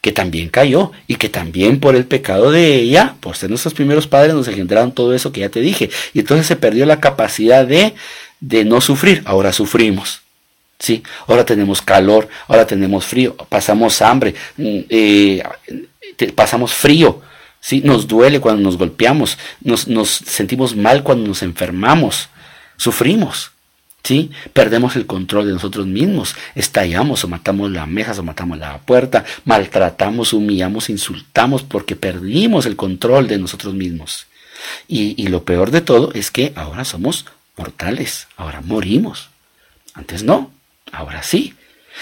que 0.01 0.11
también 0.13 0.49
cayó 0.49 0.91
y 1.07 1.15
que 1.15 1.27
también 1.27 1.79
por 1.79 1.95
el 1.95 2.05
pecado 2.05 2.51
de 2.51 2.75
ella, 2.75 3.15
por 3.19 3.35
ser 3.35 3.49
nuestros 3.49 3.73
primeros 3.73 4.07
padres, 4.07 4.33
nos 4.33 4.47
engendraron 4.47 4.93
todo 4.93 5.13
eso 5.13 5.31
que 5.31 5.41
ya 5.41 5.49
te 5.49 5.59
dije. 5.59 5.89
Y 6.13 6.19
entonces 6.19 6.47
se 6.47 6.55
perdió 6.55 6.85
la 6.85 7.01
capacidad 7.01 7.65
de, 7.67 7.93
de 8.39 8.63
no 8.63 8.79
sufrir, 8.79 9.21
ahora 9.25 9.51
sufrimos. 9.51 10.21
¿sí? 10.79 11.03
Ahora 11.27 11.45
tenemos 11.45 11.81
calor, 11.81 12.29
ahora 12.47 12.65
tenemos 12.65 13.05
frío, 13.05 13.35
pasamos 13.49 14.01
hambre, 14.01 14.33
mm, 14.57 14.79
pasamos 16.27 16.73
frío, 16.73 17.21
¿sí? 17.59 17.81
Nos 17.83 18.07
duele 18.07 18.39
cuando 18.39 18.61
nos 18.61 18.77
golpeamos, 18.77 19.37
nos, 19.61 19.87
nos 19.87 20.09
sentimos 20.09 20.75
mal 20.75 21.03
cuando 21.03 21.27
nos 21.27 21.43
enfermamos, 21.43 22.29
sufrimos. 22.77 23.51
¿Sí? 24.01 24.31
Perdemos 24.53 24.95
el 24.95 25.05
control 25.05 25.47
de 25.47 25.51
nosotros 25.51 25.85
mismos, 25.85 26.33
estallamos 26.55 27.25
o 27.25 27.27
matamos 27.27 27.69
la 27.69 27.85
mesa 27.85 28.15
o 28.17 28.23
matamos 28.23 28.57
la 28.57 28.77
puerta, 28.77 29.25
maltratamos, 29.43 30.31
humillamos, 30.31 30.89
insultamos 30.89 31.63
porque 31.63 31.97
perdimos 31.97 32.65
el 32.65 32.77
control 32.77 33.27
de 33.27 33.37
nosotros 33.37 33.73
mismos. 33.73 34.25
Y, 34.87 35.21
y 35.21 35.27
lo 35.27 35.43
peor 35.43 35.69
de 35.71 35.81
todo 35.81 36.13
es 36.13 36.31
que 36.31 36.53
ahora 36.55 36.85
somos 36.85 37.25
mortales, 37.57 38.29
ahora 38.37 38.61
morimos. 38.61 39.29
Antes 39.93 40.23
no, 40.23 40.49
Ahora 40.91 41.23
sí. 41.23 41.55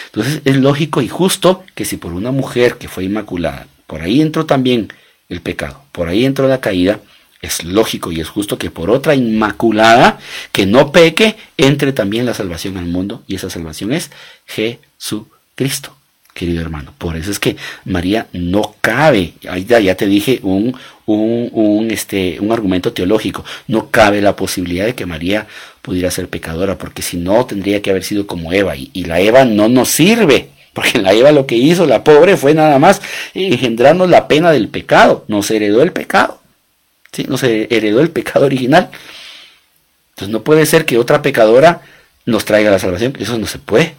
Entonces 0.08 0.42
es 0.46 0.58
lógico 0.58 1.02
y 1.02 1.08
justo 1.08 1.64
que 1.74 1.86
si 1.86 1.98
por 1.98 2.14
una 2.14 2.32
mujer 2.32 2.78
que 2.78 2.88
fue 2.88 3.06
inmaculada, 3.06 3.68
por 3.88 4.02
ahí 4.02 4.22
entró 4.22 4.46
también 4.46 4.90
el 5.30 5.42
pecado, 5.42 5.84
por 5.92 6.10
ahí 6.10 6.26
entró 6.26 6.48
la 6.48 6.62
caída, 6.62 7.00
es 7.42 7.64
lógico 7.64 8.12
y 8.12 8.20
es 8.20 8.30
justo 8.30 8.58
que 8.58 8.72
por 8.72 8.90
otra 8.90 9.16
inmaculada 9.16 10.20
que 10.52 10.66
no 10.66 10.92
peque, 10.92 11.36
entre 11.58 11.94
también 11.94 12.26
la 12.26 12.34
salvación 12.34 12.78
al 12.78 12.86
mundo 12.86 13.24
y 13.28 13.36
esa 13.36 13.50
salvación 13.50 13.94
es 13.94 14.12
Jesucristo 14.46 15.98
querido 16.38 16.62
hermano. 16.62 16.94
Por 16.98 17.18
eso 17.18 17.32
es 17.32 17.40
que 17.40 17.56
María 17.84 18.28
no 18.32 18.76
cabe, 18.80 19.34
ahí 19.50 19.66
ya, 19.66 19.96
te 19.96 20.06
dije 20.06 20.40
un, 20.44 20.78
un, 21.08 21.50
un, 21.52 21.90
este, 21.90 22.40
un 22.40 22.52
argumento 22.52 22.94
teológico, 22.94 23.44
no 23.68 23.90
cabe 23.90 24.22
la 24.22 24.36
posibilidad 24.36 24.86
de 24.86 24.94
que 24.94 25.08
María 25.08 25.48
pudiera 25.82 26.12
ser 26.12 26.30
pecadora, 26.30 26.78
porque 26.78 27.02
si 27.02 27.18
no 27.18 27.44
tendría 27.48 27.82
que 27.82 27.90
haber 27.90 28.04
sido 28.04 28.28
como 28.28 28.54
Eva, 28.54 28.76
y 28.76 29.06
la 29.06 29.20
Eva 29.20 29.46
no 29.46 29.68
nos 29.68 29.90
sirve, 29.90 30.50
porque 30.78 31.00
la 31.00 31.14
Eva 31.14 31.32
lo 31.32 31.48
que 31.48 31.56
hizo, 31.56 31.88
la 31.88 32.04
pobre, 32.04 32.38
fue 32.38 32.54
nada 32.54 32.78
más 32.78 33.02
engendrarnos 33.34 34.10
la 34.10 34.28
pena 34.28 34.52
del 34.52 34.70
pecado, 34.70 35.26
nos 35.28 35.50
heredó 35.50 35.82
el 35.82 35.92
pecado, 35.92 36.40
¿sí? 37.12 37.26
nos 37.28 37.42
heredó 37.42 38.00
el 38.00 38.12
pecado 38.12 38.46
original. 38.46 38.92
Entonces 40.12 40.32
no 40.32 40.44
puede 40.44 40.68
ser 40.68 40.86
que 40.86 41.00
otra 41.00 41.24
pecadora 41.24 41.82
nos 42.26 42.46
traiga 42.46 42.70
la 42.70 42.78
salvación, 42.78 43.14
eso 43.20 43.38
no 43.40 43.48
se 43.48 43.58
puede 43.58 43.96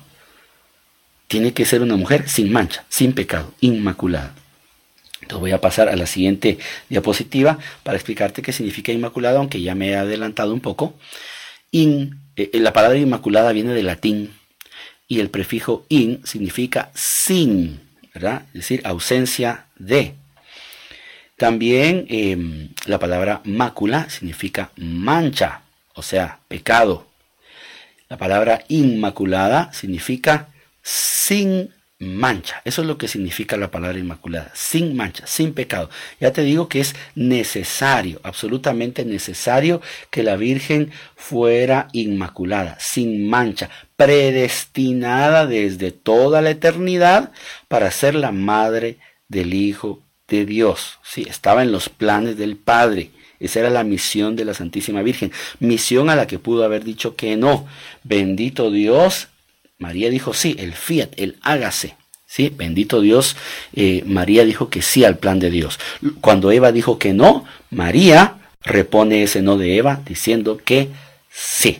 tiene 1.29 1.53
que 1.53 1.67
ser 1.67 1.83
una 1.83 1.97
mujer 1.97 2.29
sin 2.29 2.51
mancha, 2.51 2.85
sin 2.89 3.13
pecado, 3.13 3.53
inmaculada. 3.61 4.35
Entonces 5.21 5.41
voy 5.41 5.53
a 5.53 5.61
pasar 5.61 5.89
a 5.89 5.97
la 5.97 6.07
siguiente 6.07 6.59
diapositiva 6.89 7.59
para 7.83 7.97
explicarte 7.97 8.41
qué 8.41 8.53
significa 8.53 8.93
inmaculada, 8.93 9.39
aunque 9.39 9.61
ya 9.61 9.75
me 9.75 9.91
he 9.91 9.97
adelantado 9.97 10.55
un 10.55 10.61
poco. 10.61 10.95
In, 11.71 12.19
eh, 12.35 12.51
la 12.55 12.73
palabra 12.73 12.99
inmaculada 12.99 13.53
viene 13.53 13.75
del 13.75 13.87
latín 13.87 14.33
y 15.09 15.21
el 15.21 15.31
prefijo 15.31 15.87
in 15.89 16.21
significa 16.25 16.91
sin, 16.95 17.81
¿verdad? 18.15 18.43
Es 18.49 18.61
decir, 18.61 18.83
ausencia 18.85 19.65
de. 19.79 20.15
También 21.37 22.05
em, 22.09 22.69
la 22.85 22.99
palabra 22.99 23.41
mácula 23.45 24.11
significa 24.11 24.71
mancha, 24.77 25.63
o 25.95 26.03
sea, 26.03 26.41
pecado. 26.49 27.07
La 28.09 28.19
palabra 28.19 28.65
inmaculada 28.69 29.73
significa 29.73 30.49
sin 30.83 31.73
mancha. 31.99 32.63
Eso 32.65 32.83
es 32.83 32.89
lo 32.89 32.97
que 32.99 33.09
significa 33.09 33.57
la 33.57 33.71
palabra 33.71 33.99
inmaculada. 33.99 34.51
Sin 34.55 34.97
mancha, 34.97 35.27
sin 35.27 35.53
pecado. 35.53 35.91
Ya 36.21 36.33
te 36.33 36.43
digo 36.43 36.69
que 36.69 36.81
es 36.81 36.95
necesario, 37.15 38.21
absolutamente 38.23 39.05
necesario 39.05 39.81
que 40.11 40.23
la 40.23 40.37
Virgen 40.37 40.93
fuera 41.17 41.89
inmaculada, 41.93 42.77
sin 42.81 43.29
mancha, 43.29 43.69
predestinada 43.97 45.47
desde 45.47 45.91
toda 45.91 46.41
la 46.41 46.51
eternidad 46.51 47.33
para 47.67 47.91
ser 47.91 48.15
la 48.15 48.33
madre 48.33 48.99
del 49.29 49.55
Hijo 49.55 50.01
de 50.29 50.47
Dios. 50.47 50.99
Sí, 51.03 51.27
estaba 51.29 51.63
en 51.63 51.73
los 51.73 51.89
planes 51.89 52.37
del 52.37 52.57
Padre. 52.57 53.11
Esa 53.41 53.61
era 53.61 53.71
la 53.71 53.85
misión 53.85 54.37
de 54.37 54.45
la 54.45 54.55
Santísima 54.55 55.03
Virgen. 55.03 55.33
Misión 55.61 56.11
a 56.11 56.17
la 56.17 56.27
que 56.27 56.39
pudo 56.39 56.65
haber 56.65 56.85
dicho 56.85 57.15
que 57.15 57.37
no. 57.37 57.67
Bendito 58.03 58.71
Dios 58.71 59.29
María 59.79 60.11
dijo 60.11 60.35
sí, 60.35 60.57
el 60.59 60.75
fiat, 60.75 61.11
el 61.17 61.37
hágase. 61.43 61.97
Sí, 62.27 62.53
bendito 62.55 63.01
Dios, 63.01 63.37
eh, 63.75 64.03
María 64.05 64.45
dijo 64.45 64.69
que 64.69 64.83
sí 64.83 65.05
al 65.05 65.19
plan 65.19 65.39
de 65.39 65.51
Dios. 65.51 65.79
Cuando 66.21 66.51
Eva 66.51 66.73
dijo 66.73 66.99
que 66.99 67.15
no, 67.15 67.45
María 67.71 68.35
repone 68.63 69.23
ese 69.23 69.41
no 69.41 69.57
de 69.57 69.77
Eva 69.77 70.01
diciendo 70.05 70.59
que 70.63 70.89
sí. 71.31 71.79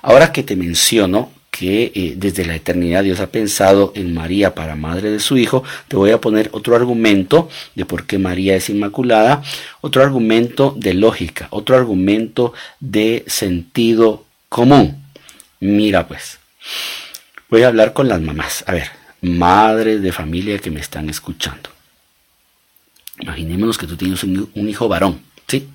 Ahora 0.00 0.32
que 0.32 0.42
te 0.42 0.56
menciono 0.56 1.30
que 1.50 1.92
eh, 1.94 2.14
desde 2.16 2.46
la 2.46 2.54
eternidad 2.54 3.02
Dios 3.02 3.20
ha 3.20 3.26
pensado 3.26 3.92
en 3.94 4.14
María 4.14 4.54
para 4.54 4.74
madre 4.74 5.10
de 5.10 5.20
su 5.20 5.36
hijo, 5.36 5.64
te 5.88 5.96
voy 5.96 6.12
a 6.12 6.20
poner 6.20 6.48
otro 6.52 6.74
argumento 6.74 7.50
de 7.74 7.84
por 7.84 8.06
qué 8.06 8.18
María 8.18 8.56
es 8.56 8.70
inmaculada, 8.70 9.42
otro 9.82 10.02
argumento 10.02 10.74
de 10.78 10.94
lógica, 10.94 11.48
otro 11.50 11.76
argumento 11.76 12.54
de 12.80 13.24
sentido 13.26 14.24
común. 14.48 15.04
Mira 15.60 16.08
pues, 16.08 16.38
Voy 17.48 17.62
a 17.62 17.68
hablar 17.68 17.92
con 17.92 18.08
las 18.08 18.20
mamás. 18.20 18.64
A 18.66 18.72
ver, 18.72 18.90
madres 19.20 20.02
de 20.02 20.12
familia 20.12 20.58
que 20.58 20.70
me 20.70 20.80
están 20.80 21.08
escuchando. 21.08 21.70
Imaginémonos 23.20 23.78
que 23.78 23.86
tú 23.86 23.96
tienes 23.96 24.24
un, 24.24 24.50
hijo 24.68 24.88
varón, 24.88 25.20
¿sí? 25.46 25.68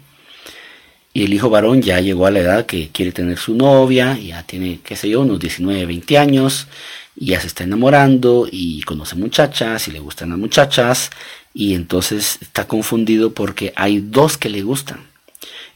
Y 1.13 1.23
el 1.23 1.33
hijo 1.33 1.49
varón 1.49 1.81
ya 1.81 1.99
llegó 2.01 2.25
a 2.25 2.31
la 2.31 2.39
edad 2.39 2.65
que 2.65 2.89
quiere 2.89 3.11
tener 3.11 3.37
su 3.37 3.55
novia, 3.55 4.17
ya 4.17 4.43
tiene, 4.43 4.79
qué 4.83 4.95
sé 4.95 5.09
yo, 5.09 5.21
unos 5.21 5.39
19, 5.39 5.85
20 5.85 6.17
años, 6.17 6.67
y 7.15 7.27
ya 7.27 7.39
se 7.39 7.47
está 7.47 7.63
enamorando 7.63 8.47
y 8.51 8.81
conoce 8.81 9.15
muchachas 9.15 9.87
y 9.87 9.91
le 9.91 9.99
gustan 9.99 10.29
las 10.29 10.37
muchachas, 10.37 11.09
y 11.53 11.73
entonces 11.73 12.37
está 12.41 12.67
confundido 12.67 13.33
porque 13.33 13.71
hay 13.75 13.99
dos 13.99 14.37
que 14.37 14.49
le 14.49 14.61
gustan. 14.61 14.99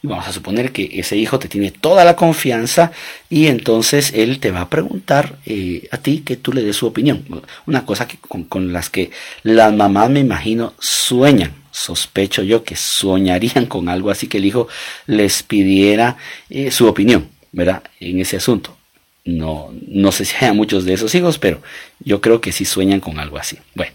Y 0.03 0.07
vamos 0.07 0.27
a 0.27 0.33
suponer 0.33 0.71
que 0.71 0.89
ese 0.93 1.15
hijo 1.15 1.37
te 1.37 1.47
tiene 1.47 1.69
toda 1.69 2.03
la 2.03 2.15
confianza 2.15 2.91
y 3.29 3.47
entonces 3.47 4.11
él 4.15 4.39
te 4.39 4.49
va 4.49 4.61
a 4.61 4.69
preguntar 4.69 5.37
eh, 5.45 5.87
a 5.91 5.97
ti 5.97 6.23
que 6.25 6.37
tú 6.37 6.53
le 6.53 6.63
des 6.63 6.75
su 6.75 6.87
opinión. 6.87 7.23
Una 7.67 7.85
cosa 7.85 8.07
que, 8.07 8.17
con, 8.17 8.73
las 8.73 8.89
que 8.89 9.11
las 9.43 9.71
mamás 9.73 10.09
me 10.09 10.19
imagino 10.19 10.73
sueñan. 10.79 11.53
Sospecho 11.71 12.41
yo 12.41 12.63
que 12.63 12.75
soñarían 12.75 13.67
con 13.67 13.89
algo 13.89 14.09
así 14.09 14.27
que 14.27 14.39
el 14.39 14.45
hijo 14.45 14.67
les 15.05 15.43
pidiera 15.43 16.17
eh, 16.49 16.71
su 16.71 16.87
opinión, 16.87 17.29
¿verdad? 17.51 17.83
En 17.99 18.19
ese 18.19 18.37
asunto. 18.37 18.75
No, 19.23 19.71
no 19.87 20.11
sé 20.11 20.25
si 20.25 20.43
hay 20.43 20.51
muchos 20.51 20.83
de 20.83 20.93
esos 20.93 21.13
hijos, 21.13 21.37
pero 21.37 21.61
yo 21.99 22.21
creo 22.21 22.41
que 22.41 22.51
sí 22.51 22.65
sueñan 22.65 22.99
con 22.99 23.19
algo 23.19 23.37
así. 23.37 23.57
Bueno, 23.75 23.93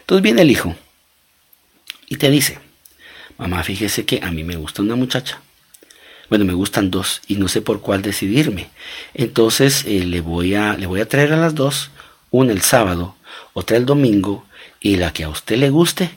entonces 0.00 0.22
viene 0.22 0.42
el 0.42 0.50
hijo 0.50 0.74
y 2.08 2.16
te 2.16 2.28
dice, 2.30 2.58
mamá, 3.40 3.62
fíjese 3.62 4.04
que 4.04 4.20
a 4.22 4.30
mí 4.30 4.44
me 4.44 4.56
gusta 4.56 4.82
una 4.82 4.96
muchacha. 4.96 5.40
Bueno, 6.28 6.44
me 6.44 6.52
gustan 6.52 6.90
dos 6.90 7.22
y 7.26 7.36
no 7.36 7.48
sé 7.48 7.62
por 7.62 7.80
cuál 7.80 8.02
decidirme. 8.02 8.68
Entonces 9.14 9.84
eh, 9.86 10.04
le, 10.04 10.20
voy 10.20 10.54
a, 10.54 10.74
le 10.74 10.86
voy 10.86 11.00
a 11.00 11.08
traer 11.08 11.32
a 11.32 11.36
las 11.36 11.54
dos, 11.54 11.90
una 12.30 12.52
el 12.52 12.60
sábado, 12.60 13.16
otra 13.54 13.76
el 13.76 13.86
domingo, 13.86 14.44
y 14.80 14.96
la 14.96 15.12
que 15.12 15.24
a 15.24 15.28
usted 15.28 15.56
le 15.56 15.70
guste, 15.70 16.10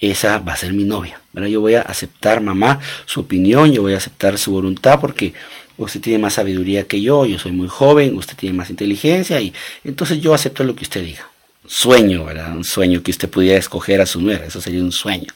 esa 0.00 0.38
va 0.38 0.54
a 0.54 0.56
ser 0.56 0.72
mi 0.72 0.84
novia. 0.84 1.20
Yo 1.34 1.60
voy 1.60 1.74
a 1.74 1.82
aceptar, 1.82 2.40
mamá, 2.40 2.80
su 3.06 3.20
opinión, 3.20 3.72
yo 3.72 3.82
voy 3.82 3.94
a 3.94 3.98
aceptar 3.98 4.38
su 4.38 4.50
voluntad 4.50 5.00
porque 5.00 5.34
usted 5.76 6.00
tiene 6.00 6.18
más 6.18 6.34
sabiduría 6.34 6.86
que 6.86 7.00
yo, 7.00 7.26
yo 7.26 7.38
soy 7.38 7.52
muy 7.52 7.68
joven, 7.68 8.16
usted 8.16 8.36
tiene 8.36 8.56
más 8.56 8.70
inteligencia 8.70 9.40
y 9.40 9.52
entonces 9.84 10.20
yo 10.20 10.34
acepto 10.34 10.64
lo 10.64 10.74
que 10.74 10.84
usted 10.84 11.04
diga. 11.04 11.28
Sueño, 11.66 12.24
¿verdad? 12.24 12.56
Un 12.56 12.64
sueño 12.64 13.02
que 13.02 13.10
usted 13.10 13.28
pudiera 13.28 13.58
escoger 13.58 14.00
a 14.00 14.06
su 14.06 14.20
nuera, 14.20 14.46
eso 14.46 14.60
sería 14.60 14.82
un 14.82 14.92
sueño. 14.92 15.32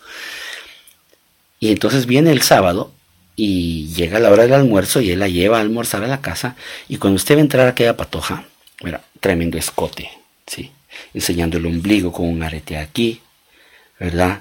Y 1.61 1.73
entonces 1.73 2.07
viene 2.07 2.33
el 2.33 2.43
sábado 2.43 2.93
y 3.37 3.89
llega 3.95 4.19
la 4.19 4.31
hora 4.31 4.45
del 4.45 4.55
almuerzo 4.55 5.01
y 5.01 5.11
él 5.11 5.21
la 5.21 5.29
lleva 5.29 5.59
a 5.59 5.61
almorzar 5.61 6.05
a 6.05 6.09
la 6.09 6.21
casa. 6.21 6.57
Y 6.89 6.97
cuando 6.97 7.17
usted 7.17 7.37
va 7.37 7.39
a 7.39 7.43
entrar 7.43 7.67
a 7.67 7.71
aquella 7.71 7.97
patoja, 7.97 8.45
mira, 8.83 9.03
tremendo 9.21 9.59
escote, 9.59 10.11
¿sí? 10.47 10.73
Enseñando 11.15 11.59
el 11.59 11.67
ombligo 11.67 12.13
con 12.13 12.29
un 12.29 12.43
arete 12.43 12.77
aquí, 12.77 13.21
¿verdad? 13.99 14.41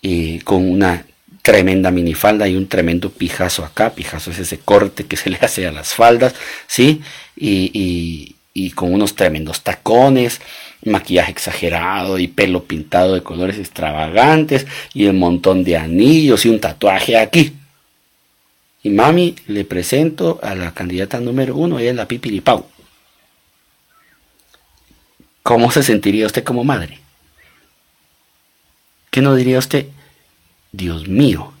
Y 0.00 0.40
con 0.40 0.68
una 0.68 1.06
tremenda 1.42 1.90
minifalda 1.90 2.48
y 2.48 2.56
un 2.56 2.68
tremendo 2.68 3.10
pijazo 3.10 3.64
acá. 3.64 3.94
Pijazo 3.94 4.30
es 4.30 4.38
ese 4.38 4.58
corte 4.58 5.04
que 5.04 5.16
se 5.16 5.30
le 5.30 5.38
hace 5.40 5.66
a 5.66 5.72
las 5.72 5.94
faldas, 5.94 6.34
¿sí? 6.66 7.02
y, 7.36 8.36
y 8.54 8.70
con 8.70 8.94
unos 8.94 9.16
tremendos 9.16 9.62
tacones, 9.62 10.40
maquillaje 10.84 11.32
exagerado 11.32 12.18
y 12.18 12.28
pelo 12.28 12.64
pintado 12.64 13.14
de 13.14 13.22
colores 13.22 13.58
extravagantes 13.58 14.66
y 14.92 15.06
un 15.06 15.18
montón 15.18 15.64
de 15.64 15.76
anillos 15.76 16.44
y 16.44 16.48
un 16.48 16.60
tatuaje 16.60 17.16
aquí. 17.16 17.54
Y 18.82 18.90
mami, 18.90 19.34
le 19.46 19.64
presento 19.64 20.38
a 20.42 20.54
la 20.54 20.74
candidata 20.74 21.18
número 21.20 21.56
uno, 21.56 21.78
ella 21.78 21.90
es 21.90 21.96
la 21.96 22.06
Pipiripau. 22.06 22.66
¿Cómo 25.42 25.70
se 25.70 25.82
sentiría 25.82 26.26
usted 26.26 26.44
como 26.44 26.64
madre? 26.64 27.00
¿Qué 29.10 29.22
no 29.22 29.34
diría 29.34 29.58
usted? 29.58 29.86
Dios 30.72 31.06
mío, 31.06 31.52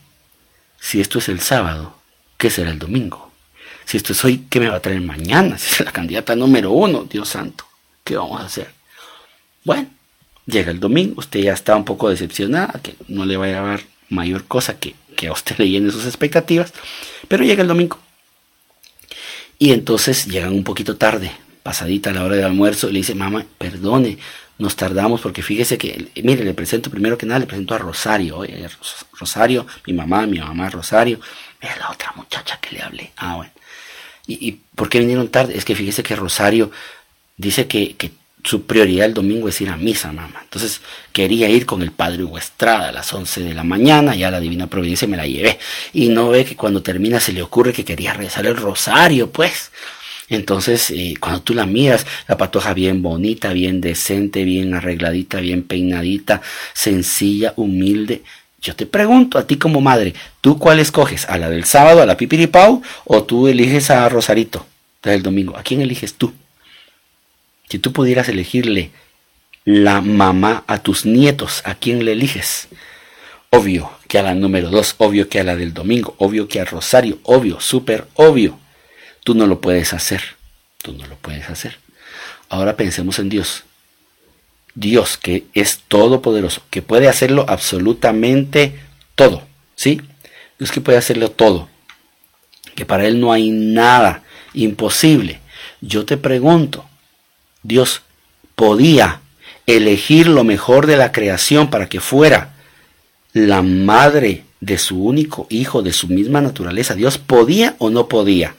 si 0.80 1.00
esto 1.00 1.18
es 1.18 1.28
el 1.28 1.40
sábado, 1.40 1.96
¿qué 2.36 2.50
será 2.50 2.70
el 2.70 2.78
domingo? 2.78 3.30
Si 3.84 3.96
esto 3.96 4.12
es 4.12 4.24
hoy, 4.24 4.46
¿qué 4.50 4.58
me 4.58 4.68
va 4.68 4.76
a 4.76 4.80
traer 4.80 5.00
mañana? 5.00 5.56
Si 5.58 5.72
es 5.72 5.80
la 5.80 5.92
candidata 5.92 6.34
número 6.34 6.72
uno, 6.72 7.04
Dios 7.04 7.28
santo, 7.28 7.64
¿qué 8.02 8.16
vamos 8.16 8.40
a 8.40 8.46
hacer? 8.46 8.72
Bueno, 9.64 9.88
llega 10.46 10.70
el 10.70 10.80
domingo, 10.80 11.14
usted 11.18 11.40
ya 11.40 11.52
está 11.52 11.74
un 11.76 11.84
poco 11.84 12.10
decepcionada, 12.10 12.80
que 12.82 12.94
no 13.08 13.24
le 13.24 13.36
vaya 13.36 13.60
a 13.60 13.66
dar 13.66 13.80
mayor 14.08 14.44
cosa 14.44 14.78
que, 14.78 14.94
que 15.16 15.28
a 15.28 15.32
usted 15.32 15.56
le 15.58 15.68
llene 15.68 15.90
sus 15.90 16.06
expectativas, 16.06 16.72
pero 17.28 17.44
llega 17.44 17.62
el 17.62 17.68
domingo. 17.68 17.98
Y 19.58 19.72
entonces 19.72 20.26
llegan 20.26 20.52
un 20.52 20.64
poquito 20.64 20.96
tarde, 20.96 21.30
pasadita 21.62 22.12
la 22.12 22.24
hora 22.24 22.36
del 22.36 22.44
almuerzo, 22.44 22.88
y 22.88 22.92
le 22.92 22.98
dice, 22.98 23.14
mamá, 23.14 23.46
perdone, 23.58 24.18
nos 24.58 24.76
tardamos 24.76 25.20
porque 25.20 25.42
fíjese 25.42 25.78
que, 25.78 26.10
mire, 26.22 26.44
le 26.44 26.54
presento 26.54 26.90
primero 26.90 27.18
que 27.18 27.26
nada, 27.26 27.40
le 27.40 27.46
presento 27.46 27.74
a 27.74 27.78
Rosario, 27.78 28.38
oye, 28.38 28.68
Rosario, 29.18 29.66
mi 29.86 29.92
mamá, 29.92 30.26
mi 30.26 30.38
mamá 30.38 30.70
Rosario, 30.70 31.20
es 31.60 31.76
la 31.78 31.90
otra 31.90 32.12
muchacha 32.14 32.58
que 32.60 32.76
le 32.76 32.82
hablé. 32.82 33.12
Ah, 33.16 33.36
bueno. 33.36 33.52
¿Y, 34.26 34.52
por 34.74 34.88
qué 34.88 35.00
vinieron 35.00 35.28
tarde? 35.28 35.56
Es 35.56 35.64
que 35.64 35.74
fíjese 35.74 36.02
que 36.02 36.16
Rosario 36.16 36.70
dice 37.36 37.66
que, 37.66 37.94
su 38.44 38.66
prioridad 38.66 39.06
el 39.06 39.14
domingo 39.14 39.48
es 39.48 39.60
ir 39.60 39.70
a 39.70 39.76
misa, 39.76 40.12
mamá. 40.12 40.40
Entonces 40.42 40.82
quería 41.12 41.48
ir 41.48 41.64
con 41.64 41.82
el 41.82 41.90
padre 41.90 42.24
Hugo 42.24 42.38
Estrada 42.38 42.90
a 42.90 42.92
las 42.92 43.12
11 43.12 43.42
de 43.42 43.54
la 43.54 43.64
mañana, 43.64 44.14
ya 44.14 44.30
la 44.30 44.38
Divina 44.38 44.66
Providencia 44.66 45.08
me 45.08 45.16
la 45.16 45.26
llevé. 45.26 45.58
Y 45.94 46.10
no 46.10 46.28
ve 46.28 46.44
que 46.44 46.54
cuando 46.54 46.82
termina 46.82 47.20
se 47.20 47.32
le 47.32 47.42
ocurre 47.42 47.72
que 47.72 47.84
quería 47.84 48.12
rezar 48.12 48.46
el 48.46 48.56
rosario, 48.56 49.30
pues. 49.30 49.72
Entonces, 50.28 50.90
eh, 50.90 51.14
cuando 51.18 51.42
tú 51.42 51.54
la 51.54 51.66
miras, 51.66 52.06
la 52.28 52.36
patoja 52.36 52.74
bien 52.74 53.02
bonita, 53.02 53.52
bien 53.52 53.80
decente, 53.80 54.44
bien 54.44 54.74
arregladita, 54.74 55.40
bien 55.40 55.62
peinadita, 55.62 56.42
sencilla, 56.74 57.54
humilde, 57.56 58.22
yo 58.60 58.74
te 58.74 58.86
pregunto 58.86 59.38
a 59.38 59.46
ti 59.46 59.56
como 59.56 59.82
madre, 59.82 60.14
¿tú 60.40 60.58
cuál 60.58 60.80
escoges? 60.80 61.28
¿A 61.28 61.36
la 61.36 61.50
del 61.50 61.64
sábado, 61.64 62.00
a 62.00 62.06
la 62.06 62.16
pipiripau? 62.16 62.82
¿O 63.04 63.22
tú 63.24 63.46
eliges 63.46 63.90
a 63.90 64.08
Rosarito, 64.08 64.66
del 65.02 65.22
domingo? 65.22 65.56
¿A 65.56 65.62
quién 65.62 65.82
eliges 65.82 66.14
tú? 66.14 66.32
Si 67.68 67.78
tú 67.78 67.92
pudieras 67.92 68.28
elegirle 68.28 68.90
la 69.64 70.00
mamá 70.00 70.64
a 70.66 70.78
tus 70.82 71.06
nietos, 71.06 71.62
¿a 71.64 71.74
quién 71.74 72.04
le 72.04 72.12
eliges? 72.12 72.68
Obvio 73.50 73.90
que 74.08 74.18
a 74.18 74.22
la 74.22 74.34
número 74.34 74.68
dos, 74.70 74.94
obvio 74.98 75.28
que 75.28 75.40
a 75.40 75.44
la 75.44 75.56
del 75.56 75.72
domingo, 75.72 76.14
obvio 76.18 76.48
que 76.48 76.60
a 76.60 76.64
Rosario, 76.64 77.18
obvio, 77.22 77.60
súper 77.60 78.06
obvio. 78.14 78.58
Tú 79.22 79.34
no 79.34 79.46
lo 79.46 79.60
puedes 79.60 79.92
hacer, 79.92 80.22
tú 80.82 80.92
no 80.92 81.06
lo 81.06 81.16
puedes 81.16 81.48
hacer. 81.48 81.78
Ahora 82.48 82.76
pensemos 82.76 83.18
en 83.18 83.28
Dios. 83.28 83.64
Dios 84.74 85.16
que 85.16 85.44
es 85.54 85.80
todopoderoso, 85.88 86.62
que 86.70 86.82
puede 86.82 87.08
hacerlo 87.08 87.46
absolutamente 87.48 88.78
todo, 89.14 89.42
¿sí? 89.76 90.00
Dios 90.58 90.72
que 90.72 90.80
puede 90.80 90.98
hacerlo 90.98 91.30
todo, 91.30 91.68
que 92.74 92.84
para 92.84 93.06
Él 93.06 93.20
no 93.20 93.32
hay 93.32 93.50
nada 93.50 94.24
imposible. 94.52 95.40
Yo 95.80 96.04
te 96.04 96.16
pregunto, 96.16 96.84
Dios 97.64 98.02
podía 98.54 99.20
elegir 99.66 100.28
lo 100.28 100.44
mejor 100.44 100.86
de 100.86 100.96
la 100.96 101.10
creación 101.10 101.70
para 101.70 101.88
que 101.88 101.98
fuera 101.98 102.54
la 103.32 103.62
madre 103.62 104.44
de 104.60 104.78
su 104.78 105.02
único 105.02 105.46
hijo, 105.50 105.82
de 105.82 105.92
su 105.92 106.08
misma 106.08 106.40
naturaleza. 106.40 106.94
¿Dios 106.94 107.18
podía 107.18 107.74
o 107.78 107.90
no 107.90 108.06
podía? 108.08 108.54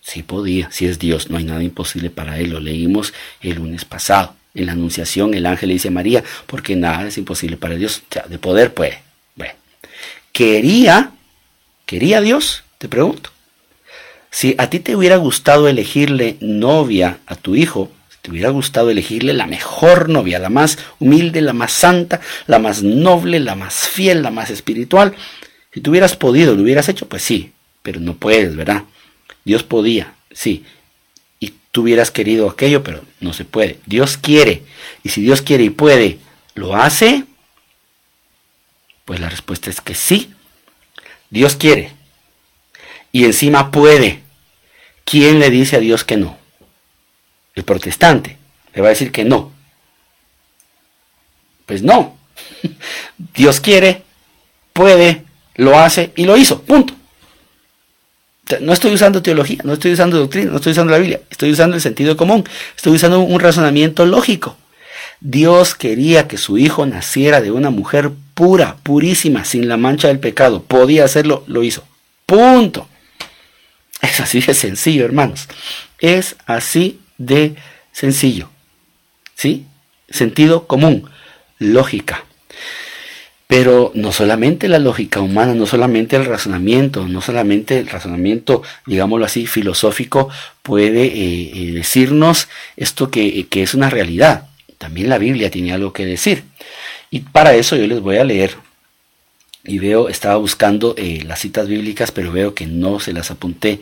Sí 0.00 0.22
podía, 0.22 0.70
si 0.72 0.86
es 0.86 0.98
Dios, 0.98 1.30
no 1.30 1.36
hay 1.36 1.44
nada 1.44 1.62
imposible 1.62 2.10
para 2.10 2.38
Él. 2.38 2.50
Lo 2.50 2.60
leímos 2.60 3.14
el 3.40 3.56
lunes 3.56 3.84
pasado. 3.84 4.34
En 4.54 4.66
la 4.66 4.72
anunciación 4.72 5.32
el 5.34 5.46
ángel 5.46 5.68
le 5.68 5.74
dice 5.74 5.88
a 5.88 5.92
María, 5.92 6.24
porque 6.46 6.74
nada 6.74 7.06
es 7.06 7.16
imposible 7.16 7.56
para 7.56 7.76
Dios, 7.76 8.02
de 8.28 8.38
poder 8.38 8.74
puede. 8.74 9.02
Bueno, 9.36 9.54
quería, 10.32 11.12
quería 11.86 12.20
Dios, 12.20 12.64
te 12.78 12.88
pregunto. 12.88 13.30
Si 14.30 14.54
a 14.58 14.68
ti 14.68 14.80
te 14.80 14.96
hubiera 14.96 15.16
gustado 15.16 15.68
elegirle 15.68 16.36
novia 16.40 17.18
a 17.26 17.36
tu 17.36 17.54
hijo, 17.54 17.90
te 18.22 18.30
hubiera 18.30 18.50
gustado 18.50 18.88
elegirle 18.88 19.32
la 19.32 19.48
mejor 19.48 20.08
novia, 20.08 20.38
la 20.38 20.48
más 20.48 20.78
humilde, 21.00 21.42
la 21.42 21.52
más 21.52 21.72
santa, 21.72 22.20
la 22.46 22.60
más 22.60 22.82
noble, 22.82 23.40
la 23.40 23.56
más 23.56 23.88
fiel, 23.88 24.22
la 24.22 24.30
más 24.30 24.48
espiritual, 24.48 25.14
si 25.72 25.80
tú 25.80 25.90
hubieras 25.90 26.16
podido, 26.16 26.54
lo 26.54 26.62
hubieras 26.62 26.88
hecho, 26.88 27.08
pues 27.08 27.22
sí, 27.22 27.52
pero 27.82 27.98
no 27.98 28.14
puedes, 28.14 28.54
¿verdad? 28.54 28.84
Dios 29.44 29.64
podía, 29.64 30.14
sí, 30.30 30.64
y 31.40 31.54
tú 31.72 31.82
hubieras 31.82 32.10
querido 32.10 32.48
aquello, 32.48 32.84
pero 32.84 33.02
no 33.20 33.32
se 33.32 33.44
puede. 33.44 33.78
Dios 33.86 34.16
quiere, 34.16 34.62
y 35.02 35.08
si 35.08 35.22
Dios 35.22 35.42
quiere 35.42 35.64
y 35.64 35.70
puede, 35.70 36.18
¿lo 36.54 36.76
hace? 36.76 37.24
Pues 39.04 39.18
la 39.18 39.30
respuesta 39.30 39.68
es 39.68 39.80
que 39.80 39.94
sí. 39.94 40.30
Dios 41.30 41.56
quiere, 41.56 41.92
y 43.10 43.24
encima 43.24 43.70
puede. 43.70 44.20
¿Quién 45.04 45.40
le 45.40 45.50
dice 45.50 45.76
a 45.76 45.80
Dios 45.80 46.04
que 46.04 46.16
no? 46.18 46.41
El 47.54 47.64
protestante 47.64 48.38
le 48.74 48.80
va 48.80 48.88
a 48.88 48.90
decir 48.90 49.12
que 49.12 49.24
no. 49.24 49.52
Pues 51.66 51.82
no. 51.82 52.16
Dios 53.34 53.60
quiere, 53.60 54.02
puede, 54.72 55.24
lo 55.56 55.78
hace 55.78 56.12
y 56.16 56.24
lo 56.24 56.36
hizo. 56.36 56.62
Punto. 56.62 56.94
No 58.60 58.72
estoy 58.72 58.92
usando 58.92 59.22
teología, 59.22 59.58
no 59.64 59.74
estoy 59.74 59.92
usando 59.92 60.18
doctrina, 60.18 60.50
no 60.50 60.56
estoy 60.56 60.72
usando 60.72 60.90
la 60.90 60.98
Biblia, 60.98 61.20
estoy 61.30 61.52
usando 61.52 61.76
el 61.76 61.80
sentido 61.80 62.16
común, 62.16 62.44
estoy 62.76 62.92
usando 62.92 63.20
un 63.20 63.40
razonamiento 63.40 64.04
lógico. 64.04 64.56
Dios 65.20 65.74
quería 65.76 66.26
que 66.26 66.36
su 66.36 66.58
hijo 66.58 66.84
naciera 66.84 67.40
de 67.40 67.52
una 67.52 67.70
mujer 67.70 68.10
pura, 68.34 68.76
purísima, 68.82 69.44
sin 69.44 69.68
la 69.68 69.76
mancha 69.76 70.08
del 70.08 70.18
pecado. 70.18 70.62
Podía 70.64 71.04
hacerlo, 71.04 71.44
lo 71.46 71.62
hizo. 71.62 71.84
Punto. 72.26 72.88
Es 74.00 74.18
así 74.20 74.40
de 74.40 74.52
sencillo, 74.52 75.04
hermanos. 75.04 75.48
Es 76.00 76.34
así 76.46 76.98
de 77.26 77.54
sencillo. 77.92 78.48
¿Sí? 79.34 79.64
Sentido 80.08 80.66
común, 80.66 81.08
lógica. 81.58 82.24
Pero 83.46 83.92
no 83.94 84.12
solamente 84.12 84.68
la 84.68 84.78
lógica 84.78 85.20
humana, 85.20 85.54
no 85.54 85.66
solamente 85.66 86.16
el 86.16 86.24
razonamiento, 86.24 87.06
no 87.06 87.20
solamente 87.20 87.78
el 87.78 87.86
razonamiento, 87.86 88.62
digámoslo 88.86 89.26
así, 89.26 89.46
filosófico, 89.46 90.30
puede 90.62 91.04
eh, 91.04 91.52
eh, 91.54 91.72
decirnos 91.72 92.48
esto 92.76 93.10
que, 93.10 93.46
que 93.48 93.62
es 93.62 93.74
una 93.74 93.90
realidad. 93.90 94.48
También 94.78 95.10
la 95.10 95.18
Biblia 95.18 95.50
tiene 95.50 95.72
algo 95.72 95.92
que 95.92 96.06
decir. 96.06 96.44
Y 97.10 97.20
para 97.20 97.54
eso 97.54 97.76
yo 97.76 97.86
les 97.86 98.00
voy 98.00 98.16
a 98.16 98.24
leer 98.24 98.56
y 99.64 99.78
veo, 99.78 100.08
estaba 100.08 100.36
buscando 100.36 100.94
eh, 100.98 101.22
las 101.24 101.38
citas 101.38 101.68
bíblicas, 101.68 102.10
pero 102.10 102.32
veo 102.32 102.52
que 102.52 102.66
no 102.66 102.98
se 102.98 103.12
las 103.12 103.30
apunté 103.30 103.78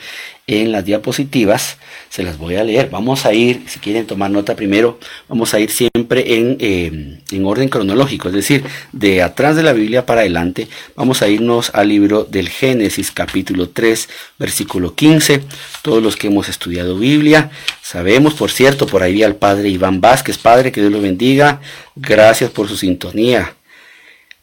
en 0.47 0.73
las 0.73 0.85
diapositivas, 0.85 1.79
se 2.11 2.23
las 2.23 2.37
voy 2.37 2.57
a 2.57 2.65
leer. 2.65 2.91
Vamos 2.91 3.25
a 3.25 3.33
ir, 3.33 3.63
si 3.67 3.79
quieren 3.79 4.07
tomar 4.07 4.31
nota 4.31 4.57
primero, 4.57 4.99
vamos 5.27 5.55
a 5.55 5.61
ir 5.61 5.71
siempre 5.71 6.37
en, 6.37 6.59
eh, 6.61 7.21
en 7.31 7.45
orden 7.47 7.71
cronológico, 7.71 8.29
es 8.29 8.35
decir, 8.35 8.63
de 8.93 9.23
atrás 9.23 9.57
de 9.57 9.63
la 9.63 9.73
Biblia 9.73 10.05
para 10.05 10.21
adelante, 10.21 10.69
vamos 10.97 11.23
a 11.23 11.29
irnos 11.29 11.71
al 11.73 11.89
libro 11.89 12.25
del 12.25 12.51
Génesis 12.51 13.11
capítulo 13.11 13.71
3, 13.71 14.07
versículo 14.39 14.95
15. 14.95 15.41
Todos 15.81 16.03
los 16.03 16.17
que 16.17 16.27
hemos 16.27 16.51
estudiado 16.51 16.99
Biblia, 16.99 17.51
sabemos, 17.81 18.35
por 18.35 18.51
cierto, 18.51 18.87
por 18.87 19.03
ahí 19.03 19.23
al 19.23 19.37
padre 19.37 19.71
Iván 19.71 20.03
Vázquez, 20.03 20.37
padre, 20.37 20.73
que 20.73 20.83
Dios 20.83 20.93
lo 20.93 21.01
bendiga, 21.01 21.63
gracias 21.97 22.51
por 22.51 22.69
su 22.69 22.77
sintonía 22.77 23.55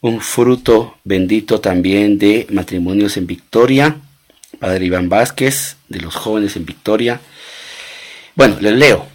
un 0.01 0.21
fruto 0.21 0.97
bendito 1.03 1.59
también 1.59 2.17
de 2.17 2.47
matrimonios 2.49 3.17
en 3.17 3.27
Victoria, 3.27 3.97
Padre 4.59 4.85
Iván 4.85 5.09
Vázquez, 5.09 5.77
de 5.89 5.99
los 5.99 6.15
jóvenes 6.15 6.55
en 6.55 6.65
Victoria. 6.65 7.19
Bueno, 8.35 8.57
les 8.61 8.73
leo. 8.73 9.07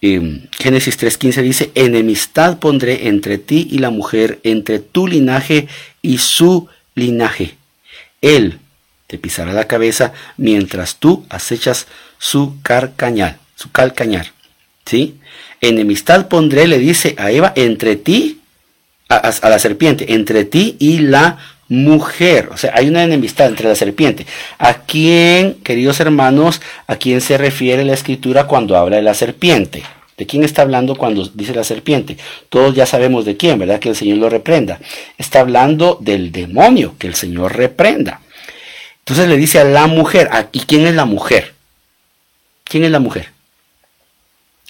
Génesis 0.00 0.98
3.15 0.98 1.42
dice, 1.42 1.70
enemistad 1.76 2.58
pondré 2.58 3.06
entre 3.06 3.38
ti 3.38 3.68
y 3.70 3.78
la 3.78 3.90
mujer, 3.90 4.40
entre 4.42 4.80
tu 4.80 5.06
linaje 5.06 5.68
y 6.00 6.18
su 6.18 6.68
linaje. 6.96 7.56
Él 8.20 8.58
te 9.06 9.18
pisará 9.18 9.52
la 9.52 9.68
cabeza 9.68 10.12
mientras 10.36 10.96
tú 10.96 11.24
acechas 11.28 11.86
su 12.18 12.60
carcañal, 12.62 13.38
su 13.54 13.70
calcañar. 13.70 14.32
¿Sí? 14.86 15.18
Enemistad 15.60 16.26
pondré, 16.26 16.66
le 16.66 16.78
dice 16.78 17.14
a 17.18 17.30
Eva, 17.30 17.52
entre 17.54 17.94
ti 17.94 18.41
a, 19.16 19.48
la 19.48 19.58
serpiente, 19.58 20.14
entre 20.14 20.44
ti 20.44 20.76
y 20.78 20.98
la 20.98 21.38
mujer. 21.68 22.48
O 22.52 22.56
sea, 22.56 22.72
hay 22.74 22.88
una 22.88 23.02
enemistad 23.02 23.48
entre 23.48 23.68
la 23.68 23.74
serpiente. 23.74 24.26
¿A 24.58 24.74
quién, 24.74 25.54
queridos 25.62 26.00
hermanos, 26.00 26.60
a 26.86 26.96
quién 26.96 27.20
se 27.20 27.38
refiere 27.38 27.84
la 27.84 27.94
escritura 27.94 28.46
cuando 28.46 28.76
habla 28.76 28.96
de 28.96 29.02
la 29.02 29.14
serpiente? 29.14 29.82
¿De 30.16 30.26
quién 30.26 30.44
está 30.44 30.62
hablando 30.62 30.94
cuando 30.94 31.26
dice 31.34 31.54
la 31.54 31.64
serpiente? 31.64 32.16
Todos 32.48 32.74
ya 32.74 32.86
sabemos 32.86 33.24
de 33.24 33.36
quién, 33.36 33.58
¿verdad? 33.58 33.80
Que 33.80 33.88
el 33.88 33.96
Señor 33.96 34.18
lo 34.18 34.28
reprenda. 34.28 34.78
Está 35.18 35.40
hablando 35.40 35.98
del 36.00 36.30
demonio, 36.30 36.94
que 36.98 37.06
el 37.06 37.14
Señor 37.14 37.56
reprenda. 37.56 38.20
Entonces 39.00 39.28
le 39.28 39.36
dice 39.36 39.58
a 39.58 39.64
la 39.64 39.86
mujer, 39.88 40.30
¿y 40.52 40.60
quién 40.60 40.86
es 40.86 40.94
la 40.94 41.06
mujer? 41.06 41.54
¿Quién 42.64 42.84
es 42.84 42.90
la 42.90 43.00
mujer? 43.00 43.31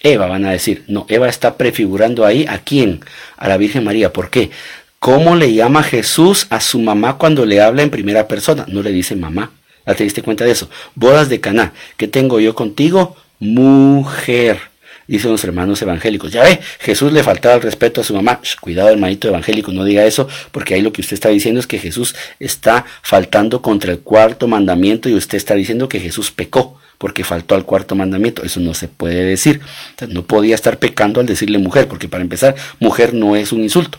Eva, 0.03 0.27
van 0.27 0.45
a 0.45 0.51
decir. 0.51 0.85
No, 0.89 1.07
Eva 1.09 1.29
está 1.29 1.57
prefigurando 1.57 2.27
ahí 2.27 2.45
a 2.49 2.59
quién? 2.59 3.01
A 3.37 3.49
la 3.49 3.57
Virgen 3.57 3.85
María. 3.85 4.13
¿Por 4.13 4.31
qué? 4.31 4.51
¿Cómo 4.99 5.35
le 5.35 5.53
llama 5.53 5.83
Jesús 5.83 6.47
a 6.51 6.61
su 6.61 6.79
mamá 6.79 7.19
cuando 7.19 7.45
le 7.45 7.61
habla 7.61 7.83
en 7.83 7.91
primera 7.91 8.29
persona? 8.29 8.65
No 8.69 8.83
le 8.83 8.93
dice 8.93 9.17
mamá. 9.17 9.51
¿Ya 9.87 9.95
te 9.95 10.05
diste 10.05 10.23
cuenta 10.23 10.45
de 10.45 10.53
eso? 10.53 10.71
Bodas 10.95 11.29
de 11.29 11.41
Caná. 11.41 11.73
¿Qué 11.97 12.07
tengo 12.07 12.39
yo 12.39 12.55
contigo? 12.55 13.17
Mujer. 13.41 14.61
Dicen 15.09 15.33
los 15.33 15.43
hermanos 15.43 15.83
evangélicos. 15.83 16.31
Ya 16.31 16.45
ve, 16.45 16.61
Jesús 16.79 17.13
le 17.13 17.25
faltaba 17.25 17.57
el 17.57 17.63
respeto 17.63 18.01
a 18.01 18.05
su 18.05 18.15
mamá. 18.15 18.41
cuidado, 18.61 18.91
hermanito 18.91 19.29
evangélico, 19.29 19.73
no 19.73 19.85
diga 19.85 20.05
eso, 20.05 20.29
porque 20.53 20.75
ahí 20.75 20.83
lo 20.83 20.93
que 20.93 21.01
usted 21.01 21.15
está 21.15 21.29
diciendo 21.29 21.59
es 21.61 21.67
que 21.67 21.79
Jesús 21.79 22.15
está 22.39 22.85
faltando 23.03 23.61
contra 23.61 23.91
el 23.91 23.99
cuarto 24.01 24.47
mandamiento 24.47 25.09
y 25.09 25.15
usted 25.15 25.37
está 25.37 25.55
diciendo 25.55 25.89
que 25.89 26.01
Jesús 26.01 26.31
pecó 26.31 26.79
porque 27.03 27.25
faltó 27.25 27.57
al 27.57 27.65
cuarto 27.65 27.97
mandamiento. 27.97 28.45
Eso 28.45 28.61
no 28.61 28.75
se 28.75 28.87
puede 28.87 29.25
decir. 29.25 29.61
no 30.09 30.23
podía 30.23 30.55
estar 30.55 30.79
pecando 30.79 31.19
al 31.19 31.27
decirle 31.27 31.59
mujer, 31.59 31.89
porque 31.89 32.09
para 32.09 32.23
empezar, 32.23 32.55
mujer 32.79 33.13
no 33.13 33.35
es 33.35 33.51
un 33.51 33.61
insulto. 33.61 33.99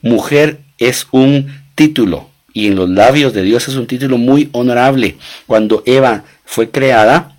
Mujer 0.00 0.60
es 0.78 1.08
un 1.10 1.48
título 1.74 2.30
y 2.52 2.68
en 2.68 2.76
los 2.76 2.88
labios 2.88 3.34
de 3.34 3.42
Dios 3.42 3.66
es 3.66 3.74
un 3.74 3.88
título 3.88 4.16
muy 4.16 4.48
honorable. 4.52 5.16
Cuando 5.48 5.82
Eva 5.86 6.22
fue 6.44 6.70
creada, 6.70 7.35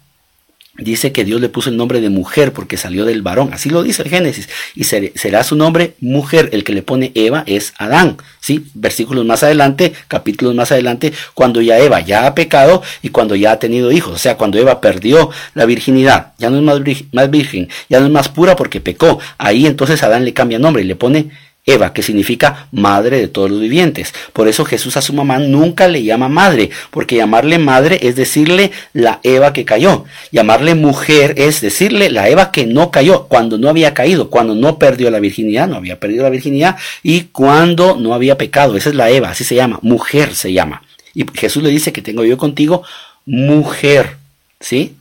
dice 0.78 1.12
que 1.12 1.24
Dios 1.24 1.42
le 1.42 1.50
puso 1.50 1.70
el 1.70 1.78
nombre 1.78 2.02
de 2.02 2.10
mujer 2.10 2.54
porque 2.54 2.78
salió 2.78 3.06
del 3.06 3.22
varón. 3.22 3.50
Así 3.54 3.70
lo 3.70 3.84
dice 3.84 4.04
el 4.04 4.10
Génesis. 4.10 4.50
Y 4.76 4.84
será 4.84 5.44
su 5.44 5.56
nombre 5.56 5.94
mujer. 6.00 6.50
El 6.54 6.64
que 6.64 6.74
le 6.74 6.82
pone 6.82 7.12
Eva 7.16 7.44
es 7.46 7.74
Adán. 7.78 8.18
¿sí? 8.40 8.66
Versículos 8.74 9.26
más 9.26 9.44
adelante, 9.44 9.94
capítulos 10.08 10.56
más 10.56 10.72
adelante, 10.72 11.14
cuando 11.34 11.62
ya 11.62 11.80
Eva 11.80 12.00
ya 12.00 12.28
ha 12.28 12.36
pecado 12.36 12.82
y 13.02 13.10
cuando 13.10 13.36
ya 13.36 13.52
ha 13.52 13.60
tenido 13.60 13.92
hijos. 13.92 14.14
O 14.14 14.18
sea, 14.18 14.38
cuando 14.38 14.58
Eva 14.58 14.82
perdió 14.82 15.30
la 15.54 15.66
virginidad, 15.66 16.34
ya 16.38 16.50
no 16.50 16.58
es 16.58 16.64
más, 16.64 16.80
más 17.12 17.30
virgen, 17.30 17.70
ya 17.90 18.00
no 18.00 18.06
es 18.06 18.12
más 18.12 18.30
pura 18.30 18.56
porque 18.56 18.80
pecó. 18.80 19.20
Ahí 19.38 19.66
entonces 19.66 20.02
Adán 20.04 20.26
le 20.26 20.34
cambia 20.34 20.60
nombre 20.60 20.84
y 20.84 20.86
le 20.86 20.96
pone 20.96 21.30
Eva, 21.68 21.91
que 21.91 22.01
significa 22.01 22.70
madre 22.72 23.20
de 23.20 23.28
todos 23.28 23.51
los 23.51 23.59
vivientes. 23.59 24.13
Por 24.32 24.47
eso 24.47 24.63
Jesús 24.63 24.95
a 24.95 25.01
su 25.01 25.11
mamá 25.11 25.38
nunca 25.38 25.89
le 25.89 26.01
llama 26.01 26.30
madre, 26.30 26.72
porque 26.91 27.18
llamarle 27.18 27.59
madre 27.59 27.99
es 28.01 28.15
decirle 28.15 28.72
la 28.93 29.20
Eva 29.22 29.51
que 29.51 29.65
cayó. 29.65 30.05
Llamarle 30.32 30.76
mujer 30.76 31.36
es 31.38 31.59
decirle 31.59 32.09
la 32.09 32.30
Eva 32.30 32.51
que 32.53 32.65
no 32.65 32.89
cayó, 32.89 33.26
cuando 33.26 33.57
no 33.57 33.68
había 33.68 33.93
caído, 33.93 34.30
cuando 34.30 34.55
no 34.55 34.80
perdió 34.80 35.11
la 35.11 35.20
virginidad, 35.20 35.68
no 35.68 35.76
había 35.76 35.99
perdido 35.99 36.24
la 36.24 36.30
virginidad, 36.30 36.78
y 37.03 37.24
cuando 37.26 37.97
no 37.97 38.13
había 38.13 38.38
pecado. 38.38 38.78
Esa 38.78 38.89
es 38.89 38.95
la 38.95 39.09
Eva, 39.09 39.32
así 39.32 39.43
se 39.43 39.55
llama, 39.55 39.80
mujer 39.82 40.34
se 40.34 40.53
llama. 40.53 40.84
Y 41.13 41.26
Jesús 41.34 41.63
le 41.63 41.70
dice 41.70 41.91
que 41.91 42.01
tengo 42.01 42.24
yo 42.24 42.38
contigo 42.38 42.84
mujer, 43.26 44.15
¿sí? 44.61 44.95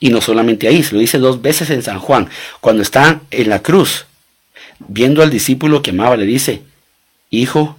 Y 0.00 0.10
no 0.10 0.20
solamente 0.20 0.66
ahí, 0.66 0.82
se 0.82 0.94
lo 0.94 1.00
dice 1.00 1.18
dos 1.18 1.40
veces 1.40 1.70
en 1.70 1.82
San 1.84 2.00
Juan, 2.00 2.28
cuando 2.60 2.82
está 2.82 3.20
en 3.30 3.48
la 3.48 3.62
cruz 3.62 4.06
viendo 4.88 5.22
al 5.22 5.30
discípulo 5.30 5.82
que 5.82 5.90
amaba, 5.90 6.16
le 6.16 6.26
dice, 6.26 6.62
hijo, 7.30 7.76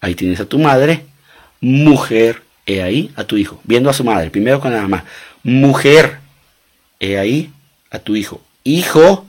ahí 0.00 0.14
tienes 0.14 0.40
a 0.40 0.46
tu 0.46 0.58
madre, 0.58 1.04
mujer, 1.60 2.42
he 2.66 2.82
ahí 2.82 3.10
a 3.16 3.24
tu 3.24 3.36
hijo. 3.36 3.60
Viendo 3.64 3.90
a 3.90 3.94
su 3.94 4.04
madre, 4.04 4.30
primero 4.30 4.60
con 4.60 4.72
la 4.72 4.82
mamá, 4.82 5.04
mujer, 5.42 6.18
he 7.00 7.18
ahí 7.18 7.50
a 7.90 7.98
tu 7.98 8.16
hijo. 8.16 8.40
Hijo, 8.64 9.26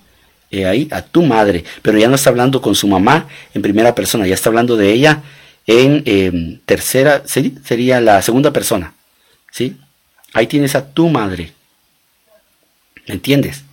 he 0.51 0.65
ahí 0.65 0.87
a 0.91 1.01
tu 1.01 1.23
madre. 1.23 1.63
Pero 1.81 1.97
ya 1.97 2.07
no 2.07 2.15
está 2.15 2.29
hablando 2.29 2.61
con 2.61 2.75
su 2.75 2.87
mamá 2.87 3.27
en 3.53 3.61
primera 3.61 3.95
persona, 3.95 4.27
ya 4.27 4.33
está 4.33 4.49
hablando 4.49 4.75
de 4.75 4.91
ella 4.91 5.23
en 5.67 6.03
em, 6.05 6.59
tercera, 6.65 7.23
sería 7.27 8.01
la 8.01 8.21
segunda 8.21 8.51
persona. 8.51 8.93
¿sí? 9.51 9.77
Ahí 10.33 10.47
tienes 10.47 10.75
a 10.75 10.93
tu 10.93 11.09
madre. 11.09 11.53
¿Me 13.07 13.15
entiendes? 13.15 13.63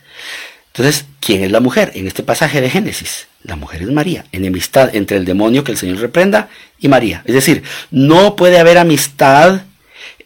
Entonces, 0.76 1.06
¿quién 1.20 1.42
es 1.42 1.50
la 1.50 1.60
mujer 1.60 1.92
en 1.94 2.06
este 2.06 2.22
pasaje 2.22 2.60
de 2.60 2.68
Génesis? 2.68 3.28
La 3.42 3.56
mujer 3.56 3.80
es 3.80 3.90
María, 3.90 4.26
enemistad 4.30 4.94
entre 4.94 5.16
el 5.16 5.24
demonio 5.24 5.64
que 5.64 5.72
el 5.72 5.78
Señor 5.78 6.00
reprenda 6.00 6.50
y 6.78 6.88
María. 6.88 7.22
Es 7.24 7.34
decir, 7.34 7.62
no 7.90 8.36
puede 8.36 8.58
haber 8.58 8.76
amistad 8.76 9.62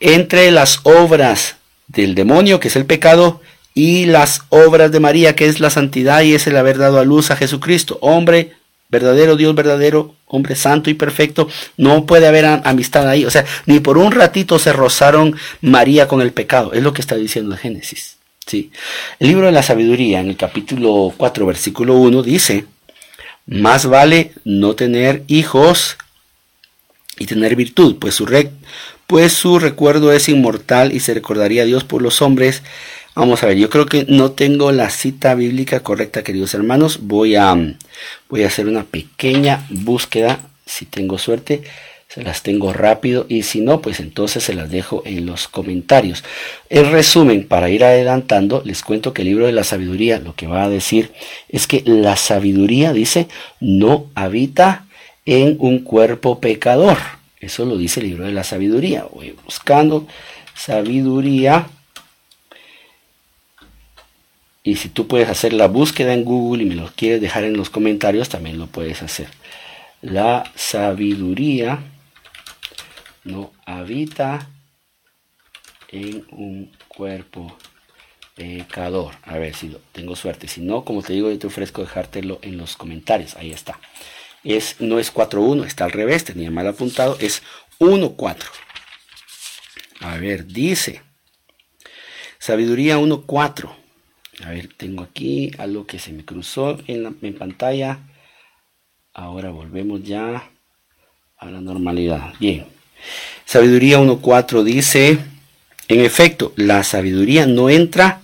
entre 0.00 0.50
las 0.50 0.80
obras 0.82 1.54
del 1.86 2.16
demonio, 2.16 2.58
que 2.58 2.66
es 2.66 2.74
el 2.74 2.84
pecado, 2.84 3.40
y 3.74 4.06
las 4.06 4.42
obras 4.48 4.90
de 4.90 4.98
María, 4.98 5.36
que 5.36 5.46
es 5.46 5.60
la 5.60 5.70
santidad 5.70 6.22
y 6.22 6.34
es 6.34 6.48
el 6.48 6.56
haber 6.56 6.78
dado 6.78 6.98
a 6.98 7.04
luz 7.04 7.30
a 7.30 7.36
Jesucristo, 7.36 7.98
hombre 8.00 8.54
verdadero, 8.88 9.36
Dios 9.36 9.54
verdadero, 9.54 10.16
hombre 10.26 10.56
santo 10.56 10.90
y 10.90 10.94
perfecto, 10.94 11.48
no 11.76 12.06
puede 12.06 12.26
haber 12.26 12.44
amistad 12.64 13.08
ahí. 13.08 13.24
O 13.24 13.30
sea, 13.30 13.44
ni 13.66 13.78
por 13.78 13.98
un 13.98 14.10
ratito 14.10 14.58
se 14.58 14.72
rozaron 14.72 15.36
María 15.60 16.08
con 16.08 16.20
el 16.20 16.32
pecado. 16.32 16.72
Es 16.72 16.82
lo 16.82 16.92
que 16.92 17.02
está 17.02 17.14
diciendo 17.14 17.56
Génesis. 17.56 18.19
¿Sí? 18.50 18.72
El 19.20 19.28
libro 19.28 19.46
de 19.46 19.52
la 19.52 19.62
sabiduría, 19.62 20.20
en 20.20 20.28
el 20.28 20.36
capítulo 20.36 21.14
4, 21.16 21.46
versículo 21.46 21.94
1, 21.94 22.22
dice, 22.22 22.66
más 23.46 23.86
vale 23.86 24.32
no 24.44 24.74
tener 24.74 25.22
hijos 25.28 25.96
y 27.18 27.26
tener 27.26 27.54
virtud, 27.54 27.96
pues 28.00 28.14
su, 28.14 28.26
pues 29.06 29.32
su 29.32 29.58
recuerdo 29.58 30.12
es 30.12 30.28
inmortal 30.28 30.92
y 30.92 31.00
se 31.00 31.14
recordaría 31.14 31.62
a 31.62 31.66
Dios 31.66 31.84
por 31.84 32.02
los 32.02 32.22
hombres. 32.22 32.62
Vamos 33.14 33.42
a 33.42 33.46
ver, 33.46 33.56
yo 33.56 33.70
creo 33.70 33.86
que 33.86 34.04
no 34.08 34.32
tengo 34.32 34.72
la 34.72 34.90
cita 34.90 35.34
bíblica 35.34 35.80
correcta, 35.80 36.24
queridos 36.24 36.54
hermanos. 36.54 37.00
Voy 37.02 37.36
a, 37.36 37.56
voy 38.28 38.42
a 38.42 38.46
hacer 38.48 38.66
una 38.66 38.84
pequeña 38.84 39.66
búsqueda, 39.70 40.40
si 40.66 40.86
tengo 40.86 41.18
suerte 41.18 41.62
se 42.12 42.24
las 42.24 42.42
tengo 42.42 42.72
rápido 42.72 43.24
y 43.28 43.44
si 43.44 43.60
no, 43.60 43.80
pues 43.80 44.00
entonces 44.00 44.42
se 44.42 44.52
las 44.52 44.68
dejo 44.68 45.04
en 45.06 45.26
los 45.26 45.46
comentarios. 45.46 46.24
En 46.68 46.90
resumen, 46.90 47.46
para 47.46 47.70
ir 47.70 47.84
adelantando, 47.84 48.62
les 48.64 48.82
cuento 48.82 49.14
que 49.14 49.22
el 49.22 49.28
libro 49.28 49.46
de 49.46 49.52
la 49.52 49.62
sabiduría 49.62 50.18
lo 50.18 50.34
que 50.34 50.48
va 50.48 50.64
a 50.64 50.68
decir 50.68 51.12
es 51.48 51.68
que 51.68 51.84
la 51.86 52.16
sabiduría 52.16 52.92
dice 52.92 53.28
no 53.60 54.06
habita 54.16 54.86
en 55.24 55.54
un 55.60 55.84
cuerpo 55.84 56.40
pecador. 56.40 56.98
Eso 57.38 57.64
lo 57.64 57.76
dice 57.76 58.00
el 58.00 58.06
libro 58.08 58.24
de 58.24 58.32
la 58.32 58.42
sabiduría. 58.42 59.06
Voy 59.14 59.36
buscando 59.44 60.08
sabiduría. 60.56 61.68
Y 64.64 64.76
si 64.76 64.88
tú 64.88 65.06
puedes 65.06 65.28
hacer 65.28 65.52
la 65.52 65.68
búsqueda 65.68 66.12
en 66.12 66.24
Google 66.24 66.64
y 66.64 66.66
me 66.66 66.74
lo 66.74 66.90
quieres 66.96 67.20
dejar 67.20 67.44
en 67.44 67.56
los 67.56 67.70
comentarios, 67.70 68.28
también 68.28 68.58
lo 68.58 68.66
puedes 68.66 69.00
hacer. 69.00 69.28
La 70.02 70.50
sabiduría 70.56 71.78
no 73.30 73.52
habita 73.66 74.48
en 75.88 76.24
un 76.30 76.72
cuerpo 76.88 77.56
pecador. 78.34 79.14
A 79.22 79.38
ver 79.38 79.54
si 79.54 79.76
tengo 79.92 80.16
suerte. 80.16 80.48
Si 80.48 80.60
no, 80.60 80.84
como 80.84 81.02
te 81.02 81.12
digo, 81.12 81.30
yo 81.30 81.38
te 81.38 81.46
ofrezco 81.46 81.82
dejártelo 81.82 82.38
en 82.42 82.56
los 82.56 82.76
comentarios. 82.76 83.36
Ahí 83.36 83.52
está. 83.52 83.78
Es, 84.44 84.80
no 84.80 84.98
es 84.98 85.12
4.1, 85.12 85.66
está 85.66 85.84
al 85.84 85.92
revés, 85.92 86.24
tenía 86.24 86.50
mal 86.50 86.66
apuntado, 86.66 87.18
es 87.20 87.42
1.4. 87.78 88.36
A 90.00 90.16
ver, 90.16 90.46
dice. 90.46 91.02
Sabiduría 92.38 92.98
1.4. 92.98 93.70
A 94.44 94.50
ver, 94.50 94.68
tengo 94.74 95.02
aquí 95.02 95.50
algo 95.58 95.86
que 95.86 95.98
se 95.98 96.12
me 96.12 96.24
cruzó 96.24 96.78
en, 96.86 97.02
la, 97.02 97.12
en 97.20 97.36
pantalla. 97.36 97.98
Ahora 99.12 99.50
volvemos 99.50 100.02
ya 100.02 100.50
a 101.36 101.50
la 101.50 101.60
normalidad. 101.60 102.32
Bien. 102.40 102.79
Sabiduría 103.44 103.98
1.4 103.98 104.62
dice, 104.62 105.18
en 105.88 106.00
efecto, 106.00 106.52
la 106.56 106.84
sabiduría 106.84 107.46
no 107.46 107.68
entra 107.68 108.20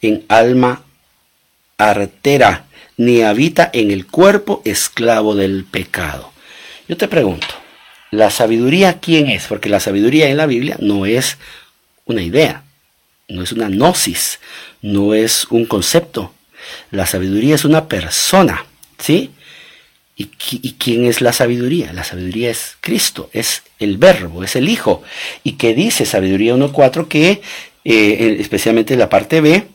en 0.00 0.24
alma 0.28 0.84
artera, 1.76 2.66
ni 2.96 3.22
habita 3.22 3.70
en 3.72 3.90
el 3.90 4.06
cuerpo 4.06 4.62
esclavo 4.64 5.34
del 5.34 5.64
pecado. 5.64 6.32
Yo 6.88 6.96
te 6.96 7.08
pregunto, 7.08 7.48
¿la 8.10 8.30
sabiduría 8.30 9.00
quién 9.00 9.28
es? 9.28 9.46
Porque 9.46 9.68
la 9.68 9.80
sabiduría 9.80 10.28
en 10.28 10.36
la 10.36 10.46
Biblia 10.46 10.76
no 10.80 11.06
es 11.06 11.38
una 12.04 12.22
idea, 12.22 12.64
no 13.28 13.42
es 13.42 13.52
una 13.52 13.68
gnosis, 13.68 14.38
no 14.82 15.14
es 15.14 15.46
un 15.50 15.66
concepto. 15.66 16.32
La 16.90 17.06
sabiduría 17.06 17.54
es 17.54 17.64
una 17.64 17.88
persona, 17.88 18.66
¿sí? 18.98 19.30
¿Y, 20.20 20.72
quién 20.74 21.06
es 21.06 21.22
la 21.22 21.32
sabiduría? 21.32 21.94
La 21.94 22.04
sabiduría 22.04 22.50
es 22.50 22.76
Cristo, 22.82 23.30
es 23.32 23.62
el 23.78 23.96
verbo, 23.96 24.44
es 24.44 24.54
el 24.54 24.68
Hijo. 24.68 25.02
Y 25.44 25.52
que 25.52 25.72
dice 25.72 26.04
sabiduría 26.04 26.54
1.4 26.54 27.08
que, 27.08 27.40
eh, 27.84 28.36
especialmente 28.38 28.92
en 28.92 28.98
la 28.98 29.08
parte 29.08 29.40
B, 29.40 29.66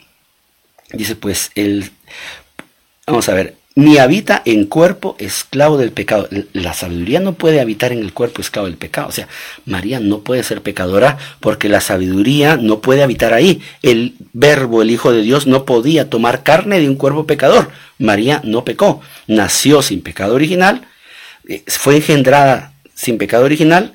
dice 0.94 1.16
pues 1.16 1.50
el, 1.56 1.90
vamos 3.08 3.28
a 3.28 3.34
ver, 3.34 3.56
ni 3.76 3.98
habita 3.98 4.42
en 4.46 4.66
cuerpo 4.66 5.18
esclavo 5.20 5.78
del 5.78 5.92
pecado. 5.92 6.30
La 6.54 6.74
sabiduría 6.74 7.20
no 7.20 7.34
puede 7.34 7.60
habitar 7.60 7.92
en 7.92 8.00
el 8.00 8.14
cuerpo 8.14 8.42
esclavo 8.42 8.68
del 8.68 8.78
pecado. 8.78 9.10
O 9.10 9.12
sea, 9.12 9.28
María 9.66 10.00
no 10.00 10.22
puede 10.22 10.44
ser 10.44 10.62
pecadora 10.62 11.18
porque 11.42 11.68
la 11.68 11.82
sabiduría 11.82 12.56
no 12.56 12.80
puede 12.80 13.04
habitar 13.04 13.34
ahí. 13.34 13.62
El 13.82 14.16
verbo, 14.32 14.82
el 14.82 14.92
Hijo 14.92 15.12
de 15.12 15.22
Dios, 15.22 15.46
no 15.46 15.66
podía 15.66 16.10
tomar 16.10 16.44
carne 16.44 16.80
de 16.80 16.90
un 16.90 16.96
cuerpo 16.96 17.28
pecador. 17.28 17.70
María 18.00 18.42
no 18.46 18.64
pecó. 18.64 19.02
Nació 19.28 19.82
sin 19.82 20.02
pecado 20.02 20.36
original, 20.36 20.88
eh, 21.48 21.64
fue 21.68 21.98
engendrada 21.98 22.74
sin 22.94 23.18
pecado 23.18 23.44
original 23.44 23.94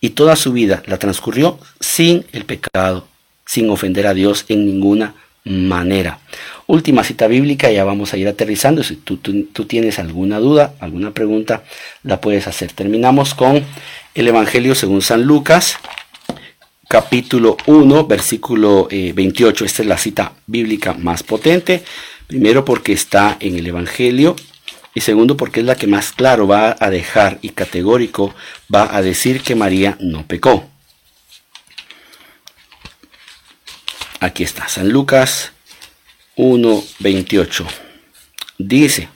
y 0.00 0.10
toda 0.10 0.36
su 0.36 0.52
vida 0.52 0.82
la 0.86 0.98
transcurrió 0.98 1.58
sin 1.80 2.24
el 2.32 2.44
pecado, 2.44 3.08
sin 3.44 3.68
ofender 3.70 4.06
a 4.06 4.14
Dios 4.14 4.44
en 4.48 4.64
ninguna 4.64 5.14
manera. 5.44 6.20
Última 6.70 7.02
cita 7.02 7.28
bíblica, 7.28 7.70
ya 7.70 7.82
vamos 7.82 8.12
a 8.12 8.18
ir 8.18 8.28
aterrizando. 8.28 8.82
Si 8.82 8.96
tú, 8.96 9.16
tú, 9.16 9.64
tienes 9.64 9.98
alguna 9.98 10.38
duda, 10.38 10.74
alguna 10.80 11.12
pregunta, 11.12 11.62
la 12.02 12.20
puedes 12.20 12.46
hacer. 12.46 12.72
Terminamos 12.72 13.32
con 13.32 13.64
el 14.14 14.28
Evangelio 14.28 14.74
según 14.74 15.00
San 15.00 15.22
Lucas, 15.22 15.78
capítulo 16.86 17.56
1, 17.64 18.06
versículo 18.06 18.86
28. 18.90 19.64
Eh, 19.64 19.66
Esta 19.66 19.80
es 19.80 19.88
la 19.88 19.96
cita 19.96 20.32
bíblica 20.46 20.92
más 20.92 21.22
potente. 21.22 21.82
Primero 22.26 22.66
porque 22.66 22.92
está 22.92 23.38
en 23.40 23.56
el 23.56 23.66
Evangelio 23.66 24.36
y 24.92 25.00
segundo 25.00 25.38
porque 25.38 25.60
es 25.60 25.66
la 25.66 25.76
que 25.76 25.86
más 25.86 26.12
claro 26.12 26.46
va 26.46 26.76
a 26.78 26.90
dejar 26.90 27.38
y 27.40 27.48
categórico 27.48 28.34
va 28.72 28.94
a 28.94 29.00
decir 29.00 29.40
que 29.40 29.54
María 29.54 29.96
no 30.00 30.26
pecó. 30.26 30.68
Aquí 34.20 34.42
está, 34.42 34.68
San 34.68 34.90
Lucas 34.90 35.52
1.28. 36.38 37.66
Dice, 38.56 39.08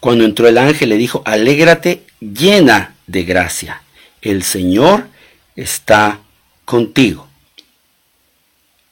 cuando 0.00 0.24
entró 0.24 0.48
el 0.48 0.58
ángel 0.58 0.88
le 0.88 0.96
dijo, 0.96 1.22
alégrate 1.26 2.02
llena 2.20 2.96
de 3.06 3.22
gracia, 3.24 3.82
el 4.22 4.42
Señor 4.42 5.06
está 5.54 6.20
contigo. 6.64 7.28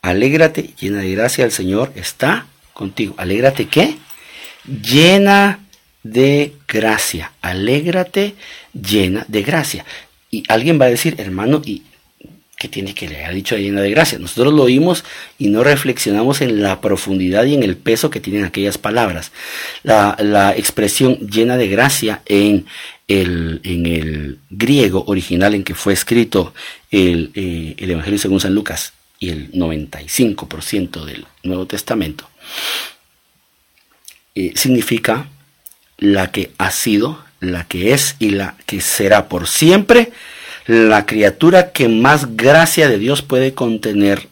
Alégrate 0.02 0.74
llena 0.78 1.00
de 1.00 1.10
gracia, 1.10 1.44
el 1.44 1.52
Señor 1.52 1.92
está 1.96 2.46
contigo. 2.72 3.14
Alégrate 3.16 3.66
qué? 3.66 3.96
Llena 4.64 5.60
de 6.02 6.54
gracia. 6.68 7.32
Alégrate 7.40 8.34
llena 8.72 9.24
de 9.28 9.42
gracia. 9.42 9.84
Y 10.30 10.44
alguien 10.48 10.80
va 10.80 10.84
a 10.84 10.90
decir, 10.90 11.16
hermano, 11.18 11.62
¿y 11.64 11.82
que 12.58 12.68
tiene 12.68 12.92
que 12.92 13.08
le 13.08 13.24
ha 13.24 13.30
dicho 13.30 13.56
llena 13.56 13.80
de 13.80 13.90
gracia. 13.90 14.18
Nosotros 14.18 14.52
lo 14.52 14.64
oímos 14.64 15.04
y 15.38 15.48
no 15.48 15.62
reflexionamos 15.62 16.40
en 16.40 16.60
la 16.60 16.80
profundidad 16.80 17.44
y 17.44 17.54
en 17.54 17.62
el 17.62 17.76
peso 17.76 18.10
que 18.10 18.20
tienen 18.20 18.44
aquellas 18.44 18.78
palabras. 18.78 19.30
La, 19.84 20.54
expresión 20.56 21.18
llena 21.18 21.56
de 21.56 21.68
gracia 21.68 22.22
en 22.26 22.66
el, 23.06 23.60
en 23.62 23.86
el, 23.86 24.38
griego 24.50 25.04
original 25.06 25.54
en 25.54 25.62
que 25.62 25.74
fue 25.74 25.92
escrito 25.92 26.52
el, 26.90 27.30
eh, 27.34 27.74
el 27.78 27.90
Evangelio 27.92 28.18
según 28.18 28.40
San 28.40 28.54
Lucas 28.54 28.92
y 29.20 29.30
el 29.30 29.52
95% 29.52 31.04
del 31.04 31.26
Nuevo 31.44 31.66
Testamento, 31.66 32.28
eh, 34.34 34.52
significa 34.56 35.28
la 35.96 36.32
que 36.32 36.50
ha 36.58 36.70
sido, 36.70 37.24
la 37.40 37.66
que 37.68 37.92
es 37.92 38.16
y 38.18 38.30
la 38.30 38.56
que 38.66 38.80
será 38.80 39.28
por 39.28 39.46
siempre 39.46 40.12
la 40.68 41.06
criatura 41.06 41.72
que 41.72 41.88
más 41.88 42.36
gracia 42.36 42.88
de 42.88 42.98
Dios 42.98 43.22
puede 43.22 43.54
contener 43.54 44.28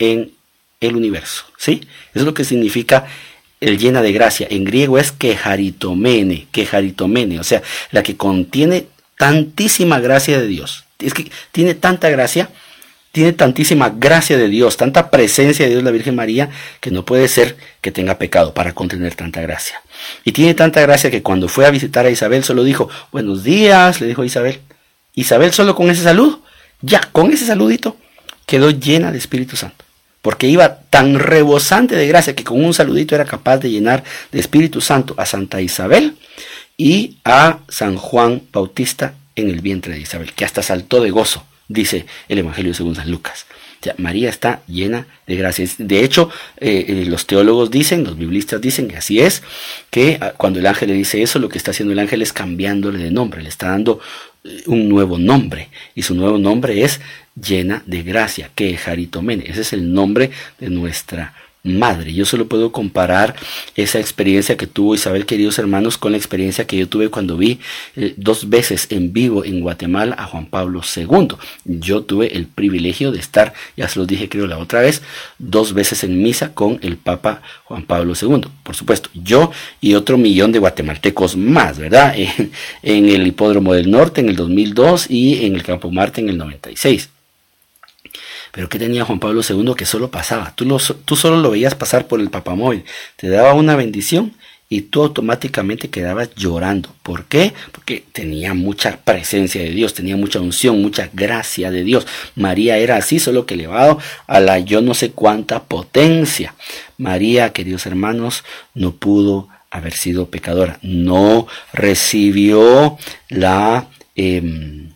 en 0.00 0.32
el 0.80 0.96
universo. 0.96 1.44
¿Sí? 1.56 1.82
Eso 2.10 2.20
es 2.20 2.24
lo 2.24 2.34
que 2.34 2.44
significa 2.44 3.06
el 3.60 3.78
llena 3.78 4.02
de 4.02 4.12
gracia. 4.12 4.48
En 4.50 4.64
griego 4.64 4.98
es 4.98 5.12
quejaritomene, 5.12 6.48
quejaritomene, 6.50 7.38
o 7.38 7.44
sea, 7.44 7.62
la 7.92 8.02
que 8.02 8.16
contiene 8.16 8.86
tantísima 9.16 10.00
gracia 10.00 10.40
de 10.40 10.48
Dios. 10.48 10.84
Es 10.98 11.14
que 11.14 11.30
tiene 11.52 11.74
tanta 11.74 12.10
gracia, 12.10 12.50
tiene 13.12 13.32
tantísima 13.32 13.90
gracia 13.90 14.36
de 14.36 14.48
Dios, 14.48 14.76
tanta 14.76 15.12
presencia 15.12 15.64
de 15.64 15.70
Dios 15.70 15.84
la 15.84 15.92
Virgen 15.92 16.16
María, 16.16 16.50
que 16.80 16.90
no 16.90 17.04
puede 17.04 17.28
ser 17.28 17.56
que 17.80 17.92
tenga 17.92 18.18
pecado 18.18 18.52
para 18.52 18.72
contener 18.72 19.14
tanta 19.14 19.40
gracia. 19.40 19.80
Y 20.24 20.32
tiene 20.32 20.54
tanta 20.54 20.80
gracia 20.80 21.10
que 21.10 21.22
cuando 21.22 21.48
fue 21.48 21.66
a 21.66 21.70
visitar 21.70 22.04
a 22.04 22.10
Isabel 22.10 22.42
solo 22.42 22.64
dijo, 22.64 22.88
buenos 23.12 23.44
días, 23.44 24.00
le 24.00 24.08
dijo 24.08 24.24
Isabel, 24.24 24.60
Isabel 25.18 25.52
solo 25.52 25.74
con 25.74 25.90
ese 25.90 26.02
saludo, 26.02 26.42
ya 26.80 27.00
con 27.00 27.32
ese 27.32 27.44
saludito, 27.44 27.96
quedó 28.46 28.70
llena 28.70 29.10
de 29.10 29.18
Espíritu 29.18 29.56
Santo. 29.56 29.84
porque 30.20 30.48
iba 30.48 30.80
tan 30.90 31.18
rebosante 31.18 31.94
de 31.94 32.06
gracia 32.08 32.34
que 32.34 32.44
con 32.44 32.62
un 32.62 32.74
saludito 32.74 33.14
era 33.14 33.24
capaz 33.24 33.58
de 33.58 33.70
llenar 33.70 34.02
de 34.32 34.40
Espíritu 34.40 34.80
Santo 34.80 35.14
a 35.16 35.24
Santa 35.24 35.60
Isabel 35.62 36.16
y 36.76 37.18
a 37.24 37.60
San 37.68 37.96
Juan 37.96 38.42
Bautista 38.52 39.14
en 39.36 39.48
el 39.48 39.60
vientre 39.60 39.94
de 39.94 40.00
Isabel, 40.00 40.32
que 40.34 40.44
hasta 40.44 40.62
saltó 40.62 41.00
de 41.00 41.10
gozo, 41.10 41.44
dice 41.68 42.04
el 42.28 42.38
Evangelio 42.38 42.74
según 42.74 42.96
San 42.96 43.10
Lucas. 43.10 43.46
María 43.96 44.28
está 44.28 44.62
llena 44.66 45.06
de 45.26 45.36
gracia. 45.36 45.66
De 45.78 46.04
hecho, 46.04 46.30
eh, 46.58 46.84
eh, 46.88 47.04
los 47.06 47.26
teólogos 47.26 47.70
dicen, 47.70 48.04
los 48.04 48.16
biblistas 48.16 48.60
dicen 48.60 48.88
que 48.88 48.96
así 48.96 49.20
es, 49.20 49.42
que 49.90 50.18
ah, 50.20 50.32
cuando 50.36 50.58
el 50.58 50.66
ángel 50.66 50.88
le 50.88 50.94
dice 50.94 51.22
eso, 51.22 51.38
lo 51.38 51.48
que 51.48 51.58
está 51.58 51.70
haciendo 51.70 51.92
el 51.92 51.98
ángel 51.98 52.22
es 52.22 52.32
cambiándole 52.32 52.98
de 52.98 53.10
nombre, 53.10 53.42
le 53.42 53.48
está 53.48 53.68
dando 53.68 54.00
eh, 54.44 54.62
un 54.66 54.88
nuevo 54.88 55.18
nombre. 55.18 55.68
Y 55.94 56.02
su 56.02 56.14
nuevo 56.14 56.38
nombre 56.38 56.82
es 56.82 57.00
llena 57.40 57.82
de 57.86 58.02
gracia, 58.02 58.50
que 58.54 58.76
Jaritomene. 58.76 59.44
Ese 59.48 59.62
es 59.62 59.72
el 59.72 59.92
nombre 59.92 60.30
de 60.58 60.70
nuestra 60.70 61.34
madre. 61.62 62.14
Yo 62.14 62.24
solo 62.24 62.48
puedo 62.48 62.72
comparar 62.72 63.34
esa 63.76 63.98
experiencia 63.98 64.56
que 64.56 64.66
tuvo 64.66 64.94
Isabel, 64.94 65.26
queridos 65.26 65.58
hermanos, 65.58 65.98
con 65.98 66.12
la 66.12 66.18
experiencia 66.18 66.66
que 66.66 66.76
yo 66.76 66.88
tuve 66.88 67.10
cuando 67.10 67.36
vi 67.36 67.58
eh, 67.96 68.14
dos 68.16 68.48
veces 68.48 68.86
en 68.90 69.12
vivo 69.12 69.44
en 69.44 69.60
Guatemala 69.60 70.16
a 70.18 70.24
Juan 70.26 70.46
Pablo 70.46 70.80
II. 70.96 71.28
Yo 71.64 72.02
tuve 72.02 72.36
el 72.36 72.46
privilegio 72.46 73.12
de 73.12 73.18
estar, 73.18 73.54
ya 73.76 73.88
se 73.88 73.98
los 73.98 74.08
dije 74.08 74.28
creo 74.28 74.46
la 74.46 74.58
otra 74.58 74.80
vez, 74.80 75.02
dos 75.38 75.74
veces 75.74 76.04
en 76.04 76.22
misa 76.22 76.54
con 76.54 76.78
el 76.82 76.96
Papa 76.96 77.42
Juan 77.64 77.84
Pablo 77.84 78.14
II. 78.20 78.48
Por 78.62 78.76
supuesto, 78.76 79.10
yo 79.14 79.50
y 79.80 79.94
otro 79.94 80.18
millón 80.18 80.52
de 80.52 80.58
guatemaltecos 80.58 81.36
más, 81.36 81.78
¿verdad? 81.78 82.14
En, 82.18 82.50
en 82.82 83.08
el 83.08 83.26
Hipódromo 83.26 83.74
del 83.74 83.90
Norte 83.90 84.20
en 84.20 84.28
el 84.28 84.36
2002 84.36 85.10
y 85.10 85.46
en 85.46 85.54
el 85.54 85.62
Campo 85.62 85.90
Marte 85.90 86.20
en 86.20 86.28
el 86.28 86.38
96. 86.38 87.10
Pero 88.52 88.68
¿qué 88.68 88.78
tenía 88.78 89.04
Juan 89.04 89.20
Pablo 89.20 89.42
II 89.48 89.74
que 89.76 89.86
solo 89.86 90.10
pasaba? 90.10 90.54
Tú, 90.54 90.66
tú 91.04 91.16
solo 91.16 91.38
lo 91.38 91.50
veías 91.50 91.74
pasar 91.74 92.06
por 92.06 92.20
el 92.20 92.30
papamóvil, 92.30 92.84
te 93.16 93.28
daba 93.28 93.54
una 93.54 93.76
bendición 93.76 94.32
y 94.70 94.82
tú 94.82 95.02
automáticamente 95.02 95.88
quedabas 95.88 96.34
llorando. 96.34 96.94
¿Por 97.02 97.24
qué? 97.24 97.54
Porque 97.72 98.04
tenía 98.12 98.52
mucha 98.52 98.98
presencia 98.98 99.62
de 99.62 99.70
Dios, 99.70 99.94
tenía 99.94 100.16
mucha 100.16 100.40
unción, 100.40 100.82
mucha 100.82 101.08
gracia 101.12 101.70
de 101.70 101.84
Dios. 101.84 102.06
María 102.34 102.76
era 102.76 102.96
así, 102.96 103.18
solo 103.18 103.46
que 103.46 103.54
elevado 103.54 103.98
a 104.26 104.40
la 104.40 104.58
yo 104.58 104.82
no 104.82 104.94
sé 104.94 105.12
cuánta 105.12 105.64
potencia. 105.64 106.54
María, 106.98 107.52
queridos 107.52 107.86
hermanos, 107.86 108.44
no 108.74 108.92
pudo 108.92 109.48
haber 109.70 109.94
sido 109.94 110.26
pecadora, 110.30 110.78
no 110.82 111.46
recibió 111.72 112.98
la... 113.28 113.88
Em, 114.16 114.87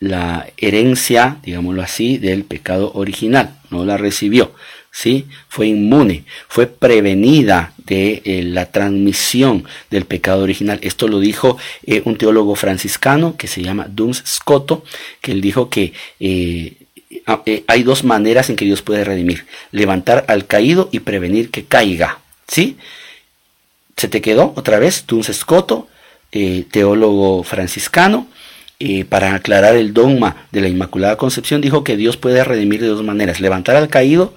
la 0.00 0.48
herencia, 0.56 1.36
digámoslo 1.42 1.82
así, 1.82 2.16
del 2.16 2.44
pecado 2.44 2.90
original, 2.94 3.58
no 3.68 3.84
la 3.84 3.98
recibió, 3.98 4.52
¿sí? 4.90 5.26
Fue 5.48 5.66
inmune, 5.66 6.24
fue 6.48 6.66
prevenida 6.66 7.74
de 7.76 8.22
eh, 8.24 8.42
la 8.42 8.72
transmisión 8.72 9.64
del 9.90 10.06
pecado 10.06 10.42
original. 10.42 10.78
Esto 10.82 11.06
lo 11.06 11.20
dijo 11.20 11.58
eh, 11.84 12.00
un 12.06 12.16
teólogo 12.16 12.56
franciscano 12.56 13.36
que 13.36 13.46
se 13.46 13.62
llama 13.62 13.88
Duns 13.90 14.22
Scotto, 14.26 14.84
que 15.20 15.32
él 15.32 15.42
dijo 15.42 15.68
que 15.68 15.92
eh, 16.18 16.76
hay 17.66 17.82
dos 17.82 18.02
maneras 18.02 18.48
en 18.48 18.56
que 18.56 18.64
Dios 18.64 18.80
puede 18.80 19.04
redimir, 19.04 19.46
levantar 19.70 20.24
al 20.28 20.46
caído 20.46 20.88
y 20.92 21.00
prevenir 21.00 21.50
que 21.50 21.66
caiga, 21.66 22.20
¿sí? 22.48 22.78
Se 23.98 24.08
te 24.08 24.22
quedó 24.22 24.54
otra 24.56 24.78
vez 24.78 25.04
Duns 25.06 25.30
Scotto, 25.30 25.88
teólogo 26.70 27.42
franciscano, 27.42 28.28
para 29.08 29.34
aclarar 29.34 29.76
el 29.76 29.92
dogma 29.92 30.46
de 30.52 30.62
la 30.62 30.68
Inmaculada 30.68 31.16
Concepción, 31.16 31.60
dijo 31.60 31.84
que 31.84 31.96
Dios 31.96 32.16
puede 32.16 32.42
redimir 32.44 32.80
de 32.80 32.88
dos 32.88 33.02
maneras, 33.02 33.40
levantar 33.40 33.76
al 33.76 33.88
caído 33.88 34.34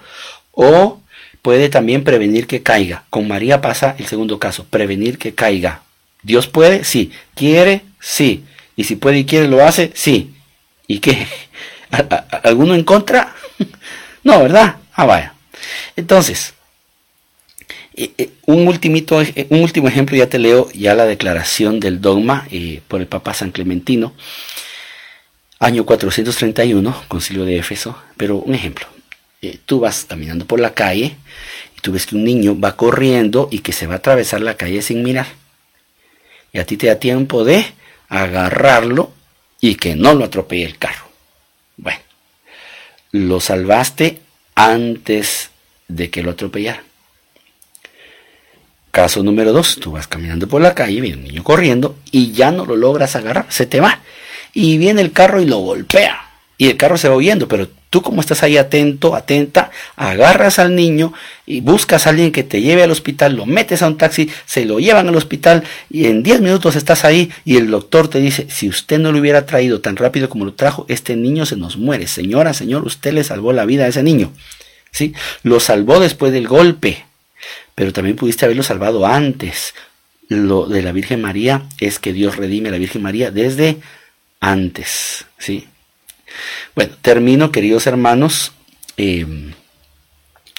o 0.52 1.00
puede 1.40 1.68
también 1.68 2.04
prevenir 2.04 2.46
que 2.46 2.62
caiga. 2.62 3.04
Con 3.10 3.26
María 3.28 3.60
pasa 3.60 3.96
el 3.98 4.06
segundo 4.06 4.38
caso, 4.38 4.66
prevenir 4.68 5.18
que 5.18 5.34
caiga. 5.34 5.82
Dios 6.22 6.46
puede, 6.46 6.84
sí. 6.84 7.12
Quiere, 7.34 7.82
sí. 8.00 8.44
Y 8.76 8.84
si 8.84 8.96
puede 8.96 9.18
y 9.18 9.24
quiere, 9.24 9.48
lo 9.48 9.64
hace, 9.64 9.92
sí. 9.94 10.34
¿Y 10.86 10.98
qué? 11.00 11.26
¿Alguno 12.42 12.74
en 12.74 12.84
contra? 12.84 13.34
no, 14.24 14.42
¿verdad? 14.42 14.76
Ah, 14.94 15.04
vaya. 15.04 15.34
Entonces, 15.96 16.53
un, 18.46 18.66
ultimito, 18.66 19.20
eh, 19.22 19.46
un 19.50 19.60
último 19.60 19.88
ejemplo, 19.88 20.16
ya 20.16 20.28
te 20.28 20.38
leo 20.38 20.68
ya 20.72 20.94
la 20.94 21.06
declaración 21.06 21.80
del 21.80 22.00
dogma 22.00 22.46
por 22.88 23.00
el 23.00 23.06
Papa 23.06 23.34
San 23.34 23.50
Clementino, 23.50 24.14
año 25.58 25.84
431, 25.84 27.04
concilio 27.08 27.44
de 27.44 27.58
Éfeso, 27.58 27.96
pero 28.16 28.36
un 28.38 28.54
ejemplo, 28.54 28.86
tú 29.66 29.80
vas 29.80 30.04
caminando 30.04 30.46
por 30.46 30.60
la 30.60 30.74
calle 30.74 31.16
y 31.76 31.80
tú 31.80 31.92
ves 31.92 32.06
que 32.06 32.16
un 32.16 32.24
niño 32.24 32.58
va 32.58 32.76
corriendo 32.76 33.48
y 33.50 33.60
que 33.60 33.72
se 33.72 33.86
va 33.86 33.94
a 33.94 33.98
atravesar 33.98 34.40
la 34.40 34.56
calle 34.56 34.82
sin 34.82 35.02
mirar. 35.02 35.26
Y 36.52 36.58
a 36.58 36.66
ti 36.66 36.76
te 36.76 36.86
da 36.86 36.96
tiempo 36.96 37.44
de 37.44 37.66
agarrarlo 38.08 39.12
y 39.60 39.76
que 39.76 39.96
no 39.96 40.14
lo 40.14 40.24
atropelle 40.24 40.64
el 40.64 40.78
carro. 40.78 41.08
Bueno, 41.76 42.00
lo 43.12 43.40
salvaste 43.40 44.20
antes 44.54 45.50
de 45.88 46.10
que 46.10 46.22
lo 46.22 46.32
atropellara. 46.32 46.82
Caso 48.94 49.24
número 49.24 49.52
dos, 49.52 49.78
tú 49.80 49.90
vas 49.90 50.06
caminando 50.06 50.46
por 50.46 50.62
la 50.62 50.72
calle, 50.72 51.00
viene 51.00 51.16
un 51.16 51.24
niño 51.24 51.42
corriendo 51.42 51.96
y 52.12 52.30
ya 52.30 52.52
no 52.52 52.64
lo 52.64 52.76
logras 52.76 53.16
agarrar, 53.16 53.46
se 53.48 53.66
te 53.66 53.80
va. 53.80 53.98
Y 54.52 54.78
viene 54.78 55.00
el 55.00 55.10
carro 55.10 55.42
y 55.42 55.46
lo 55.46 55.58
golpea. 55.58 56.30
Y 56.58 56.68
el 56.68 56.76
carro 56.76 56.96
se 56.96 57.08
va 57.08 57.16
huyendo, 57.16 57.48
pero 57.48 57.66
tú 57.90 58.02
como 58.02 58.20
estás 58.20 58.44
ahí 58.44 58.56
atento, 58.56 59.16
atenta, 59.16 59.72
agarras 59.96 60.60
al 60.60 60.76
niño 60.76 61.12
y 61.44 61.60
buscas 61.60 62.06
a 62.06 62.10
alguien 62.10 62.30
que 62.30 62.44
te 62.44 62.62
lleve 62.62 62.84
al 62.84 62.92
hospital, 62.92 63.34
lo 63.34 63.46
metes 63.46 63.82
a 63.82 63.88
un 63.88 63.98
taxi, 63.98 64.30
se 64.46 64.64
lo 64.64 64.78
llevan 64.78 65.08
al 65.08 65.16
hospital 65.16 65.64
y 65.90 66.06
en 66.06 66.22
10 66.22 66.40
minutos 66.40 66.76
estás 66.76 67.04
ahí 67.04 67.32
y 67.44 67.56
el 67.56 67.72
doctor 67.72 68.06
te 68.06 68.20
dice, 68.20 68.46
si 68.48 68.68
usted 68.68 69.00
no 69.00 69.10
lo 69.10 69.18
hubiera 69.18 69.44
traído 69.44 69.80
tan 69.80 69.96
rápido 69.96 70.28
como 70.28 70.44
lo 70.44 70.54
trajo, 70.54 70.86
este 70.88 71.16
niño 71.16 71.46
se 71.46 71.56
nos 71.56 71.76
muere. 71.76 72.06
Señora, 72.06 72.54
señor, 72.54 72.86
usted 72.86 73.12
le 73.12 73.24
salvó 73.24 73.52
la 73.52 73.64
vida 73.64 73.86
a 73.86 73.88
ese 73.88 74.04
niño. 74.04 74.32
¿Sí? 74.92 75.14
Lo 75.42 75.58
salvó 75.58 75.98
después 75.98 76.32
del 76.32 76.46
golpe 76.46 77.04
pero 77.74 77.92
también 77.92 78.16
pudiste 78.16 78.44
haberlo 78.44 78.62
salvado 78.62 79.06
antes. 79.06 79.74
Lo 80.28 80.66
de 80.66 80.82
la 80.82 80.92
Virgen 80.92 81.20
María 81.20 81.62
es 81.80 81.98
que 81.98 82.12
Dios 82.12 82.36
redime 82.36 82.68
a 82.68 82.72
la 82.72 82.78
Virgen 82.78 83.02
María 83.02 83.30
desde 83.30 83.78
antes, 84.40 85.26
¿sí? 85.38 85.66
Bueno, 86.74 86.94
termino, 87.00 87.52
queridos 87.52 87.86
hermanos, 87.86 88.52
em, 88.96 89.52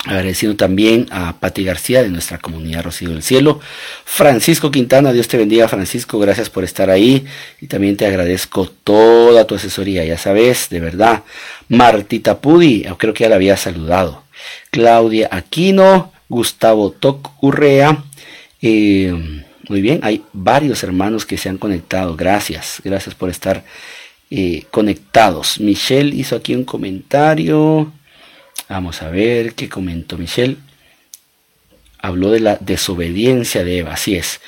agradeciendo 0.06 0.56
también 0.56 1.08
a 1.12 1.40
Pati 1.40 1.64
García 1.64 2.04
de 2.04 2.10
nuestra 2.10 2.38
comunidad 2.38 2.84
Rocío 2.84 3.10
del 3.10 3.24
Cielo, 3.24 3.60
Francisco 4.06 4.72
Quintana, 4.72 5.12
Dios 5.12 5.28
te 5.28 5.38
bendiga 5.38 5.68
Francisco, 5.68 6.20
gracias 6.20 6.50
por 6.50 6.64
estar 6.64 6.90
ahí 6.90 7.26
y 7.60 7.68
también 7.68 7.98
te 7.98 8.06
agradezco 8.06 8.68
toda 8.84 9.46
tu 9.46 9.56
asesoría, 9.56 10.06
ya 10.06 10.18
sabes, 10.18 10.70
de 10.70 10.80
verdad, 10.80 11.24
Martita 11.70 12.40
Pudi, 12.40 12.86
creo 12.98 13.14
que 13.14 13.24
ya 13.24 13.30
la 13.30 13.36
había 13.36 13.58
saludado, 13.58 14.24
Claudia 14.70 15.28
Aquino, 15.32 16.14
Gustavo 16.30 16.92
Toc 16.92 17.32
Urrea. 17.44 18.04
Eh, 18.62 19.14
muy 19.70 19.82
bien, 19.82 20.00
hay 20.04 20.24
varios 20.34 20.84
hermanos 20.84 21.26
que 21.26 21.38
se 21.38 21.50
han 21.50 21.58
conectado. 21.58 22.16
Gracias, 22.16 22.82
gracias 22.84 23.16
por 23.16 23.30
estar 23.30 23.64
eh, 24.30 24.64
conectados. 24.72 25.60
Michelle 25.60 26.16
hizo 26.16 26.36
aquí 26.36 26.56
un 26.56 26.66
comentario. 26.66 27.92
Vamos 28.70 29.02
a 29.02 29.10
ver 29.10 29.54
qué 29.54 29.70
comentó 29.70 30.18
Michelle. 30.18 30.58
Habló 32.00 32.32
de 32.32 32.40
la 32.40 32.58
desobediencia 32.60 33.64
de 33.64 33.80
Eva, 33.80 33.94
así 33.94 34.16
es. 34.16 34.40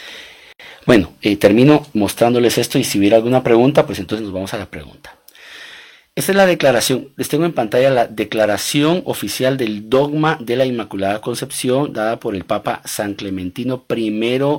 Bueno, 0.86 1.14
eh, 1.22 1.36
termino 1.36 1.86
mostrándoles 1.94 2.58
esto 2.58 2.80
y 2.80 2.84
si 2.84 3.00
hubiera 3.00 3.18
alguna 3.18 3.44
pregunta, 3.44 3.86
pues 3.86 4.00
entonces 4.00 4.24
nos 4.24 4.34
vamos 4.34 4.54
a 4.54 4.58
la 4.58 4.68
pregunta. 4.68 5.17
Esta 6.18 6.32
es 6.32 6.36
la 6.36 6.48
declaración, 6.48 7.10
les 7.16 7.30
tengo 7.30 7.46
en 7.46 7.54
pantalla 7.54 7.92
la 7.92 8.08
declaración 8.08 9.04
oficial 9.06 9.56
del 9.56 9.88
dogma 9.88 10.40
de 10.42 10.56
la 10.56 10.66
Inmaculada 10.66 11.22
Concepción 11.22 11.94
dada 11.94 12.20
por 12.20 12.36
el 12.36 12.44
Papa 12.44 12.82
San 12.86 13.14
Clementino 13.14 13.86
I 13.88 14.08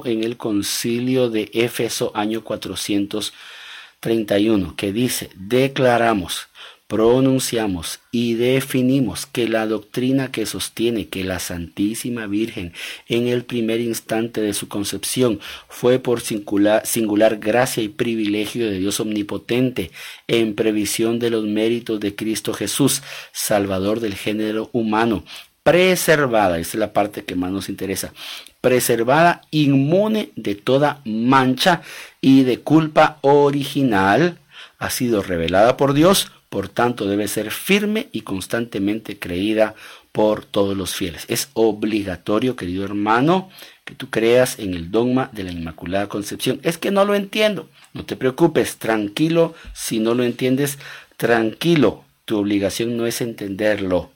en 0.05 0.23
el 0.23 0.37
concilio 0.37 1.31
de 1.31 1.51
Éfeso 1.53 2.13
año 2.15 2.45
431, 2.45 4.77
que 4.77 4.93
dice, 4.93 5.31
declaramos 5.35 6.47
pronunciamos 6.89 8.01
y 8.11 8.35
definimos 8.35 9.27
que 9.27 9.47
la 9.47 9.67
doctrina 9.67 10.33
que 10.33 10.47
sostiene 10.47 11.09
que 11.09 11.23
la 11.23 11.39
Santísima 11.39 12.27
Virgen 12.27 12.73
en 13.09 13.29
el 13.29 13.45
primer 13.45 13.81
instante 13.81 14.41
de 14.41 14.55
su 14.55 14.69
concepción 14.69 15.39
fue 15.69 15.99
por 15.99 16.23
singular, 16.23 17.37
gracia 17.39 17.83
y 17.83 17.89
privilegio 17.89 18.71
de 18.71 18.79
Dios 18.79 19.01
omnipotente 19.01 19.91
en 20.29 20.55
previsión 20.55 21.19
de 21.19 21.29
los 21.29 21.45
méritos 21.45 22.01
de 22.01 22.17
Cristo 22.17 22.55
Jesús, 22.55 23.03
Salvador 23.33 24.01
del 24.01 24.15
género 24.15 24.71
humano, 24.73 25.25
preservada, 25.63 26.59
esta 26.59 26.79
es 26.79 26.81
la 26.81 26.95
parte 26.95 27.23
que 27.23 27.35
más 27.35 27.53
nos 27.53 27.69
interesa, 27.69 28.15
preservada 28.63 29.43
inmune 29.51 30.31
de 30.37 30.55
toda 30.55 31.03
mancha 31.05 31.83
y 32.23 32.45
de 32.45 32.61
culpa 32.61 33.19
original, 33.21 34.39
ha 34.79 34.89
sido 34.89 35.23
revelada 35.23 35.77
por 35.77 35.93
Dios 35.93 36.31
por 36.49 36.69
tanto 36.69 37.07
debe 37.07 37.29
ser 37.29 37.51
firme 37.51 38.09
y 38.13 38.23
constantemente 38.23 39.19
creída 39.19 39.75
por 40.13 40.45
todos 40.45 40.77
los 40.77 40.95
fieles. 40.95 41.25
Es 41.29 41.51
obligatorio, 41.53 42.57
querido 42.57 42.85
hermano, 42.85 43.51
que 43.85 43.95
tú 43.95 44.11
creas 44.11 44.59
en 44.59 44.75
el 44.75 44.91
dogma 44.91 45.31
de 45.33 45.45
la 45.45 45.53
Inmaculada 45.53 46.09
Concepción. 46.09 46.61
Es 46.63 46.79
que 46.79 46.91
no 46.91 47.05
lo 47.05 47.15
entiendo. 47.15 47.69
No 47.93 48.05
te 48.05 48.17
preocupes, 48.17 48.77
tranquilo, 48.77 49.55
si 49.75 50.01
no 50.01 50.15
lo 50.15 50.25
entiendes, 50.25 50.79
tranquilo. 51.17 52.05
Tu 52.25 52.37
obligación 52.37 52.97
no 52.97 53.07
es 53.07 53.21
entenderlo, 53.21 54.13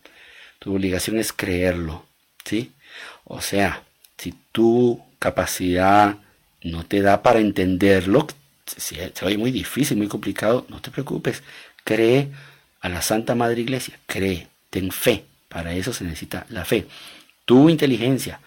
tu 0.58 0.74
obligación 0.74 1.18
es 1.18 1.32
creerlo, 1.32 2.04
¿sí? 2.44 2.72
O 3.24 3.40
sea, 3.40 3.84
si 4.18 4.34
tu 4.52 5.02
capacidad 5.18 6.18
no 6.62 6.84
te 6.84 7.00
da 7.00 7.22
para 7.22 7.40
entenderlo, 7.40 8.26
si 8.66 8.96
se 8.96 9.24
oye 9.24 9.38
muy 9.38 9.50
difícil, 9.50 9.96
muy 9.96 10.08
complicado, 10.08 10.66
no 10.68 10.80
te 10.80 10.90
preocupes. 10.90 11.42
Cree 11.84 12.28
a 12.80 12.88
la 12.88 13.02
Santa 13.02 13.34
Madre 13.34 13.60
Iglesia, 13.60 13.98
cree, 14.06 14.48
ten 14.70 14.90
fe. 14.90 15.24
Para 15.48 15.74
eso 15.74 15.92
se 15.92 16.04
necesita 16.04 16.46
la 16.48 16.64
fe. 16.64 16.86
Tu 17.44 17.68
inteligencia 17.68 18.40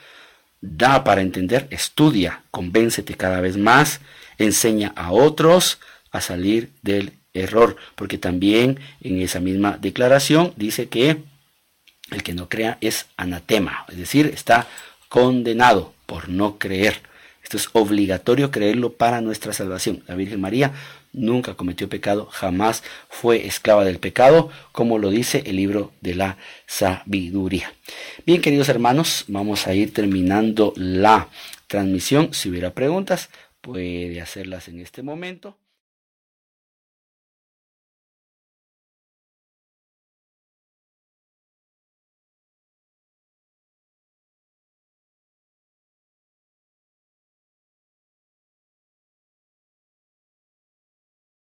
da 0.62 1.04
para 1.04 1.22
entender, 1.22 1.68
estudia, 1.70 2.42
convéncete 2.52 3.16
cada 3.16 3.42
vez 3.42 3.58
más, 3.58 4.02
enseña 4.38 4.92
a 4.96 5.12
otros 5.12 5.80
a 6.12 6.22
salir 6.22 6.72
del 6.82 7.14
error, 7.34 7.76
porque 7.96 8.18
también 8.18 8.80
en 9.02 9.22
esa 9.22 9.40
misma 9.40 9.78
declaración 9.80 10.54
dice 10.56 10.88
que 10.88 11.18
el 12.12 12.24
que 12.24 12.34
no 12.34 12.50
crea 12.50 12.78
es 12.82 13.08
anatema, 13.18 13.86
es 13.90 13.98
decir, 13.98 14.28
está 14.28 14.68
condenado 15.10 15.94
por 16.06 16.30
no 16.30 16.58
creer. 16.58 17.02
Esto 17.44 17.58
es 17.58 17.70
obligatorio 17.74 18.50
creerlo 18.50 18.94
para 18.94 19.22
nuestra 19.22 19.54
salvación. 19.54 20.04
La 20.08 20.16
Virgen 20.16 20.42
María 20.42 20.72
nunca 21.16 21.55
cometió 21.55 21.89
pecado, 21.89 22.28
jamás 22.32 22.84
fue 23.09 23.47
esclava 23.47 23.86
del 23.86 23.99
pecado, 23.99 24.49
como 24.72 24.99
lo 24.99 25.09
dice 25.09 25.43
el 25.45 25.55
libro 25.55 25.91
de 26.01 26.16
la 26.16 26.38
sabiduría. 26.68 27.74
Bien, 28.26 28.41
queridos 28.41 28.70
hermanos, 28.70 29.26
vamos 29.28 29.68
a 29.68 29.74
ir 29.74 29.93
terminando 29.93 30.74
la 30.76 31.30
transmisión. 31.68 32.34
Si 32.34 32.49
hubiera 32.49 32.74
preguntas, 32.74 33.30
puede 33.61 34.22
hacerlas 34.22 34.68
en 34.68 34.80
este 34.80 35.01
momento. 35.01 35.57